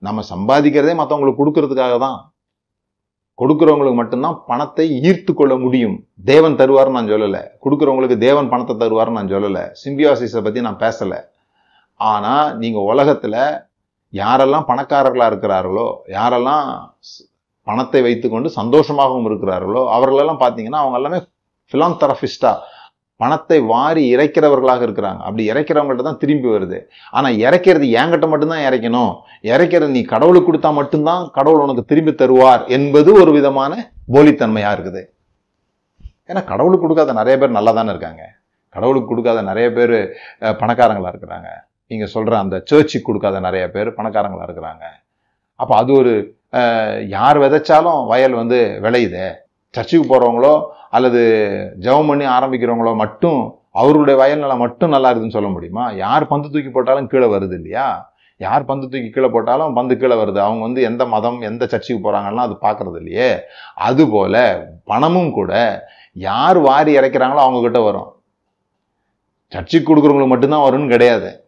நம்ம 0.03 0.23
சம்பாதிக்கிறதே 0.33 0.95
மற்றவங்களுக்கு 1.01 1.41
கொடுக்கறதுக்காக 1.41 1.97
தான். 2.07 2.19
கொடுக்குறவங்களுக்கு 3.39 3.99
மட்டும்தான் 4.01 4.39
பணத்தை 4.49 4.87
ஈர்த்து 5.09 5.33
கொள்ள 5.35 5.55
முடியும். 5.65 5.97
தேவன் 6.33 6.59
தருவார்னு 6.61 6.97
நான் 6.97 7.13
சொல்லலை. 7.15 7.43
கொடுக்குறவங்களுக்கு 7.65 8.19
தேவன் 8.27 8.51
பணத்தை 8.53 8.75
தருவார்னு 8.83 9.19
நான் 9.19 9.33
சொல்லலை. 9.35 9.63
சிம்பியாசிஸை 9.83 10.43
பற்றி 10.47 10.67
நான் 10.69 10.83
பேசலை. 10.85 11.21
ஆனால் 12.01 12.47
நீங்கள் 12.63 12.89
உலகத்தில் 12.93 13.41
யாரெல்லாம் 14.13 14.69
பணக்காரர்களாக 14.71 15.31
இருக்கிறார்களோ 15.33 15.87
யாரெல்லாம் 16.17 16.67
பணத்தை 17.67 18.01
வைத்துக்கொண்டு 18.07 18.49
சந்தோஷமாகவும் 18.61 19.29
இருக்கிறார்களோ 19.31 19.83
அவர்களெல்லாம் 19.97 20.43
பார்த்தீங்கன்னா 20.43 20.81
அவங்க 20.83 20.99
எல்லாமே 21.01 21.21
பிலாந்தரபிஸ்டா 21.73 22.53
பணத்தை 23.23 23.59
வாரி 23.73 24.05
இறைக்கிறவர்களாக 24.15 24.83
இருக்கிறாங்க. 24.87 25.21
அப்படி 25.27 25.45
இறைக்கிறவங்கள்ட்ட 25.53 26.07
தான் 26.09 26.21
திரும்பி 26.23 26.49
வருது. 26.55 26.79
ஆனால் 27.17 27.39
இறைக்கிறது 27.47 27.89
என்கிட்ட 28.01 28.29
மட்டும்தான் 28.33 28.67
இறைக்கணும். 28.69 29.13
இறைக்கிறது 29.53 29.91
நீ 29.97 30.03
கடவுளுக்கு 30.15 30.49
கொடுத்தா 30.51 30.73
மட்டும்தான் 30.81 31.25
கடவுள் 31.39 31.65
உனக்கு 31.67 31.85
திரும்பி 31.91 32.15
தருவார் 32.23 32.63
என்பது 32.79 33.13
ஒரு 33.23 33.33
விதமான 33.39 33.73
போலித்தன்மையாக 34.15 34.77
இருக்குது. 34.77 35.03
ஏன்னா 36.31 36.43
கடவுளுக்கு 36.53 36.85
கொடுக்காத 36.87 37.13
நிறைய 37.21 37.37
பேர் 37.43 37.57
நல்லா 37.59 37.73
தானே 37.79 37.93
இருக்காங்க. 37.95 38.23
கடவுளுக்கு 38.75 39.09
கொடுக்காத 39.13 39.39
நிறைய 39.51 39.69
பேர் 39.77 39.97
பணக்காரங்களாக 40.61 41.13
இருக்கிறாங்க. 41.15 41.49
நீங்கள் 41.91 42.13
சொல்கிற 42.13 42.35
அந்த 42.43 42.57
சர்ச்சுக்கு 42.71 43.07
கொடுக்காத 43.09 43.41
நிறைய 43.47 43.65
பேர் 43.75 43.89
பணக்காரங்களாக 43.97 44.47
இருக்கிறாங்க. 44.49 44.85
அப்போ 45.61 45.75
அது 45.81 45.91
ஒரு 46.01 46.13
யார் 47.17 47.39
விதைச்சாலும் 47.43 47.99
வயல் 48.13 48.39
வந்து 48.41 48.59
விளையுது. 48.85 49.25
சர்ச்சுக்கு 49.75 50.07
போகிறவங்களோ 50.09 50.65
அல்லது 50.91 51.21
ஜெபம் 51.81 52.07
பண்ணி 52.07 52.25
ஆரம்பிக்கிறவங்களோ 52.25 52.95
மட்டும் 52.95 53.59
அவருடைய 53.71 54.21
வயல் 54.21 54.39
நிலம் 54.39 54.59
மட்டும் 54.59 54.91
நல்லா 54.91 55.13
இருக்குதுன்னு 55.13 55.37
சொல்ல 55.37 55.49
முடியுமா? 55.49 55.91
யார் 55.91 56.27
பந்து 56.27 56.51
தூக்கி 56.51 56.69
போட்டாலும் 56.69 57.07
கீழே 57.07 57.27
வருது 57.27 57.53
இல்லையா? 57.53 58.15
யார் 58.37 58.65
பந்து 58.65 58.89
தூக்கி 58.89 59.11
கீழே 59.11 59.29
போட்டாலும் 59.29 59.75
பந்து 59.75 59.99
கீழே 59.99 60.15
வருது. 60.15 60.39
அவங்க 60.39 60.61
வந்து 60.61 60.83
எந்த 60.83 61.07
மதம் 61.07 61.41
எந்த 61.41 61.67
சர்ச்சுக்கு 61.67 62.11
போகிறாங்கன்னா 62.11 62.35
அது 62.35 62.59
பார்க்குறது 62.61 62.97
இல்லையே. 62.97 63.39
அதுபோல் 63.75 64.67
பணமும் 64.85 65.33
கூட 65.33 65.53
யார் 66.13 66.59
வாரி 66.59 66.97
இறைக்கிறாங்களோ 66.97 67.43
அவங்கக்கிட்ட 67.47 67.85
வரும். 67.85 68.13
சர்ச்சுக்கு 69.49 69.97
கொடுக்குறவங்களுக்கு 69.97 70.29
மட்டும்தான் 70.29 70.73
வரும்னு 70.73 70.89
கிடையாது. 70.89 71.45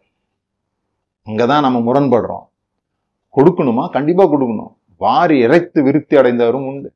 இங்கதான் 1.29 1.65
நம்ம 1.67 1.93
முரண்படுறோம். 1.93 2.45
கொடுக்கணுமா? 3.35 3.89
கண்டிப்பாக 3.89 4.35
கொடுக்கணும். 4.35 4.73
வாரி 4.97 5.39
இறைத்து 5.39 5.83
விருத்தி 5.83 6.17
அடைந்தவரும் 6.17 6.67
உண்டு. 6.67 6.94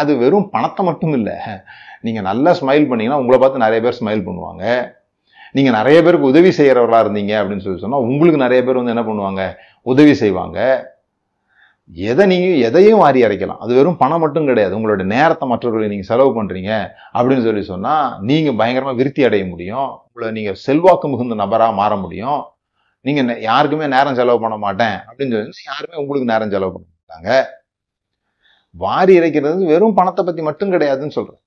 அது 0.00 0.12
வெறும் 0.22 0.48
பணத்தை 0.54 0.82
மட்டும் 0.88 1.14
இல்லை. 1.18 1.36
நீங்கள் 2.06 2.26
நல்லா 2.28 2.50
ஸ்மைல் 2.60 2.88
பண்ணீங்கன்னா 2.90 3.20
உங்களை 3.22 3.38
பார்த்து 3.42 3.64
நிறைய 3.66 3.80
பேர் 3.84 3.98
ஸ்மைல் 4.00 4.26
பண்ணுவாங்க. 4.28 4.64
நீங்கள் 5.56 5.76
நிறைய 5.78 5.98
பேருக்கு 6.04 6.30
உதவி 6.32 6.50
செய்கிறவர்களாக 6.56 7.04
இருந்தீங்க 7.04 7.32
அப்படின்னு 7.40 7.64
சொல்லி 7.66 7.82
சொன்னால் 7.84 8.06
உங்களுக்கு 8.08 8.44
நிறைய 8.44 8.60
பேர் 8.66 8.80
வந்து 8.80 8.94
என்ன 8.94 9.04
பண்ணுவாங்க? 9.08 9.42
உதவி 9.92 10.14
செய்வாங்க. 10.22 10.58
எதை 12.10 12.24
நீங்கள் 12.32 12.60
எதையும் 12.68 13.00
வாரி 13.04 13.20
அரைக்கலாம். 13.26 13.60
அது 13.64 13.72
வெறும் 13.78 13.98
பணம் 14.02 14.22
மட்டும் 14.24 14.46
கிடையாது. 14.50 14.72
உங்களோட 14.78 15.02
நேரத்தை 15.14 15.44
மற்றவர்களை 15.50 15.88
நீங்கள் 15.92 16.10
செலவு 16.10 16.30
பண்ணுறீங்க 16.38 16.70
அப்படின்னு 17.16 17.46
சொல்லி 17.48 17.62
சொன்னால் 17.72 18.06
நீங்கள் 18.28 18.58
பயங்கரமாக 18.60 18.98
விருத்தி 19.00 19.24
அடைய 19.28 19.44
முடியும். 19.52 19.90
உங்களை 20.06 20.30
நீங்கள் 20.38 20.58
செல்வாக்கு 20.66 21.08
மிகுந்த 21.12 21.36
நபராக 21.42 21.78
மாற 21.80 21.94
முடியும். 22.04 22.40
நீங்கள் 23.06 23.42
யாருக்குமே 23.48 23.86
நேரம் 23.96 24.18
செலவு 24.20 24.42
பண்ண 24.44 24.56
மாட்டேன் 24.66 24.96
அப்படின்னு 25.08 25.34
சொல்லி 25.36 25.70
யாருமே 25.72 26.00
உங்களுக்கு 26.02 26.30
நேரம் 26.32 26.54
செலவு 26.54 26.72
பண்ண 26.74 26.86
மாட்டாங்க. 26.90 27.30
வாரி 28.74 29.18
இறைக்கிறது 29.18 29.66
வெறும் 29.66 29.94
பணத்தை 29.94 30.24
பத்தி 30.24 30.42
மட்டும் 30.42 30.72
கிடையாதுன்னு 30.72 31.08
சொல்றேன் 31.08 31.40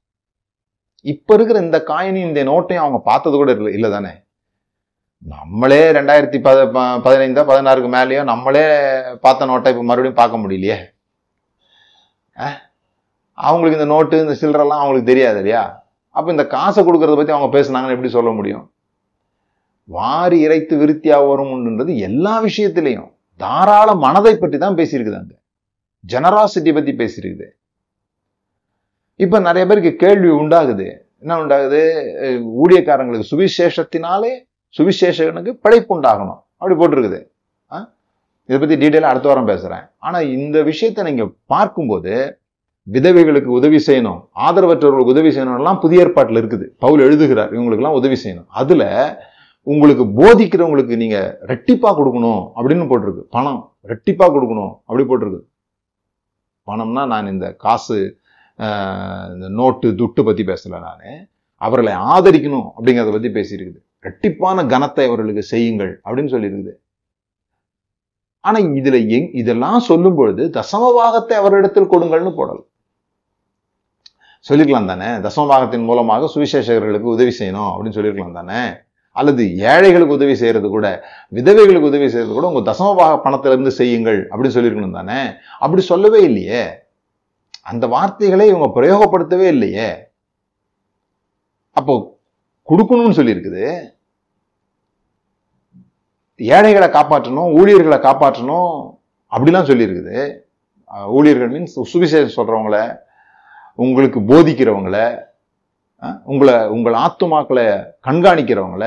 இப்ப 1.01 1.33
இருக்கிற 1.33 1.59
இந்த 1.59 1.83
காயினையும் 1.87 2.27
இந்த 2.27 2.43
நோட்டையும் 2.43 2.83
அவங்க 2.83 2.99
பார்த்தது 2.99 3.35
கூட 3.35 3.51
இல்லை 3.51 3.73
இல்லை 3.73 3.91
தானே? 3.91 4.09
நம்மளே 5.17 5.91
ரெண்டாயிரத்தி 5.91 6.39
பத 6.41 6.71
ப- 6.71 7.09
பதினைந்தா 7.09 7.43
பதினாறுக்கு 7.43 7.89
மேலேயோ 7.91 8.23
நம்மளே 8.23 8.65
பார்த்த 9.19 9.45
நோட்டை 9.45 9.67
இப்போ 9.67 9.83
மறுபடியும் 9.83 10.13
பார்க்க 10.13 10.37
முடியலையே? 10.37 10.77
அவங்களுக்கு 13.33 13.81
இந்த 13.81 13.93
நோட்டு 13.93 14.21
இந்த 14.21 14.33
சில்லறெல்லாம் 14.41 14.81
அவங்களுக்கு 14.81 15.05
தெரியாது 15.05 15.35
இல்லையா? 15.35 15.85
அப்போ 16.09 16.31
இந்த 16.31 16.47
காசை 16.47 16.85
கொடுக்கறத 16.85 17.15
பற்றி 17.15 17.33
அவங்க 17.33 17.59
பேசுனாங்கன்னு 17.59 17.89
எப்படி 17.89 18.09
சொல்ல 18.09 18.31
முடியும்? 18.31 18.71
வாரி 19.83 20.39
இறைத்து 20.39 20.77
விருத்தியா 20.77 21.17
வரும்ன்றது 21.27 21.97
எல்லா 21.97 22.43
விஷயத்திலையும். 22.43 23.09
தாராள 23.39 23.95
மனதை 23.95 24.37
பற்றி 24.37 24.57
தான் 24.57 24.75
பேசியிருக்குது 24.75 25.19
அங்கே. 25.19 25.37
ஜெனராசிட்டி 26.13 26.73
பத்தி 26.73 26.91
பேசியிருக்குது 26.91 27.45
இப்ப 29.15 29.39
நிறைய 29.39 29.67
பேருக்கு 29.67 30.07
கேள்வி 30.07 30.27
உண்டாகுது. 30.27 30.97
என்ன 31.19 31.37
உண்டாகுது? 31.37 31.81
ஊழியக்காரங்களுக்கு 32.63 33.23
சுவிசேஷத்தினாலே 33.31 34.29
சுவிசேஷனுக்கு 34.77 35.51
பிழைப்பு 35.51 36.01
உண்டாகணும். 36.01 36.39
அப்படி 36.57 36.75
போட்டிருக்குது. 36.75 37.27
ஆ? 37.71 37.93
இதை 38.45 38.67
பத்தி 38.67 38.75
டீட்டெயிலாக 38.75 39.09
அடுத்த 39.09 39.27
வாரம் 39.27 39.47
பேசுறேன். 39.47 39.89
ஆனா 39.97 40.21
இந்த 40.21 40.63
விஷயத்தை 40.63 41.03
நீங்க 41.03 41.31
பார்க்கும்போது 41.45 42.39
விதவைகளுக்கு 42.91 43.43
உதவி 43.43 43.83
செய்யணும். 43.87 44.27
ஆதரவற்றவர்களுக்கு 44.35 45.05
உதவி 45.05 45.27
செய்யணும்லாம் 45.27 45.79
புதிய 45.79 46.01
ஏற்பாட்டில் 46.01 46.45
இருக்குது. 46.45 46.69
பவுல் 46.79 46.99
எழுதுகிறார் 46.99 47.53
இவங்களுக்குலாம் 47.53 47.93
உதவி 47.93 48.17
செய்யணும். 48.23 48.45
அதுல 48.47 48.83
உங்களுக்கு 49.61 50.03
போதிக்கிறவங்களுக்கு 50.03 50.95
நீங்க 50.95 51.39
ரெட்டிப்பா 51.41 51.89
கொடுக்கணும் 51.95 52.51
அப்படின்னு 52.55 52.85
போட்டிருக்கு. 52.85 53.23
பணம் 53.29 53.71
ரெட்டிப்பா 53.87 54.27
கொடுக்கணும். 54.27 54.73
அப்படி 54.85 55.03
போட்டிருக்கு. 55.03 55.41
பணம்னா 56.67 57.07
நான் 57.07 57.27
இந்த 57.27 57.53
காசு 57.57 57.97
ஆஹ், 58.59 59.33
இந்த 59.33 59.49
நோட்டு 59.49 59.87
துட்டு 59.91 60.23
பத்தி 60.23 60.43
பேசல 60.43 60.79
நான். 60.79 61.03
அவர்களை 61.61 61.93
ஆதரிக்கணும் 62.07 62.67
அப்படிங்கிறத 62.75 63.11
பத்தி 63.11 63.29
பேசியிருக்குது. 63.29 63.79
ரெட்டிப்பான 64.03 64.67
கனத்தை 64.67 65.05
அவர்களுக்கு 65.05 65.43
செய்யுங்கள் 65.43 66.01
அப்படின்னு 66.05 66.31
சொல்லியிருக்குது. 66.31 66.73
ஆனா 68.43 68.59
இதுல 68.79 69.07
எங் 69.09 69.29
இதெல்லாம் 69.33 69.79
சொல்லும் 69.79 70.15
பொழுது 70.15 70.43
தசமபாகத்தை 70.49 71.33
அவரிடத்தில் 71.33 71.91
கொடுங்கள்னு 71.91 72.35
போடல். 72.35 72.61
சொல்லிருக்கலாம் 74.45 74.85
தானே? 74.85 75.05
தசமபாகத்தின் 75.25 75.85
மூலமாக 75.85 76.29
சுவிசேஷகர்களுக்கு 76.35 77.13
உதவி 77.15 77.33
செய்யணும் 77.39 77.69
அப்படின்னு 77.71 77.89
சொல்லியிருக்கலாம் 77.89 78.39
தானே? 78.41 78.59
அல்லது 79.19 79.43
ஏழைகளுக்கு 79.73 80.17
உதவி 80.19 80.35
செய்கிறது 80.41 80.67
கூட 80.75 80.87
விதவைகளுக்கு 81.37 81.89
உதவி 81.91 82.07
செய்கிறது 82.13 82.35
கூட 82.37 82.49
உங்கள் 82.51 82.69
தசமபாக 82.69 83.15
பணத்திலிருந்து 83.25 83.71
செய்யுங்கள் 83.79 84.19
அப்படின்னு 84.31 84.55
சொல்லியிருக்கணும் 84.57 84.97
தானே? 84.99 85.19
அப்படி 85.63 85.81
சொல்லவே 85.91 86.19
இல்லையே. 86.29 86.63
அந்த 87.71 87.85
வார்த்தைகளை 87.93 88.45
இவங்க 88.51 88.67
பிரயோகப்படுத்தவே 88.75 89.47
இல்லையே. 89.55 89.87
அப்போ 91.79 91.93
கொடுக்கணும்னு 92.69 93.17
சொல்லியிருக்குது. 93.19 93.65
ஏழைகளை 96.39 96.87
காப்பாற்றணும் 96.97 97.53
ஊழியர்களை 97.59 97.99
காப்பாற்றணும் 98.07 98.73
அப்படிலாம் 99.35 99.69
சொல்லியிருக்குது. 99.69 100.17
ஊழியர்கள் 101.15 101.51
மீன்ஸ் 101.53 101.79
சுவிசேஷம் 101.93 102.35
சொல்கிறவங்கள 102.35 102.77
உங்களுக்கு 103.83 104.19
போதிக்கிறவங்கள 104.29 104.99
உங்களை 106.23 106.67
உங்கள் 106.67 106.93
ஆத்துமாக்களை 106.93 107.93
கண்காணிக்கிறவங்கள 108.07 108.85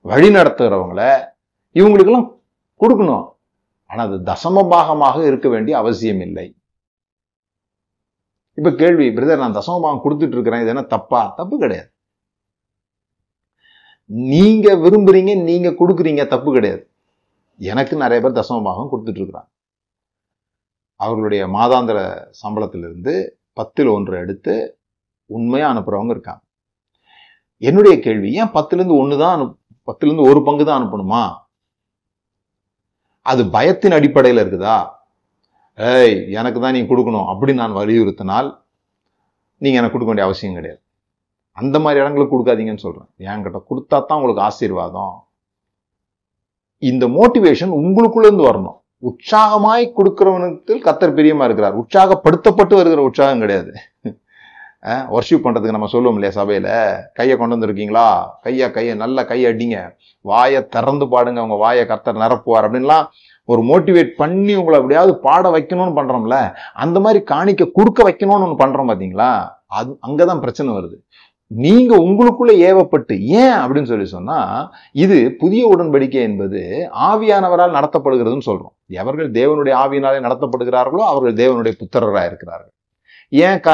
வழி 0.00 0.28
நடத்துகிறவங்கள 0.28 1.02
இவங்களுக்கெல்லாம் 1.74 2.30
கொடுக்கணும். 2.82 3.26
ஆனா 3.86 4.02
அது 4.06 4.16
தசம 4.30 4.64
பாகமாக 4.68 5.26
இருக்க 5.26 5.48
வேண்டிய 5.48 5.76
அவசியம் 5.76 6.20
இல்லை. 6.20 6.56
இப்ப 8.54 8.72
கேள்வி 8.72 9.06
பிரதர் 9.08 9.42
நான் 9.44 9.56
தசம 9.58 9.76
பாகம் 9.84 10.02
கொடுத்துட்டு 10.04 10.36
இருக்கிறேன் 10.36 10.60
இது 10.60 10.68
என்ன 10.68 10.82
தப்பா? 10.82 11.32
தப்பு 11.36 11.58
கிடையாது. 11.58 11.90
நீங்க 14.06 14.74
விரும்புறீங்க 14.74 15.42
நீங்க 15.42 15.70
கொடுக்குறீங்க 15.70 16.26
தப்பு 16.26 16.52
கிடையாது. 16.52 16.82
எனக்கு 17.58 17.96
நிறைய 17.96 18.22
பேர் 18.22 18.38
தசம 18.40 18.62
பாகம் 18.62 18.90
கொடுத்துட்டு 18.92 19.20
இருக்கிறாங்க. 19.20 19.50
அவர்களுடைய 20.96 21.46
மாதாந்திர 21.46 21.98
சம்பளத்திலிருந்து 22.42 23.14
பத்தில் 23.52 23.86
ஒன்று 23.86 24.18
எடுத்து 24.18 24.54
உண்மையா 25.26 25.66
அனுப்புறவங்க 25.72 26.10
இருக்காங்க. 26.10 26.42
என்னுடைய 27.58 28.00
கேள்வி 28.00 28.32
ஏன் 28.32 28.52
பத்துல 28.54 28.78
இருந்து 28.80 28.96
ஒன்று 28.96 29.18
தான் 29.18 29.34
அனுப் 29.36 29.54
பத்துல 29.88 30.08
இருந்து 30.08 30.28
ஒரு 30.30 30.42
பங்கு 30.42 30.64
தான் 30.64 30.78
அனுப்பணுமா? 30.80 31.22
அது 33.22 33.44
பயத்தின் 33.44 33.96
அடிப்படையில் 33.98 34.42
இருக்குதா? 34.44 34.76
ஏய் 35.78 36.30
எனக்கு 36.30 36.60
தான் 36.60 36.72
நீ 36.72 36.80
கொடுக்கணும் 36.82 37.26
அப்படி 37.26 37.54
நான் 37.54 37.74
வலியுறுத்தினால் 37.74 38.48
நீங்கள் 39.60 39.80
எனக்கு 39.80 39.94
கொடுக்க 39.94 40.10
வேண்டிய 40.10 40.26
அவசியம் 40.26 40.54
கிடையாது. 40.54 40.80
அந்த 41.52 41.76
மாதிரி 41.78 42.00
இடங்களுக்கு 42.00 42.34
கொடுக்காதீங்கன்னு 42.34 42.84
சொல்றேன். 42.86 43.08
என்கிட்ட 43.18 43.58
கொடுத்தா 43.70 43.96
தான் 44.04 44.18
உங்களுக்கு 44.18 44.42
ஆசீர்வாதம். 44.42 45.14
இந்த 46.82 47.06
மோட்டிவேஷன் 47.06 47.72
உங்களுக்குள்ளேருந்து 47.80 48.48
வரணும். 48.50 48.78
உற்சாகமாய் 49.02 49.84
கொடுக்கிறவனுக்கு 49.96 50.72
கத்தர் 50.86 51.16
பிரியமா 51.18 51.44
இருக்கிறார். 51.44 51.76
உற்சாகப்படுத்தப்பட்டு 51.82 52.74
வருகிற 52.80 53.02
உற்சாகம் 53.02 53.38
கிடையாது. 53.38 53.72
ஒர்ஷிப் 55.16 55.44
பண்ணுறதுக்கு 55.44 55.76
நம்ம 55.76 55.88
சொல்லுவோம் 55.94 56.18
இல்லையா 56.18 56.34
சபையில்? 56.40 56.68
கையை 57.18 57.34
கொண்டு 57.36 57.56
வந்திருக்கீங்களா? 57.56 58.06
கையை 58.44 58.66
கையை 58.76 58.94
நல்லா 59.02 59.22
கையை 59.30 59.46
அடிங்க. 59.52 59.78
வாயை 60.30 60.60
திறந்து 60.74 61.06
பாடுங்க. 61.14 61.40
உங்கள் 61.46 61.62
வாயை 61.64 61.84
கர்த்தர் 61.90 62.22
நிரப்புவார் 62.24 62.66
அப்படின்லாம் 62.68 63.06
ஒரு 63.52 63.60
மோட்டிவேட் 63.70 64.12
பண்ணி 64.22 64.54
உங்களை 64.60 64.78
எப்படியாவது 64.80 65.12
பாட 65.26 65.50
வைக்கணும்னு 65.56 65.98
பண்ணுறோம்ல 65.98 66.38
அந்த 66.84 66.96
மாதிரி 67.04 67.20
காணிக்க 67.32 67.66
கொடுக்க 67.78 68.02
வைக்கணும்னு 68.08 68.46
ஒன்று 68.46 68.62
பண்ணுறோம் 68.62 68.90
பார்த்தீங்களா 68.90 69.30
அது 69.78 69.90
அங்கே 70.06 70.24
தான் 70.30 70.42
பிரச்சனை 70.44 70.70
வருது. 70.78 70.96
நீங்க 71.50 71.92
உங்களுக்குள்ள 72.06 72.52
ஏவப்பட்டு 72.70 73.14
ஏன் 73.42 73.58
அப்படின்னு 73.60 73.90
சொல்லி 73.90 74.06
சொன்னா 74.14 74.38
இது 75.04 75.18
புதிய 75.42 75.62
உடன்படிக்கை 75.74 76.22
என்பது 76.30 76.60
ஆவியானவரால் 77.10 77.76
நடத்தப்படுகிறதுன்னு 77.78 78.48
சொல்றோம். 78.50 78.74
எவர்கள் 79.02 79.30
தேவனுடைய 79.38 79.74
ஆவியினாலே 79.84 80.18
நடத்தப்படுகிறார்களோ 80.26 81.04
அவர்கள் 81.12 81.40
தேவனுடைய 81.42 81.74
புத்திரராக 81.82 82.28
இருக்கிறார்கள் 82.30 82.74
ஏன் 83.28 83.60
க 83.60 83.70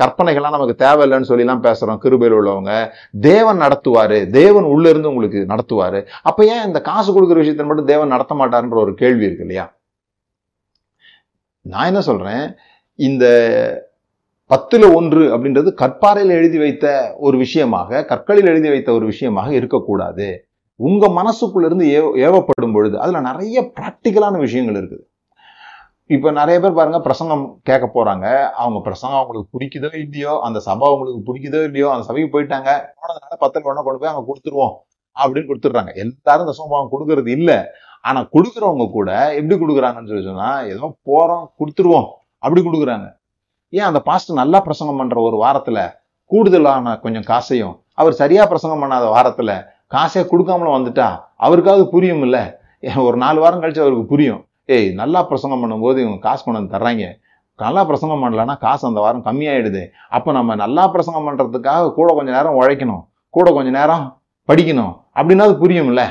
கற்பனைகள்லாம் 0.00 0.50
நமக்கு 0.50 0.84
தேவையில்லைன்னு 0.84 1.30
சொல்லிலாம் 1.30 1.64
பேசுறோம் 1.66 1.98
கிருபையில் 1.98 2.38
உள்ளவங்க. 2.38 2.90
தேவன் 3.20 3.60
நடத்துவாரு. 3.60 4.30
தேவன் 4.30 4.64
உள்ள 4.64 4.88
இருந்து 4.88 5.08
உங்களுக்கு 5.08 5.46
நடத்துவாரு. 5.48 6.06
அப்ப 6.22 6.44
ஏன் 6.44 6.66
இந்த 6.66 6.80
காசு 6.80 7.12
கொடுக்குற 7.12 7.34
விஷயத்தை 7.34 7.66
மட்டும் 7.66 7.84
தேவன் 7.84 8.08
நடத்த 8.08 8.34
மாட்டார்ன்ற 8.34 8.74
ஒரு 8.74 8.94
கேள்வி 8.94 9.24
இருக்கு 9.24 9.40
இல்லையா? 9.40 9.76
நான் 11.60 11.86
என்ன 11.86 12.00
சொல்றேன்? 12.00 12.54
இந்த 12.94 13.24
பத்துல 14.50 14.94
ஒன்று 14.94 15.36
அப்படின்றது 15.36 15.70
கற்பாறையில் 15.80 16.36
எழுதி 16.40 16.58
வைத்த 16.58 17.14
ஒரு 17.18 17.38
விஷயமாக 17.38 18.04
கற்களில் 18.04 18.46
எழுதி 18.46 18.68
வைத்த 18.68 18.92
ஒரு 18.92 19.04
விஷயமாக 19.04 19.52
இருக்கக்கூடாது. 19.52 20.48
உங்க 20.76 21.08
மனசுக்குள்ள 21.08 21.64
இருந்து 21.64 21.86
ஏவ 21.86 22.20
ஏவப்படும் 22.26 22.72
பொழுது 22.72 23.00
அதுல 23.00 23.20
நிறைய 23.20 23.72
பிராக்டிக்கலான 23.80 24.38
விஷயங்கள் 24.38 24.82
இருக்குது. 24.82 25.06
இப்போ 26.10 26.28
நிறைய 26.38 26.56
பேர் 26.60 26.76
பாருங்க 26.76 26.98
பிரசங்கம் 27.06 27.42
கேட்க 27.68 27.86
போறாங்க. 27.94 28.26
அவங்க 28.62 28.78
பிரசங்கம் 28.86 29.18
அவங்களுக்கு 29.18 29.50
பிடிக்குதோ 29.54 29.88
இல்லையோ 30.04 30.34
அந்த 30.46 30.58
சபை 30.66 30.84
அவங்களுக்கு 30.90 31.20
பிடிக்குதோ 31.26 31.60
இல்லையோ 31.68 31.88
அந்த 31.94 32.04
சபைக்கு 32.08 32.30
போயிட்டாங்க. 32.34 32.70
போனதுனால 33.00 33.36
பத்து 33.42 33.68
ஒண்ணா 33.70 33.82
கொண்டு 33.88 34.00
போய் 34.02 34.12
அவங்க 34.12 34.24
கொடுத்துருவோம் 34.30 34.74
அப்படின்னு 35.16 35.50
கொடுத்துட்றாங்க. 35.50 35.92
எல்லாரும் 36.04 36.46
இந்த 36.46 36.54
சம்பவம் 36.60 36.90
கொடுக்கறது 36.94 37.30
இல்லை. 37.38 37.58
ஆனா 38.04 38.20
கொடுக்குறவங்க 38.34 38.86
கூட 38.96 39.10
எப்படி 39.38 39.56
கொடுக்குறாங்கன்னு 39.62 40.10
சொல்லி 40.12 40.26
சொன்னா 40.30 40.48
ஏதோ 40.72 40.90
போறோம் 41.10 41.44
கொடுத்துருவோம் 41.60 42.08
அப்படி 42.42 42.62
கொடுக்குறாங்க. 42.68 43.06
ஏன் 43.72 43.88
அந்த 43.90 44.00
பாஸ்டர் 44.08 44.40
நல்லா 44.42 44.58
பிரசங்கம் 44.66 45.00
பண்ற 45.02 45.20
ஒரு 45.28 45.36
வாரத்துல 45.44 45.78
கூடுதலான 46.30 46.96
கொஞ்சம் 47.04 47.28
காசையும் 47.32 47.74
அவர் 48.00 48.20
சரியா 48.22 48.42
பிரசங்கம் 48.50 48.82
பண்ணாத 48.82 49.06
வாரத்துல 49.16 49.52
காசே 49.94 50.22
கொடுக்காமல 50.32 50.72
வந்துட்டா 50.78 51.08
அவருக்காவது 51.46 51.84
புரியும் 51.94 52.22
இல்லை 52.28 52.44
ஏன் 52.88 53.04
ஒரு 53.08 53.16
நாலு 53.22 53.38
வாரம் 53.44 53.62
கழிச்சு 53.62 53.84
அவருக்கு 53.84 54.12
புரியும். 54.12 54.42
ஏய் 54.74 54.88
நல்லா 54.92 55.22
பிரசங்கம் 55.22 55.62
பண்ணும்போது 55.62 55.98
இவங்க 55.98 56.18
காசு 56.18 56.44
கொண்டு 56.44 56.58
வந்து 56.60 56.74
தர்றாங்க. 56.76 57.04
நல்லா 57.56 57.84
பிரசங்கம் 57.84 58.22
பண்ணலன்னா 58.22 58.58
காசு 58.58 58.88
அந்த 58.88 59.00
வாரம் 59.00 59.24
கம்மியாயிடுது. 59.24 59.82
அப்போ 60.08 60.32
நம்ம 60.32 60.54
நல்லா 60.54 60.88
பிரசங்கம் 60.88 61.26
பண்றதுக்காக 61.28 61.92
கூட 61.94 62.14
கொஞ்ச 62.14 62.30
நேரம் 62.32 62.58
உழைக்கணும். 62.60 63.04
கூட 63.30 63.52
கொஞ்ச 63.52 63.70
நேரம் 63.70 64.04
படிக்கணும். 64.48 64.92
அப்படின்னா 65.14 65.46
அது 65.46 65.54
புரியும்ல? 65.62 66.02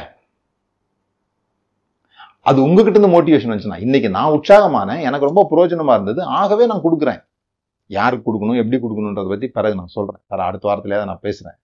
அது 2.41 2.63
உங்ககிட்ட 2.63 2.99
இருந்து 2.99 3.21
மோட்டிவேஷன் 3.21 3.51
வந்துச்சுன்னா 3.53 3.79
இன்னைக்கு 3.79 4.09
நான் 4.09 4.31
உற்சாகமானேன் 4.31 5.01
எனக்கு 5.01 5.29
ரொம்ப 5.29 5.41
பிரயோஜனமா 5.51 5.93
இருந்தது 5.93 6.23
ஆகவே 6.23 6.65
நான் 6.65 6.83
கொடுக்குறேன். 6.83 7.21
யாருக்கு 7.87 8.27
கொடுக்கணும் 8.27 8.59
எப்படி 8.61 8.79
கொடுக்கணுன்றதை 8.83 9.29
பத்தி 9.29 9.47
பிறகு 9.47 9.75
நான் 9.75 9.95
சொல்றேன். 9.97 10.21
வேறு 10.27 10.43
அடுத்த 10.43 10.67
வாரத்திலேயே 10.69 11.05
நான் 11.05 11.25
பேசுறேன். 11.27 11.57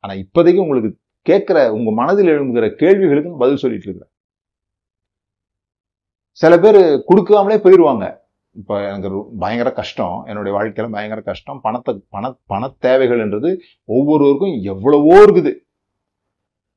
ஆனா 0.00 0.14
இப்போதைக்கு 0.14 0.64
உங்களுக்கு 0.66 0.90
கேட்குற 1.28 1.68
உங்க 1.68 1.90
மனதில் 1.90 2.32
எழும்புகிற 2.34 2.68
கேள்விகளுக்கு 2.82 3.36
பதில் 3.42 3.56
சொல்லிட்டு 3.56 3.86
இருக்கிறேன். 3.88 4.09
சில 6.38 6.52
பேர் 6.64 6.80
கொடுக்காமலே 7.10 7.58
போயிடுவாங்க 7.64 8.06
இப்போ 8.56 8.74
எனக்கு 8.90 9.08
பயங்கர 9.42 9.68
கஷ்டம். 9.80 10.14
என்னுடைய 10.30 10.52
வாழ்க்கையில் 10.56 10.94
பயங்கர 10.94 11.20
கஷ்டம். 11.30 11.58
பணத்தை 11.66 11.92
பண 12.14 12.30
பண 12.52 12.62
தேவைகள்ன்றது 12.86 13.50
ஒவ்வொருவருக்கும் 13.96 14.54
எவ்வளவோ 14.72 15.16
இருக்குது. 15.26 15.52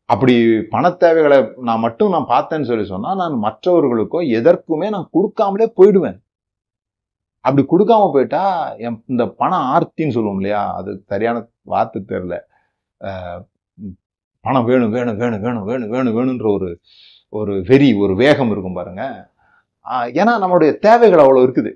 அப்படி 0.10 0.34
பண 0.74 0.86
தேவைகளை 1.04 1.38
நான் 1.68 1.84
மட்டும் 1.86 2.14
நான் 2.16 2.32
பார்த்தேன்னு 2.34 2.70
சொல்லி 2.72 2.86
சொன்னால் 2.94 3.20
நான் 3.22 3.36
மற்றவர்களுக்கோ 3.46 4.20
எதற்குமே 4.40 4.88
நான் 4.96 5.12
கொடுக்காமலே 5.16 5.68
போயிடுவேன். 5.80 6.20
அப்படி 7.46 7.64
கொடுக்காம 7.72 8.04
போயிட்டா 8.16 8.44
என் 8.88 9.00
இந்த 9.14 9.24
பண 9.42 9.52
ஆர்த்தின்னு 9.74 10.16
சொல்லுவோம் 10.18 10.40
இல்லையா? 10.42 10.62
அது 10.80 10.92
சரியான 11.12 11.38
வார்த்தை 11.74 12.00
தெரில 12.12 12.36
பணம் 14.46 14.68
வேணும் 14.70 14.94
வேணும் 14.96 15.18
வேணும் 15.22 15.44
வேணும் 15.46 15.66
வேணும் 15.70 15.92
வேணும் 15.96 16.16
வேணுன்ற 16.18 16.48
ஒரு 16.58 16.70
ஒரு 17.34 17.54
வெறி 17.70 17.90
ஒரு 18.06 18.14
வேகம் 18.24 18.52
இருக்கும் 18.54 18.78
பாருங்கள் 18.80 19.16
ஏன்னா 20.20 20.34
நம்மளுடைய 20.44 20.72
தேவைகள் 20.86 21.24
அவ்வளோ 21.24 21.44
இருக்குது. 21.46 21.72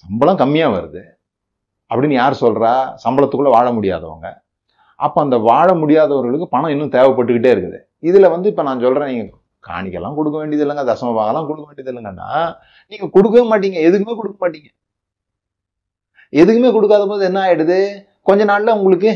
சம்பளம் 0.00 0.40
கம்மியாக 0.42 0.74
வருது. 0.76 1.02
அப்படின்னு 1.90 2.16
யார் 2.20 2.42
சொல்கிறா 2.44 2.72
சம்பளத்துக்குள்ளே 3.04 3.52
வாழ 3.56 3.66
முடியாதவங்க. 3.76 4.28
அப்போ 5.04 5.18
அந்த 5.24 5.36
வாழ 5.48 5.68
முடியாதவர்களுக்கு 5.82 6.46
பணம் 6.54 6.72
இன்னும் 6.74 6.94
தேவைப்பட்டுக்கிட்டே 6.96 7.50
இருக்குது. 7.54 7.78
இதில் 8.08 8.32
வந்து 8.34 8.46
இப்போ 8.52 8.62
நான் 8.68 8.84
சொல்கிறேன் 8.84 9.10
நீங்கள் 9.12 9.30
காணிக்கெல்லாம் 9.68 10.16
கொடுக்க 10.18 10.36
வேண்டியது 10.40 10.64
இல்லைங்க 10.64 10.84
தசம 10.90 11.12
பாகம்லாம் 11.18 11.46
கொடுக்க 11.50 11.66
வேண்டியது 11.68 11.92
இல்லைங்கன்னா 11.92 12.30
நீங்கள் 12.92 13.12
கொடுக்கவே 13.16 13.44
மாட்டீங்க. 13.52 13.78
எதுக்குமே 13.88 14.16
கொடுக்க 14.20 14.36
மாட்டீங்க. 14.44 14.68
எதுக்குமே 16.40 16.70
கொடுக்காத 16.76 17.04
போது 17.12 17.22
என்ன 17.30 17.40
ஆகிடுது 17.46 17.78
கொஞ்ச 18.28 18.42
நாளில் 18.50 18.76
உங்களுக்கு 18.78 19.10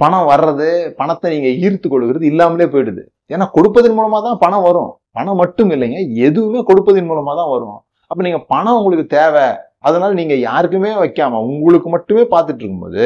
பணம் 0.00 0.28
வர்றது 0.32 0.68
பணத்தை 1.00 1.28
நீங்கள் 1.34 1.56
ஈர்த்து 1.64 1.86
கொள்கிறது 1.88 2.24
இல்லாமலே 2.32 2.66
போயிடுது. 2.74 3.02
ஏன்னா 3.34 3.46
கொடுப்பதன் 3.56 3.96
மூலமாக 3.98 4.22
தான் 4.28 4.40
பணம் 4.44 4.66
வரும். 4.68 4.90
பணம் 5.16 5.40
மட்டும் 5.42 5.70
இல்லைங்க 5.74 5.98
எதுவுமே 6.26 6.60
கொடுப்பதின் 6.70 7.08
மூலமாக 7.10 7.36
தான் 7.40 7.52
வரும். 7.54 7.80
அப்போ 8.10 8.22
நீங்கள் 8.26 8.46
பணம் 8.52 8.78
உங்களுக்கு 8.80 9.06
தேவை 9.18 9.46
அதனால 9.88 10.10
நீங்கள் 10.20 10.44
யாருக்குமே 10.48 10.90
வைக்காம 11.02 11.40
உங்களுக்கு 11.52 11.88
மட்டுமே 11.94 12.24
பார்த்துட்டு 12.34 12.62
இருக்கும்போது 12.62 13.04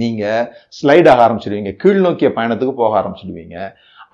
நீங்கள் 0.00 0.46
ஸ்லைட் 0.78 1.10
ஆக 1.12 1.20
ஆரம்பிச்சிடுவீங்க 1.26 1.72
கீழ் 1.82 2.04
நோக்கிய 2.06 2.28
பயணத்துக்கு 2.38 2.74
போக 2.80 2.94
ஆரம்பிச்சிடுவீங்க. 3.00 3.56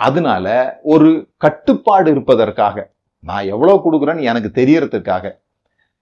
அதனால 0.06 0.46
ஒரு 0.92 1.08
கட்டுப்பாடு 1.44 2.08
இருப்பதற்காக 2.14 2.76
நான் 3.24 3.50
எவ்வளோ 3.54 3.74
கொடுக்குறேன்னு 3.84 4.28
எனக்கு 4.30 4.50
தெரியறதுக்காக 4.60 5.24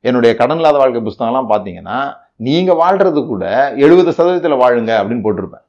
என்னுடைய 0.04 0.32
கடன் 0.38 0.60
இல்லாத 0.60 0.78
வாழ்க்கை 0.82 1.02
புஸ்தகம்லாம் 1.08 1.50
பார்த்தீங்கன்னா 1.52 1.98
நீங்கள் 2.46 2.78
வாழ்கிறது 2.82 3.20
கூட 3.24 3.44
எழுபது 3.84 4.10
சதவீதத்தில் 4.16 4.62
வாழுங்க 4.62 4.92
அப்படின்னு 5.00 5.24
போட்டிருப்பேன். 5.26 5.64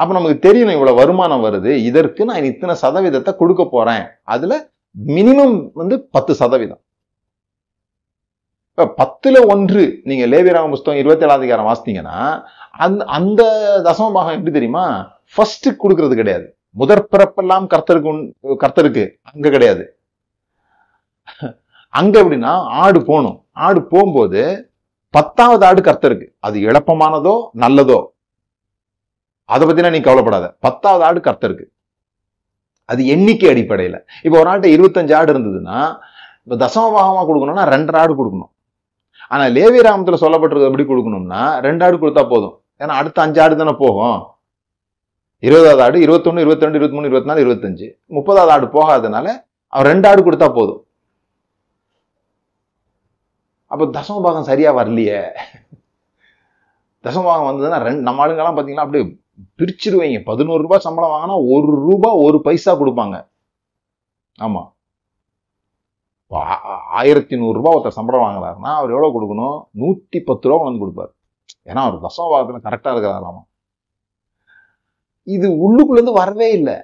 அப்ப 0.00 0.10
நமக்கு 0.16 0.38
தெரியணும் 0.46 0.76
இவ்வளவு 0.78 1.00
வருமானம் 1.00 1.44
வருது 1.46 1.72
இதற்கு 1.88 2.22
நான் 2.30 2.48
இத்தனை 2.52 2.74
சதவீதத்தை 2.82 3.32
கொடுக்க 3.42 3.62
போறேன். 3.74 4.04
அதுல 4.34 4.54
மினிமம் 5.16 5.56
வந்து 5.80 5.96
பத்து 6.14 6.32
சதவீதம். 6.40 6.82
இப்போ 8.70 8.84
பத்துல 9.00 9.40
ஒன்று 9.52 9.82
நீங்க 10.10 10.24
லேவியராம 10.32 10.70
புஸ்தகம் 10.74 11.00
இருபத்தி 11.02 11.24
ஏழாம் 11.24 11.40
அதிகாரம் 11.40 11.68
வாசித்தீங்கன்னா 11.68 12.18
அந்த 12.84 13.04
அந்த 13.18 13.42
தசம 13.86 14.12
பாகம் 14.16 14.36
எப்படி 14.36 14.54
தெரியுமா? 14.56 14.84
ஃபர்ஸ்ட் 15.34 15.68
கொடுக்கறது 15.82 16.14
கிடையாது. 16.20 16.46
முதற் 16.80 17.08
பிறப்பெல்லாம் 17.12 17.66
கர்த்தருக்கு 17.74 18.56
கர்த்தருக்கு 18.62 19.04
அங்க 19.30 19.46
கிடையாது. 19.56 19.84
அங்க 22.00 22.14
எப்படின்னா 22.22 22.54
ஆடு 22.84 22.98
போகணும். 23.10 23.38
ஆடு 23.66 23.80
போகும்போது 23.92 24.42
பத்தாவது 25.14 25.64
ஆடு 25.68 25.80
கர்த்தருக்கு. 25.88 26.26
அது 26.46 26.56
இழப்பமானதோ 26.68 27.34
நல்லதோ? 27.64 27.98
அதை 29.52 29.62
பத்தினா 29.68 29.92
நீ 29.94 30.00
கவலைப்படாத. 30.08 30.46
பத்தாவது 30.64 31.02
ஆடு 31.08 31.20
கர்த்தருக்கு. 31.28 31.66
அது 32.90 33.00
எண்ணிக்கை 33.14 33.48
அடிப்படையில். 33.52 33.98
இப்போ 34.24 34.36
ஒரு 34.40 34.48
ஆள்கிட்ட 34.50 34.68
இருபத்தஞ்சு 34.76 35.14
ஆடு 35.18 35.30
இருந்ததுன்னா 35.34 35.78
இப்போ 36.44 36.56
தசமபாகமாக 36.64 37.24
கொடுக்கணும்னா 37.28 37.64
ரெண்டரை 37.74 37.98
ஆடு 38.02 38.12
கொடுக்கணும். 38.20 38.50
ஆனால் 39.32 39.52
லேவி 39.56 39.78
ராமத்தில் 39.86 40.22
சொல்லப்பட்டிருக்கு 40.22 40.70
எப்படி 40.70 40.84
கொடுக்கணும்னா 40.90 41.42
ரெண்டு 41.66 41.84
ஆடு 41.86 41.96
கொடுத்தா 42.02 42.22
போதும். 42.32 42.54
ஏன்னா 42.82 42.94
அடுத்த 43.00 43.22
அஞ்சு 43.24 43.40
ஆடு 43.44 43.54
தானே 43.60 43.74
போகும். 43.84 44.18
இருபதாவது 45.46 45.82
ஆடு 45.86 45.98
இருபத்தொன்னு 46.04 46.42
இருபத்தி 46.44 46.66
ரெண்டு 46.66 46.78
இருபத்தி 46.78 46.96
மூணு 46.96 47.08
இருபத்தி 47.10 47.30
நாலு 47.30 47.42
இருபத்தஞ்சு. 47.44 47.86
முப்பதாவது 48.16 48.52
ஆடு 48.54 48.66
போகாதனால 48.76 49.26
அவன் 49.74 49.88
ரெண்டு 49.92 50.06
ஆடு 50.10 50.20
கொடுத்தா 50.26 50.48
போதும். 50.58 50.80
அப்போ 53.72 53.84
தசமபாகம் 53.96 54.48
சரியாக 54.50 54.78
வரலையே. 54.80 55.20
தசமபாகம் 57.04 57.48
வந்ததுன்னா 57.50 57.78
ரெண்டு 57.88 58.06
நம்ம 58.08 58.22
ஆளுங்கெல்லாம் 58.24 58.56
பார்த்தீங்கன்னா 58.56 58.86
அப்படியே 58.86 59.04
பிரிச்சிருவீங்க. 59.58 60.18
பதினோரு 60.30 60.62
ரூபாய் 60.64 60.84
சம்பளம் 60.86 61.14
வாங்கினா 61.14 61.36
ஒரு 61.54 61.72
ரூபாய் 61.88 62.20
ஒரு 62.26 62.38
பைசா 62.46 62.72
கொடுப்பாங்க. 62.80 63.16
ஆமா. 64.38 64.62
ஆயிரத்தி 67.00 67.34
நூறுரூபா 67.36 67.70
ஒருத்தர் 67.76 67.98
சம்பளம் 67.98 68.24
வாங்குறாருன்னா 68.24 68.70
அவர் 68.78 68.92
எவ்வளவு 68.94 69.14
கொடுக்கணும்? 69.16 69.58
நூத்தி 69.80 70.18
பத்து 70.28 70.48
ரூபா 70.48 70.64
வந்து 70.64 70.82
கொடுப்பார். 70.84 71.12
ஏன்னா 71.68 71.82
அவர் 71.86 72.04
தசம 72.06 72.28
பாகத்துல 72.32 72.60
கரெக்டா 72.66 72.92
இருக்கிறாராமா 72.94 73.42
இது 75.34 75.48
உள்ளுக்குள்ள 75.64 75.98
இருந்து 75.98 76.20
வரவே 76.22 76.48
இல்லை. 76.58 76.76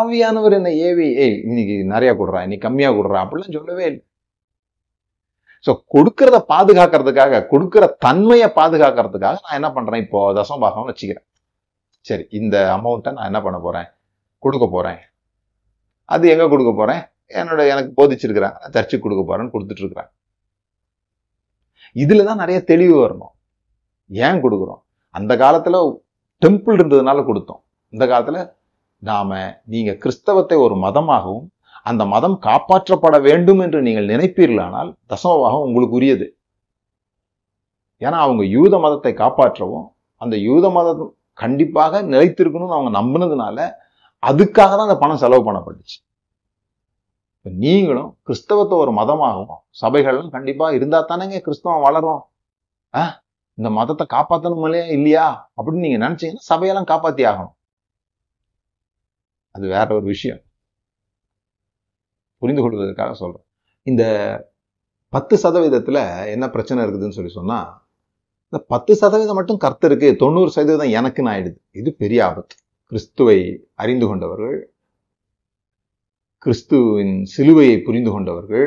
ஆவியானவர் 0.00 0.56
என்ன 0.58 0.70
ஏவி 0.86 1.06
ஏய் 1.24 1.36
இன்னைக்கு 1.48 1.76
நிறைய 1.92 2.10
கொடுறா 2.14 2.40
இன்னைக்கு 2.46 2.66
கம்மியா 2.68 2.90
கொடுறா 2.92 3.20
அப்படிலாம் 3.24 3.56
சொல்லவே 3.58 3.84
இல்லை. 3.90 4.02
ஸோ 5.64 5.82
கொடுக்கறத 5.94 6.36
பாதுகாக்கிறதுக்காக 6.52 7.46
கொடுக்கிற 7.46 7.86
தன்மையை 7.86 8.48
பாதுகாக்கிறதுக்காக 8.48 9.36
நான் 9.44 9.58
என்ன 9.60 9.72
பண்றேன்? 9.72 10.02
இப்போ 10.02 10.32
தசம 10.32 10.58
பாகம் 10.58 10.88
வச்சுக்கிறேன். 10.90 11.26
சரி 12.00 12.26
இந்த 12.30 12.56
அமௌண்ட்டை 12.76 13.12
நான் 13.12 13.24
என்ன 13.24 13.42
பண்ண 13.42 13.58
போறேன்? 13.58 13.88
கொடுக்க 14.38 14.66
போறேன். 14.66 15.00
அது 16.04 16.28
எங்க 16.28 16.48
கொடுக்க 16.48 16.72
போறேன்? 16.72 17.02
என்னோட 17.28 17.60
எனக்கு 17.68 17.90
போதிச்சிருக்கிறேன் 17.98 18.54
நான் 18.60 18.74
சர்ச்சுக்கு 18.76 19.04
கொடுக்க 19.06 19.22
போறேன்னு 19.30 19.52
கொடுத்துட்டு 19.54 19.82
இருக்கிறேன் 19.84 20.10
தான் 22.26 22.42
நிறைய 22.42 22.64
தெளிவு 22.64 23.06
வரணும். 23.06 23.32
ஏன் 24.10 24.42
கொடுக்குறோம்? 24.44 24.82
அந்த 25.10 25.36
காலத்துல 25.36 25.76
டெம்பிள் 26.44 26.78
இருந்ததுனால 26.78 27.24
கொடுத்தோம். 27.24 27.62
இந்த 27.88 28.06
காலத்துல 28.06 28.54
நாம 28.98 29.60
நீங்க 29.64 29.92
கிறிஸ்தவத்தை 29.92 30.58
ஒரு 30.58 30.74
மதமாகவும் 30.74 31.46
அந்த 31.86 32.04
மதம் 32.04 32.38
காப்பாற்றப்பட 32.42 33.22
வேண்டும் 33.22 33.58
என்று 33.58 33.82
நீங்கள் 33.82 34.06
நினைப்பீர்களானால் 34.06 34.90
தசமபாகம் 35.08 35.64
உங்களுக்கு 35.66 35.94
உரியது 35.94 36.26
ஏன்னா 38.00 38.18
அவங்க 38.26 38.44
யூத 38.44 38.78
மதத்தை 38.78 39.12
காப்பாற்றவும் 39.14 39.86
அந்த 40.16 40.36
யூத 40.36 40.70
மதம் 40.70 41.14
கண்டிப்பாக 41.32 42.02
நிலைத்திருக்கணும்னு 42.02 42.76
அவங்க 42.76 42.92
நம்பினதுனால 43.00 43.58
அதுக்காக 44.22 44.52
தான் 44.52 44.78
அந்த 44.78 44.96
பணம் 44.96 45.16
செலவு 45.16 45.52
பண்ணப்பட்டுச்சு. 45.52 45.96
இப்ப 47.36 47.50
நீங்களும் 47.58 48.18
கிறிஸ்தவத்தை 48.22 48.78
ஒரு 48.78 48.92
மதமாகவும் 48.92 49.60
சபைகளும் 49.68 50.30
கண்டிப்பா 50.30 50.70
இருந்தா 50.70 51.06
தானேங்க 51.08 51.38
கிறிஸ்தவம் 51.40 51.82
வளரும். 51.82 52.22
ஆ? 52.94 53.22
இந்த 53.54 53.70
மதத்தை 53.70 54.06
காப்பாற்றணுமே 54.14 54.90
இல்லையா? 54.90 55.50
அப்படின்னு 55.56 55.84
நீங்க 55.86 56.08
நினைச்சீங்கன்னா 56.08 56.44
சபையெல்லாம் 56.48 56.84
காப்பாற்றி 56.84 57.24
ஆகணும். 57.24 57.54
அது 59.50 59.68
வேற 59.68 59.94
ஒரு 59.94 60.04
விஷயம். 60.04 60.40
புரிந்து 62.38 62.62
கொள்வதற்காக 62.62 63.14
சொல்கிறேன் 63.14 63.46
இந்த 63.82 64.04
பத்து 65.12 65.34
சதவீதத்துல 65.36 65.98
என்ன 66.26 66.50
பிரச்சனை 66.50 66.84
இருக்குதுன்னு 66.84 67.16
சொல்லி 67.18 67.30
சொன்னா 67.30 67.58
இந்த 68.52 68.64
பத்து 68.68 68.96
சதவீதம் 68.96 69.34
மட்டும் 69.34 69.60
கர்த்தருக்கு 69.60 70.16
தொண்ணூறு 70.16 70.50
சதவீதம் 70.50 70.94
எனக்குன்னு 70.98 71.32
ஆயிடுது 71.34 71.56
இது 71.72 71.94
பெரிய 71.94 72.26
ஆபத்து. 72.26 72.56
கிறிஸ்துவை 72.84 73.38
அறிந்து 73.74 74.06
கொண்டவர்கள் 74.06 74.74
கிறிஸ்துவின் 76.38 77.14
சிலுவையை 77.36 77.84
புரிந்து 77.84 78.10
கொண்டவர்கள் 78.10 78.66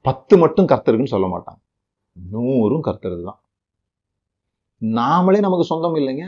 பத்து 0.00 0.38
மட்டும் 0.38 0.66
கர்த்தருக்குன்னு 0.66 1.14
சொல்ல 1.14 1.26
மாட்டாங்க. 1.26 1.60
நூறும் 2.32 2.84
கர்த்தருது 2.86 3.24
தான். 3.24 3.40
நாமளே 4.82 5.38
நமக்கு 5.38 5.64
சொந்தம் 5.64 5.94
இல்லைங்க. 5.94 6.26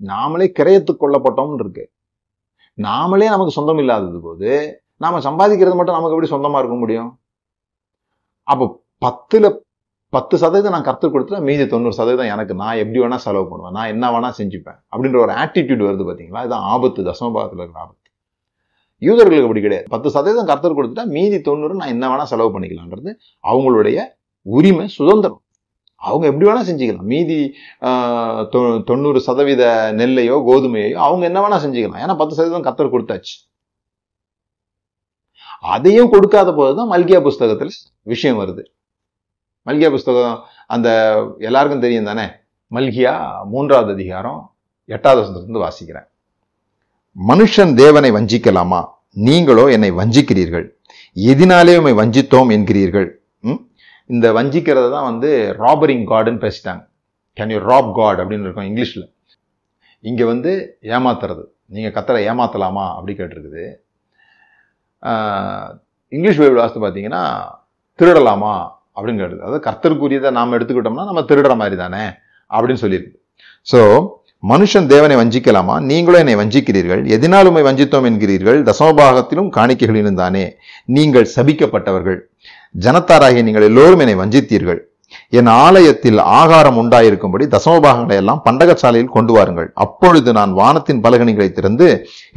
நாமளே 0.00 0.46
கிரயத்துக்கு 0.58 1.00
கொல்லப்பட்டோம்னு 1.00 1.60
இருக்கு. 1.60 1.84
நாமளே 2.86 3.26
நமக்கு 3.34 3.52
சொந்தம் 3.56 3.80
இல்லாதது 3.82 4.20
போது 4.20 4.50
நாம 4.96 5.20
சம்பாதிக்கிறது 5.26 5.76
மட்டும் 5.78 5.96
நமக்கு 5.98 6.14
எப்படி 6.16 6.30
சொந்தமா 6.34 6.60
இருக்க 6.62 6.76
முடியும்? 6.76 7.10
அப்போ 8.42 8.64
பத்துல 9.04 9.58
பத்து 10.08 10.38
சதவீதம் 10.38 10.72
நான் 10.72 10.86
கற்றுக் 10.88 11.12
கொடுத்துட்டா 11.14 11.40
மீதி 11.48 11.66
தொண்ணூறு 11.66 11.94
சதவீதம் 11.94 12.30
எனக்கு 12.34 12.54
நான் 12.54 12.76
எப்படி 12.76 13.00
வேணா 13.00 13.18
செலவு 13.24 13.48
பண்ணுவேன் 13.48 13.74
நான் 13.78 13.90
என்ன 13.94 14.04
வேணா 14.14 14.30
செஞ்சுப்பேன் 14.38 14.78
அப்படின்ற 14.92 15.18
ஒரு 15.24 15.32
ஆட்டிடியூட் 15.42 15.84
வருது 15.88 16.06
பாத்தீங்களா? 16.08 16.40
இதுதான் 16.44 16.66
ஆபத்து 16.74 17.02
தசமபாகத்தில் 17.02 17.62
இருக்கிற 17.62 17.80
ஆபத்து. 17.84 18.08
யூதர்களுக்கு 19.02 19.48
அப்படி 19.48 19.60
கிடையாது. 19.60 19.86
பத்து 19.88 20.10
சதவீதம் 20.10 20.46
கற்றுக் 20.46 20.78
கொடுத்துட்டா 20.78 21.04
மீதி 21.16 21.40
தொண்ணூறு 21.40 21.74
நான் 21.74 21.88
என்ன 21.88 22.16
வேணா 22.16 22.22
செலவு 22.22 22.58
பண்ணிக்கலான்றது 22.58 23.12
அவங்களுடைய 23.44 23.98
உரிமை 24.42 24.88
சுதந்திரம். 24.88 25.42
அவங்க 26.00 26.26
எப்படி 26.26 26.50
வேணால் 26.50 26.74
செஞ்சுக்கலாம். 26.74 27.02
மீதி 27.02 27.54
ஆஹ், 27.80 28.48
தொ- 28.52 28.84
தொண்ணூறு 28.84 29.20
சதவீத 29.20 29.92
நெல்லையோ 29.96 30.36
கோதுமையோ 30.46 30.92
அவங்க 30.92 31.26
என்ன 31.26 31.48
வேணால் 31.48 31.60
செஞ்சுக்கலாம். 31.60 32.04
ஏன்னா 32.04 32.16
பத்து 32.16 32.34
சதவீதம் 32.34 32.74
கத்தர் 32.74 32.90
கொடுத்தாச்சு. 32.90 33.48
அதையும் 35.60 36.10
கொடுக்காத 36.10 36.54
போது 36.54 36.76
தான் 36.76 36.90
மல்கியா 36.90 37.22
புஸ்தகத்தில் 37.22 37.70
விஷயம் 38.02 38.38
வருது. 38.38 38.64
மல்கியா 39.66 39.90
புஸ்தகம் 39.90 40.42
அந்த 40.66 40.88
எல்லாருக்கும் 41.38 41.80
தெரியும் 41.80 42.04
தானே? 42.04 42.26
மல்கியா 42.70 43.44
மூன்றாவது 43.44 43.92
அதிகாரம் 43.92 44.52
எட்டாவது 44.84 45.28
வசனத்திலிருந்து 45.28 45.68
வாசிக்கிறேன். 45.68 46.08
மனுஷன் 47.28 47.74
தேவனை 47.74 48.12
வஞ்சிக்கலாமா? 48.12 48.86
நீங்களோ 49.12 49.70
என்னை 49.70 49.92
வஞ்சிக்கிறீர்கள். 49.92 50.68
எதினாலே 51.14 51.76
உம்மை 51.76 51.92
வஞ்சித்தோம் 51.92 52.50
என்கிறீர்கள். 52.50 53.19
இந்த 54.14 54.26
வஞ்சிக்கிறத 54.36 54.86
தான் 54.94 55.08
வந்து 55.10 55.30
ராபரிங் 55.62 56.04
காடுன்னு 56.12 56.42
பேசிட்டாங்க. 56.44 56.82
கேன் 57.38 57.52
யூ 57.54 57.58
ராப் 57.70 57.90
காட் 57.98 58.20
அப்படின்னு 58.22 58.46
இருக்கும் 58.46 58.68
இங்கிலீஷில். 58.70 59.06
இங்கே 60.04 60.24
வந்து 60.32 60.52
ஏமாத்துறது. 60.96 61.44
நீங்கள் 61.74 61.94
கத்தரை 61.96 62.20
ஏமாத்தலாமா 62.30 62.84
அப்படி 62.96 63.14
கேட்டிருக்குது. 63.20 63.64
இங்கிலீஷ் 66.12 66.40
பைபிள் 66.42 66.62
வாஸ்து 66.62 66.80
பார்த்தீங்கன்னா 66.84 67.24
திருடலாமா 67.98 68.54
அப்படின்னு 68.96 69.20
கேட்டுது 69.22 69.44
அதாவது 69.44 69.64
கர்த்தருக்குரியதை 69.66 70.30
நாம் 70.38 70.56
எடுத்துக்கிட்டோம்னா 70.56 71.04
நம்ம 71.10 71.22
திருடுற 71.30 71.54
மாதிரி 71.60 71.76
தானே 71.82 72.02
அப்படின்னு 72.50 72.82
சொல்லியிருக்கு. 72.84 73.16
ஸோ 73.70 73.80
மனுஷன் 74.50 74.86
தேவனை 74.92 75.16
வஞ்சிக்கலாமா? 75.20 75.74
நீங்களும் 75.88 76.20
என்னை 76.22 76.34
வஞ்சிக்கிறீர்கள். 76.40 77.02
எதினால் 77.14 77.48
வஞ்சித்தோம் 77.68 78.06
என்கிறீர்கள். 78.10 78.58
தசமபாகத்திலும் 78.68 79.50
காணிக்கைகளிலும் 79.56 80.20
தானே. 80.20 80.44
நீங்கள் 80.96 81.26
சபிக்கப்பட்டவர்கள். 81.36 82.20
ஜனத்தாராகிய 82.74 83.42
நீங்கள் 83.48 83.68
எல்லோரும் 83.70 84.02
என்னை 84.04 84.16
வஞ்சித்தீர்கள். 84.22 84.80
என் 85.38 85.48
ஆலயத்தில் 85.62 86.18
ஆகாரம் 86.40 86.76
உண்டாயிருக்கும்படி 86.80 87.44
தசமபாகங்களை 87.54 88.16
எல்லாம் 88.22 88.42
பண்டகசாலையில் 88.44 89.14
கொண்டு 89.14 89.32
வாருங்கள். 89.36 89.68
அப்பொழுது 89.84 90.30
நான் 90.36 90.52
வானத்தின் 90.58 91.00
பலகணிகளை 91.04 91.48
திறந்து 91.52 91.86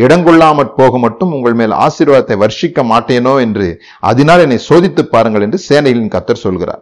இடங்கொள்ளாமற் 0.04 0.74
போக 0.80 1.00
மட்டும் 1.04 1.34
உங்கள் 1.38 1.58
மேல் 1.60 1.76
ஆசீர்வாதத்தை 1.86 2.38
வர்ஷிக்க 2.44 2.86
மாட்டேனோ 2.94 3.34
என்று 3.46 3.68
அதனால் 4.12 4.44
என்னை 4.46 4.60
சோதித்து 4.70 5.06
பாருங்கள் 5.14 5.46
என்று 5.48 5.60
சேனைகளின் 5.68 6.14
கத்தர் 6.16 6.44
சொல்கிறார். 6.46 6.82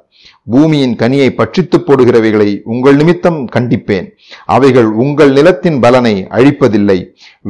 பூமியின் 0.51 0.95
கனியை 1.03 1.29
பட்சித்து 1.41 1.77
போடுகிறவைகளை 1.87 2.49
உங்கள் 2.73 2.99
நிமித்தம் 3.01 3.41
கண்டிப்பேன். 3.57 4.07
அவைகள் 4.55 4.89
உங்கள் 5.03 5.31
நிலத்தின் 5.39 5.79
பலனை 5.85 6.15
அழிப்பதில்லை. 6.37 6.99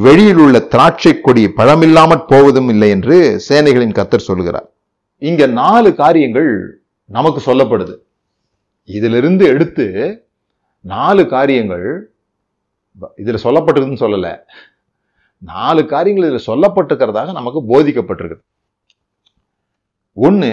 வெளியில் 0.08 0.44
உள்ள 0.46 0.66
திராட்சை 0.74 1.16
கொடி 1.28 1.46
பழமில்லாமற் 1.60 2.28
போவதும் 2.34 2.72
இல்லை 2.76 2.92
என்று 2.98 3.18
சேனைகளின் 3.50 3.98
கத்தர் 4.00 4.30
சொல்கிறார். 4.32 4.68
இங்க 5.28 5.46
நாலு 5.46 5.90
காரியங்கள் 5.96 6.52
நமக்கு 7.06 7.40
சொல்லப்படுது. 7.48 7.96
இதிலிருந்து 8.84 9.46
எடுத்து 9.54 9.86
நாலு 10.82 11.28
காரியங்கள் 11.34 12.14
இதுல 13.24 13.40
சொல்லப்பட்டிருக்குன்னு 13.44 14.04
சொல்லலை. 14.06 14.32
நாலு 15.38 15.86
காரியங்கள் 15.86 16.30
இதுல 16.30 16.40
சொல்லப்பட்டிருக்கிறதாக 16.48 17.32
நமக்கு 17.32 17.62
போதிக்கப்பட்டிருக்குது. 17.72 18.42
ஒண்ணு 20.28 20.52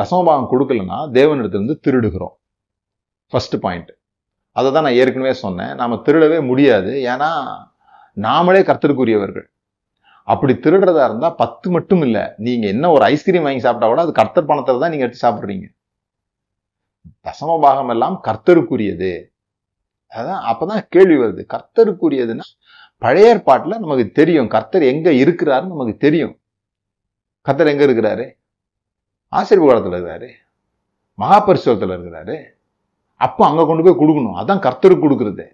தசமபாகம் 0.00 0.50
கொடுக்கலன்னா 0.52 1.00
தேவனிடத்திலிருந்து 1.18 1.76
திருடுகிறோம். 1.86 2.34
ஃபர்ஸ்ட் 3.28 3.60
பாயிண்ட் 3.60 3.92
அதை 4.58 4.72
தான் 4.72 4.82
நான் 4.82 4.98
ஏற்கனவே 5.02 5.32
சொன்னேன். 5.32 5.74
நாம 5.74 6.02
திருடவே 6.06 6.46
முடியாது. 6.46 6.92
ஏன்னா 7.12 7.30
நாமளே 8.26 8.62
கர்த்தருக்குரியவர்கள். 8.70 9.46
அப்படி 10.24 10.52
திருடுறதா 10.54 11.04
இருந்தா 11.04 11.30
பத்து 11.30 11.70
மட்டும் 11.70 12.02
இல்ல. 12.02 12.34
நீங்க 12.38 12.66
என்ன 12.66 12.90
ஒரு 12.90 13.04
ஐஸ்கிரீம் 13.04 13.42
வாங்கி 13.42 13.60
சாப்பிட்டா 13.60 13.88
கூட 13.88 14.02
அது 14.02 14.12
கர்த்தர் 14.12 14.46
பணத்தை 14.46 14.78
தான் 14.78 14.90
நீங்க 14.90 15.06
எடுத்து 15.06 15.28
சாப்பிடுறீங்க. 15.28 15.66
தசம 17.26 17.60
பாகம் 17.60 17.88
எல்லாம் 17.88 18.20
கர்த்தருக்குரியது. 18.24 19.30
அதான் 20.10 20.42
அப்பதான் 20.50 20.86
கேள்வி 20.88 21.16
வருது. 21.16 21.44
கர்த்தருக்குரியதுன்னா 21.54 22.46
பழைய 22.98 23.28
ஏற்பாட்டில் 23.28 23.80
நமக்கு 23.80 24.12
தெரியும். 24.12 24.48
கர்த்தர் 24.48 24.82
எங்க 24.82 25.10
இருக்கிறாருன்னு 25.10 25.74
நமக்கு 25.74 25.96
தெரியும். 25.96 26.40
கர்த்தர் 27.42 27.66
எங்க 27.66 27.84
இருக்கிறாரு? 27.84 28.36
ஆசிரியர் 29.28 29.88
இருக்கிறாரு 29.88 30.28
மகாபரிசுவத்தில் 31.18 31.94
இருக்கிறாரு. 31.96 32.36
அப்போ 33.16 33.46
அங்கே 33.46 33.66
கொண்டு 33.66 33.82
போய் 33.82 34.00
கொடுக்கணும். 34.00 34.38
அதான் 34.40 34.62
கர்த்தருக்கு 34.66 35.04
கொடுக்குறது. 35.04 35.46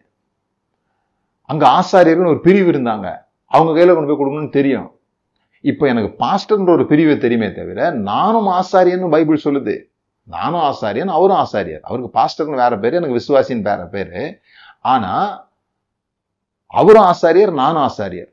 அங்கே 1.45 1.67
ஆசாரியர்னு 1.67 2.27
ஒரு 2.27 2.41
பிரிவு 2.41 2.73
இருந்தாங்க. 2.73 3.29
அவங்க 3.55 3.71
கையில் 3.77 3.95
கொண்டு 3.95 4.11
போய் 4.11 4.21
கொடுக்கணும்னு 4.21 4.57
தெரியும். 4.59 4.89
இப்போ 5.71 5.85
எனக்கு 5.93 6.11
பாஸ்டர்ன்ற 6.25 6.71
ஒரு 6.77 6.85
பிரிவு 6.91 7.15
தெரியுமே 7.25 7.49
தவிர 7.53 7.91
நானும் 8.11 8.49
ஆசாரியன்னு 8.59 9.15
பைபிள் 9.15 9.45
சொல்லுது. 9.47 9.75
நானும் 10.25 10.65
ஆசாரியன் 10.71 11.13
அவரும் 11.17 11.41
ஆசாரியர். 11.45 11.83
அவருக்கு 11.89 12.11
பாஸ்டர்னு 12.19 12.63
வேற 12.63 12.75
பேர் 12.83 12.99
எனக்கு 12.99 13.19
விசுவாசின்னு 13.21 13.69
வேற 13.71 13.83
பேர். 13.95 14.19
ஆனால் 14.93 15.29
அவரும் 16.67 17.07
ஆசாரியர் 17.13 17.53
நானும் 17.63 17.85
ஆசாரியர். 17.89 18.31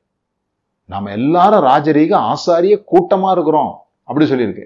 நம்ம 0.94 1.12
எல்லாரும் 1.20 1.66
ராஜரீக 1.70 2.14
ஆசாரிய 2.34 2.76
கூட்டமாக 2.92 3.36
இருக்கிறோம் 3.36 3.72
அப்படி 4.04 4.26
சொல்லியிருக்கு. 4.32 4.66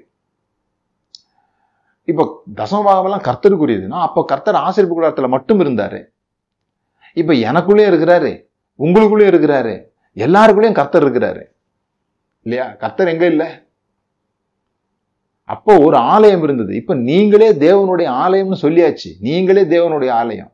இப்போ 2.12 2.24
தசமபாகமெல்லாம் 2.60 3.26
கர்த்தருக்குரியதுன்னா 3.28 4.00
அப்போ 4.08 4.22
கர்த்தர் 4.32 4.64
ஆசிரியப்பு 4.68 4.96
கூடாரத்தில் 4.98 5.34
மட்டும் 5.36 5.60
இருந்தார். 5.64 6.00
இப்போ 7.22 7.34
எனக்குள்ளே 7.50 7.86
இருக்கிறாரு 7.92 8.32
உங்களுக்குள்ளே 8.80 9.26
இருக்கிறாரு. 9.32 9.74
எல்லாருக்குள்ளேயும் 10.16 10.80
கர்த்தர் 10.80 11.06
இருக்கிறாரு. 11.06 11.44
இல்லையா? 12.42 12.72
கர்த்தர் 12.72 13.08
எங்க 13.08 13.26
இல்லை? 13.26 13.48
அப்போ 15.44 15.78
ஒரு 15.80 15.98
ஆலயம் 15.98 16.44
இருந்தது. 16.44 16.76
இப்ப 16.76 16.94
நீங்களே 16.96 17.52
தேவனுடைய 17.54 18.08
ஆலயம்னு 18.24 18.58
சொல்லியாச்சு. 18.62 19.10
நீங்களே 19.20 19.64
தேவனுடைய 19.64 20.12
ஆலயம். 20.12 20.52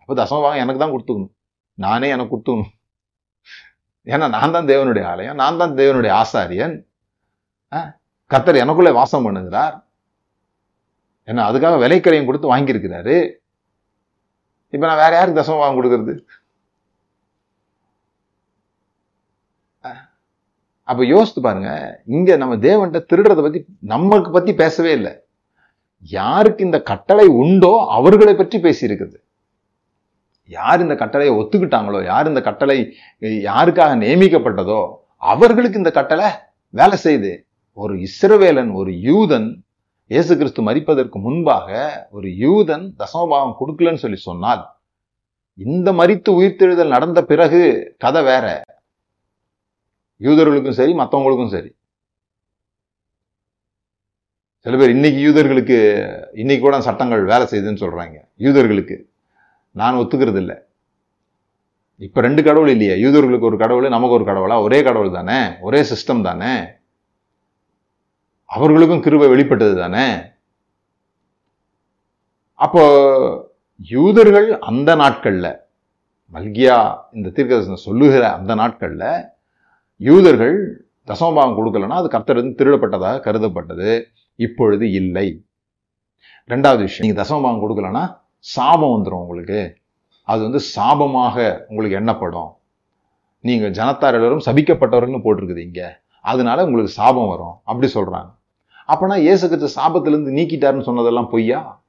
அப்போ 0.00 0.14
தசமபாகம் 0.22 0.62
எனக்கு 0.64 0.82
தான் 0.82 0.94
கொடுத்துக்கணும். 0.94 1.34
நானே 1.74 2.08
எனக்கு 2.08 2.32
கொடுத்துக்கணும். 2.34 2.72
ஏன்னா 4.06 4.28
நான் 4.28 4.52
தான் 4.52 4.66
தேவனுடைய 4.66 5.04
ஆலயம். 5.04 5.34
நான் 5.34 5.56
தான் 5.56 5.74
தேவனுடைய 5.74 6.22
ஆசாரியன். 6.22 6.74
கர்த்தர் 8.26 8.62
எனக்குள்ளே 8.64 8.92
வாசம் 8.92 9.26
பண்ணுகிறார். 9.26 9.74
ஏன்னா 11.26 11.42
அதுக்காக 11.48 11.76
விலைக்கரையும் 11.84 12.24
கொடுத்து 12.24 12.54
வாங்கியிருக்கிறாரு. 12.54 13.16
இப்போ 14.68 14.86
நான் 14.86 15.02
வேற 15.04 15.16
யாருக்கு 15.16 15.40
தசமபாகம் 15.40 15.78
கொடுக்கறது? 15.78 16.14
அப்ப 20.88 21.04
யோசித்து 21.12 21.40
பாருங்க 21.46 21.70
இங்க 22.16 22.36
நம்ம 22.42 22.56
தேவன்கிட்ட 22.66 23.00
திருடுறத 23.10 23.40
பத்தி 23.46 23.60
நம்மளுக்கு 23.92 24.30
பத்தி 24.36 24.52
பேசவே 24.62 24.92
இல்லை. 24.98 25.12
யாருக்கு 26.18 26.60
இந்த 26.68 26.78
கட்டளை 26.90 27.26
உண்டோ 27.42 27.72
அவர்களை 27.98 28.34
பற்றி 28.40 28.58
பேசியிருக்குது. 28.66 29.16
யார் 30.50 30.84
இந்த 30.84 30.94
கட்டளையை 31.00 31.32
ஒத்துக்கிட்டாங்களோ 31.40 32.00
யார் 32.10 32.30
இந்த 32.32 32.40
கட்டளை 32.48 32.76
யாருக்காக 33.48 33.94
நியமிக்கப்பட்டதோ 34.02 34.80
அவர்களுக்கு 35.32 35.80
இந்த 35.82 35.92
கட்டளை 35.98 36.28
வேலை 36.74 36.96
செய்யுது. 37.04 37.32
ஒரு 37.78 37.94
இஸ்ரவேலன் 38.06 38.70
ஒரு 38.80 38.92
யூதன் 39.08 39.48
இயேசு 40.10 40.32
கிறிஸ்து 40.40 40.60
மறிப்பதற்கு 40.68 41.18
முன்பாக 41.26 41.68
ஒரு 42.16 42.28
யூதன் 42.44 42.84
தசமபாவம் 43.00 43.58
கொடுக்கலன்னு 43.60 44.02
சொல்லி 44.04 44.20
சொன்னால் 44.28 44.62
இந்த 45.58 45.88
மறித்து 46.00 46.30
உயிர்த்தெழுதல் 46.38 46.94
நடந்த 46.94 47.20
பிறகு 47.30 47.60
கதை 48.04 48.22
வேற. 48.30 48.46
யூதர்களுக்கும் 50.20 50.70
சரி 50.70 50.92
மற்றவங்களுக்கும் 50.92 51.48
சரி. 51.48 51.76
சில 54.58 54.76
பேர் 54.76 54.90
இன்னைக்கு 54.90 55.20
யூதர்களுக்கு 55.20 55.78
இன்னைக்கு 56.32 56.64
கூட 56.64 56.80
சட்டங்கள் 56.80 57.24
வேலை 57.24 57.46
செய்யுதுன்னு 57.46 57.82
சொல்றாங்க. 57.84 58.16
யூதர்களுக்கு. 58.38 59.04
நான் 59.70 59.94
ஒத்துக்கிறது 59.94 60.36
இல்லை 60.36 60.56
இப்போ 61.98 62.20
ரெண்டு 62.20 62.42
கடவுள் 62.42 62.68
இல்லையா. 62.68 63.08
யூதர்களுக்கு 63.08 63.40
ஒரு 63.40 63.58
கடவுள் 63.58 63.88
நமக்கு 63.88 64.14
ஒரு 64.14 64.24
கடவுளா? 64.24 64.62
ஒரே 64.62 64.82
கடவுள் 64.82 65.10
தானே? 65.10 65.58
ஒரே 65.60 65.80
சிஸ்டம் 65.80 66.22
தானே? 66.22 66.66
அவர்களுக்கும் 68.44 69.02
கிருபை 69.02 69.28
வெளிப்பட்டது 69.28 69.76
தானே? 69.76 70.22
அப்போ 72.52 72.82
யூதர்கள் 73.76 74.58
அந்த 74.58 74.96
நாட்கள்ல 74.96 75.56
மல்கியா 76.32 76.98
இந்த 77.12 77.28
தீர்க்கதர்சனம் 77.28 77.84
சொல்லுகிற 77.86 78.32
அந்த 78.32 78.54
நாட்கள்ல 78.54 79.34
யூதர்கள் 79.98 80.84
தசமபாகம் 81.06 81.56
கொடுக்கலன்னா 81.58 81.96
அது 82.00 82.08
கர்த்தரிருந்து 82.18 82.58
திருடப்பட்டதாக 82.60 83.20
கருதப்பட்டது. 83.26 84.02
இப்பொழுது 84.34 84.92
இல்லை. 84.92 85.44
ரெண்டாவது 86.48 86.78
விஷயம் 86.78 87.10
நீங்கள் 87.10 87.26
தசமபாகம் 87.26 87.62
கொடுக்கலன்னா 87.64 88.18
சாபம் 88.38 88.94
வந்துடும் 88.94 89.22
உங்களுக்கு. 89.24 89.76
அது 90.22 90.42
வந்து 90.42 90.60
சாபமாக 90.76 91.66
உங்களுக்கு 91.68 91.98
எண்ணப்படும். 91.98 92.50
நீங்கள் 93.40 93.70
ஜனத்தார் 93.70 94.14
எல்லாரும் 94.14 94.46
சபிக்கப்பட்டவர்கள்னு 94.46 95.24
போட்டிருக்குது 95.24 95.62
இங்கே. 95.68 95.88
அதனால 96.20 96.64
உங்களுக்கு 96.64 96.92
சாபம் 96.92 97.28
வரும். 97.28 97.56
அப்படி 97.64 97.92
சொல்கிறாங்க 97.94 98.34
அப்போனா 98.88 99.16
இயேசு 99.16 99.48
கிறிஸ்து 99.48 99.80
சாபத்திலேருந்து 99.80 100.36
நீக்கிட்டாருன்னு 100.38 100.80
சொன்னதெல்லாம் 100.80 101.30
பொய்யா? 101.30 101.82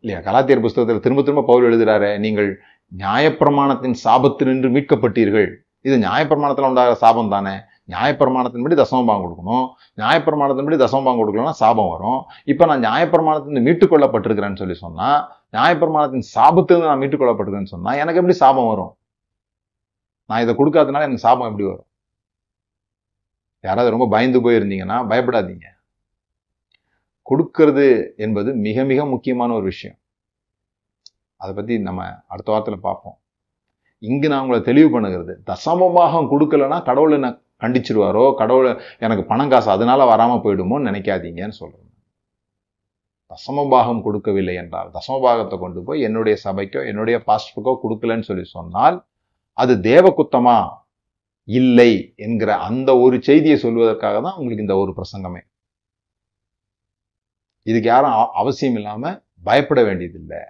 இல்லையா? 0.00 0.20
கலாத்தியர் 0.20 0.60
புஸ்தகத்தில் 0.60 1.00
திரும்ப 1.00 1.22
திரும்ப 1.22 1.42
பவுல் 1.42 1.64
எழுதுறாரு 1.64 2.18
நீங்கள் 2.18 2.60
நியாயப்பிரமாணத்தின் 2.92 3.96
சாபத்தினின்று 4.04 4.68
மீட்கப்பட்டீர்கள். 4.76 5.63
இது 5.84 5.96
நியாயப்பிரமாணத்தில் 5.96 6.66
உண்டாகிற 6.66 6.94
சாபம் 6.94 7.28
தானே? 7.28 7.50
நியாயப்பிரமாணத்தின்படி 7.88 8.74
தசமபாகம் 8.74 9.24
கொடுக்கணும். 9.24 9.66
நியாயப்பிரமாணத்தின்படி 9.96 10.76
தசமபாகம் 10.82 11.20
கொடுக்கலன்னா 11.20 11.50
சாபம் 11.50 11.88
வரும். 11.88 12.22
இப்போ 12.44 12.76
நான் 12.76 12.84
நியாயப்பிரமாணத்திலிருந்து 12.84 13.64
மீட்டுக்கொள்ளப்பட்டிருக்கிறேன்னு 13.68 14.56
சொல்லி 14.56 14.74
சொன்னால் 14.74 15.32
நியாயப்பிரமாணத்தின் 15.52 16.22
சாபத்திலிருந்து 16.34 16.84
நான் 16.84 16.98
மீட்டுக் 16.98 17.64
சொன்னால் 17.64 17.96
எனக்கு 17.96 18.14
எப்படி 18.14 18.32
சாபம் 18.32 18.66
வரும்? 18.66 18.96
நான் 20.26 20.40
இதை 20.40 20.54
கொடுக்காதனால 20.54 21.06
எனக்கு 21.06 21.18
சாபம் 21.18 21.46
எப்படி 21.46 21.64
வரும்? 21.64 21.86
யாராவது 23.60 23.90
ரொம்ப 23.90 24.08
பயந்து 24.08 24.50
போயிருந்தீங்கன்னா 24.50 24.96
பயப்படாதீங்க. 25.10 25.66
கொடுக்கறது 27.30 28.16
என்பது 28.16 28.54
மிக 28.54 28.84
மிக 28.84 29.06
முக்கியமான 29.06 29.52
ஒரு 29.54 29.64
விஷயம். 29.64 29.98
அதை 31.36 31.54
பற்றி 31.54 31.78
நம்ம 31.78 32.04
அடுத்த 32.26 32.52
வாரத்தில் 32.52 32.80
பார்ப்போம். 32.80 33.18
இங்கு 34.08 34.26
நான் 34.30 34.42
உங்களை 34.44 34.60
தெளிவு 34.68 34.88
பண்ணுகிறது. 34.94 35.34
தசமபாகம் 35.50 36.28
கொடுக்கலன்னா 36.32 36.78
கடவுள் 36.88 37.16
என்ன 37.18 37.30
கண்டிச்சிருவாரோ? 37.62 38.24
கடவுளை 38.40 38.70
எனக்கு 39.06 39.24
பணம் 39.32 39.52
காசு 39.52 39.68
அதனால 39.76 40.04
வராம 40.12 40.38
போயிடுமோன்னு 40.44 40.88
நினைக்காதீங்கன்னு 40.90 41.58
சொல்றேன். 41.62 41.80
தசமபாகம் 43.30 44.04
கொடுக்கவில்லை 44.06 44.54
என்றால் 44.62 44.90
தசமபாகத்தை 44.96 45.56
கொண்டு 45.62 45.80
போய் 45.86 46.04
என்னுடைய 46.08 46.34
சபைக்கோ 46.44 46.80
என்னுடைய 46.90 47.16
பாஸ்டருக்கோ 47.28 47.72
கொடுக்கலன்னு 47.84 48.28
சொல்லி 48.30 48.44
சொன்னால் 48.56 48.96
அது 49.62 49.72
தேவகுத்தமா? 49.90 50.58
இல்லை 51.48 51.90
என்கிற 52.24 52.50
அந்த 52.66 52.90
ஒரு 53.04 53.16
செய்தியை 53.28 53.56
சொல்வதற்காக 53.64 54.16
தான் 54.26 54.36
உங்களுக்கு 54.40 54.64
இந்த 54.66 54.76
ஒரு 54.82 54.92
பிரசங்கமே. 54.98 55.42
இதுக்கு 57.66 57.88
யாரும் 57.92 58.16
அவசியம் 58.42 58.76
இல்லாமல் 58.80 59.18
பயப்பட 59.48 59.80
வேண்டியதில்லை. 59.88 60.42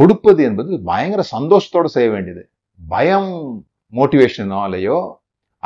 கொடுப்பது 0.00 0.40
என்பது 0.48 0.72
பயங்கர 0.90 1.22
சந்தோஷத்தோடு 1.36 1.88
செய்ய 1.96 2.08
வேண்டியது. 2.16 2.42
பயம் 2.78 3.32
மோட்டிவேஷனாலேயோ 3.98 4.98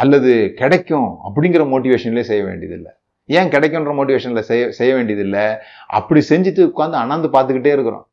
அல்லது 0.03 0.30
கிடைக்கும் 0.61 1.11
அப்படிங்கிற 1.26 1.64
மோட்டிவேஷன்லேயே 1.72 2.28
செய்ய 2.30 2.43
வேண்டியதில்லை. 2.47 2.93
ஏன் 3.39 3.51
கிடைக்குன்ற 3.53 3.93
மோட்டிவேஷனில் 3.99 4.47
செய்ய 4.49 4.64
செய்ய 4.78 4.93
வேண்டியதில்லை? 4.97 5.45
அப்படி 5.99 6.20
செஞ்சுட்டு 6.30 6.62
உட்காந்து 6.70 6.97
அண்ணாந்து 7.03 7.28
பார்த்துக்கிட்டே 7.35 7.74
இருக்கிறோம். 7.76 8.07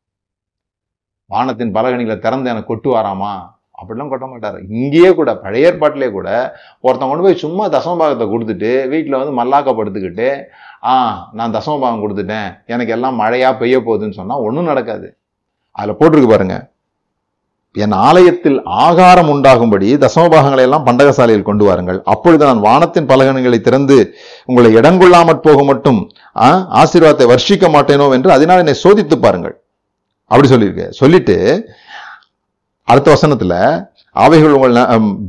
வானத்தின் 1.32 1.74
பலகணிகளை 1.76 2.16
திறந்து 2.26 2.50
எனக்கு 2.52 2.70
கொட்டு 2.70 2.88
வாராமா? 2.94 3.32
அப்படிலாம் 3.80 4.12
கொட்ட 4.12 4.26
மாட்டார். 4.30 4.58
இங்கேயே 4.78 5.10
கூட 5.20 5.30
பழைய 5.44 5.68
ஏற்பாட்டிலே 5.68 6.08
கூட 6.16 6.28
ஒருத்தன் 6.86 7.10
கொண்டு 7.10 7.26
போய் 7.26 7.42
சும்மா 7.44 7.64
தசமபாகத்தை 7.74 8.26
கொடுத்துட்டு 8.32 8.70
வீட்டில் 8.92 9.18
வந்து 9.20 9.34
மல்லாக்கப்படுத்துக்கிட்டு 9.40 10.28
ஆ 10.90 10.92
நான் 11.38 11.56
தசமபாகம் 11.56 12.04
கொடுத்துட்டேன். 12.04 12.48
எனக்கு 12.72 12.94
எல்லாம் 12.96 13.18
மழையாக 13.22 13.60
பெய்ய 13.62 13.78
போகுதுன்னு 13.88 14.18
சொன்னால் 14.20 14.44
ஒன்றும் 14.46 14.70
நடக்காது. 14.72 15.08
அதில் 15.78 15.98
போட்டிருக்கு 16.00 16.32
பாருங்க. 16.32 16.56
என் 17.76 17.94
ஆலயத்தில் 18.06 18.56
ஆகாரம் 18.86 19.30
உண்டாகும்படி 19.34 19.88
தசமபாகங்களை 20.02 20.64
எல்லாம் 20.68 20.86
பண்டகசாலையில் 20.88 21.46
கொண்டு 21.46 21.64
வாருங்கள். 21.64 21.98
அப்பொழுது 22.12 22.42
நான் 22.48 22.64
வானத்தின் 22.66 23.08
பலகணங்களை 23.10 23.60
திறந்து 23.60 23.96
உங்களை 24.46 24.70
இடங்கொள்ளாமற் 24.78 25.44
போக 25.46 25.64
மட்டும் 25.64 26.00
ஆ, 26.36 26.48
ஆசீர்வாதத்தை 26.82 27.28
வர்ஷிக்க 27.32 27.68
மாட்டேனோ 27.76 28.08
என்று 28.16 28.30
அதனால் 28.36 28.62
என்னை 28.64 28.76
சோதித்து 28.84 29.16
பாருங்கள். 29.24 29.54
அப்படி 30.30 30.48
சொல்லியிருக்கு. 30.52 30.86
சொல்லிட்டு 31.00 31.36
அடுத்த 32.88 33.08
வசனத்துல 33.14 33.54
அவைகள் 34.16 34.54
உங்கள் 34.56 34.76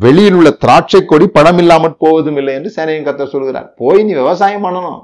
வெளியில் 0.06 0.38
உள்ள 0.38 0.50
திராட்சை 0.64 1.02
கொடி 1.06 1.26
படம் 1.28 1.60
இல்லாமல் 1.64 2.00
போவதும் 2.04 2.38
இல்லை 2.42 2.54
என்று 2.58 2.70
சேனையின் 2.76 3.08
கத்த 3.08 3.28
சொல்கிறார் 3.34 3.68
போய் 3.82 4.04
நீ 4.08 4.14
விவசாயம் 4.22 4.66
பண்ணணும். 4.66 5.02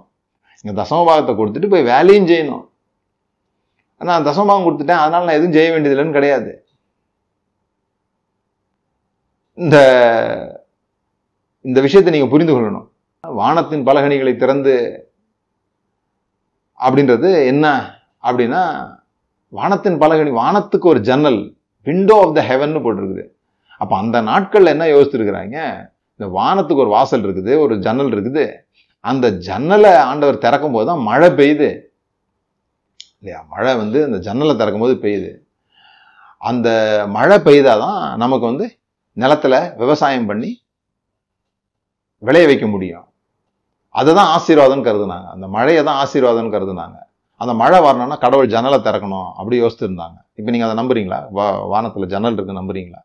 இங்க 0.64 0.74
தசமபாகத்தை 0.82 1.34
கொடுத்துட்டு 1.36 1.70
போய் 1.74 1.90
வேலையும் 1.92 2.30
செய்யணும். 2.32 2.64
நான் 4.08 4.26
தசமபாகம் 4.28 4.66
கொடுத்துட்டேன். 4.66 5.04
அதனால 5.04 5.26
நான் 5.28 5.38
எதுவும் 5.39 5.56
ஜெய 5.58 5.70
வேண்டியதில்லைன்னு 5.74 6.18
கிடையாது. 6.18 6.52
இந்த 9.64 9.78
இந்த 11.68 11.80
விஷயத்தை 11.86 12.12
நீங்கள் 12.16 12.34
புரிந்து 12.34 12.54
கொள்ளணும். 12.54 12.88
வானத்தின் 13.24 13.88
பலகணிகளை 13.89 14.34
திறந்து 14.43 14.76
அப்படின்றது 16.80 17.30
என்ன 17.52 17.66
அப்படின்னா 18.28 18.62
வானத்தின் 19.58 20.00
பலகணி 20.04 20.32
வானத்துக்கு 20.41 20.88
ஒரு 20.93 21.02
ஜன்னல் 21.10 21.39
விண்டோ 21.88 22.16
ஆஃப் 22.24 22.36
த 22.38 22.41
ஹெவன்னு 22.50 22.84
போட்டிருக்குது. 22.86 23.26
அப்போ 23.82 23.93
அந்த 24.04 24.18
நாட்களில் 24.30 24.74
என்ன 24.76 24.88
யோசிச்சிருக்கிறாங்க? 24.93 25.58
இந்த 26.16 26.28
வானத்துக்கு 26.38 26.84
ஒரு 26.86 26.91
வாசல் 26.97 27.26
இருக்குது 27.28 27.54
ஒரு 27.64 27.74
ஜன்னல் 27.86 28.14
இருக்குது. 28.16 28.45
அந்த 29.10 29.26
ஜன்னலை 29.47 29.91
ஆண்டவர் 30.10 30.43
திறக்கும் 30.45 30.76
போது 30.76 30.88
தான் 30.91 31.06
மழை 31.10 31.30
பெய்யுது. 31.39 31.70
இல்லையா? 33.22 33.40
மழை 33.54 33.76
வந்து 33.76 34.04
அந்த 34.04 34.18
ஜன்னலை 34.18 34.56
திறக்கும் 34.56 34.82
போது 34.82 34.96
பெய்யுது. 34.96 35.32
அந்த 36.38 36.70
மழை 37.10 37.38
பெய்தாதான் 37.38 38.16
நமக்கு 38.16 38.46
வந்து 38.46 38.66
நிலத்துல 39.18 39.78
விவசாயம் 39.78 40.26
பண்ணி 40.26 40.52
விளைய 42.18 42.48
வைக்க 42.48 42.68
முடியும். 42.68 43.06
அதுதான் 43.96 44.32
ஆசீர்வாதம்னு 44.38 44.88
கருதுனாங்க. 44.88 45.28
அந்த 45.36 45.48
மழையை 45.48 45.84
தான் 45.84 46.00
ஆசீர்வாதம்னு 46.04 46.54
கருதுனாங்க. 46.56 46.98
அந்த 47.42 47.54
மழை 47.54 47.80
வரணும்னா 47.82 48.16
கடவுள் 48.16 48.48
ஜன்னலை 48.48 48.80
திறக்கணும் 48.80 49.30
அப்படி 49.32 49.62
யோசிச்சுருந்தாங்க. 49.62 50.18
இப்போ 50.34 50.52
நீங்க 50.52 50.66
அதை 50.70 50.76
நம்புறீங்களா? 50.80 51.20
வா 51.32 51.46
வானத்துல 51.74 52.06
ஜன்னல் 52.06 52.34
இருக்கு 52.34 52.62
நம்புறீங்களா? 52.62 53.02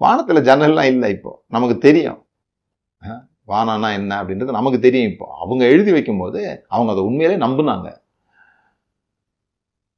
வானத்துல 0.00 0.40
ஜன்னல்லாம் 0.48 0.90
இல்லை 0.92 1.10
இப்போ. 1.10 1.44
நமக்கு 1.48 1.78
தெரியும். 1.78 2.20
வானானா 3.48 3.92
என்ன 3.92 4.22
அப்படின்றது 4.22 4.50
நமக்கு 4.50 4.78
தெரியும் 4.80 5.12
இப்போ. 5.12 5.36
அவங்க 5.40 5.64
எழுதி 5.64 5.92
வைக்கும்போது 5.92 6.64
அவங்க 6.68 6.92
அதை 6.92 7.04
உண்மையிலே 7.04 7.38
நம்புனாங்க. 7.46 8.00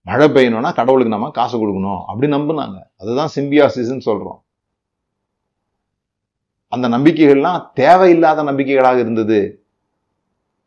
மழை 0.03 0.29
பெய்யணும்னா 0.29 0.75
கடவுளுக்கு 0.75 1.13
நம்ம 1.13 1.31
காசு 1.31 1.59
கொடுக்கணும் 1.59 2.05
அப்படி 2.05 2.33
நம்புனாங்க. 2.33 2.83
அதுதான் 2.99 3.29
சிம்பியாசிஸ்ன்னு 3.37 4.01
சொல்கிறோம் 4.01 4.43
அந்த 6.69 6.89
நம்பிக்கைகள்லாம் 6.89 7.67
தேவையில்லாத 7.75 8.43
நம்பிக்கைகளாக 8.43 8.99
இருந்தது. 8.99 9.65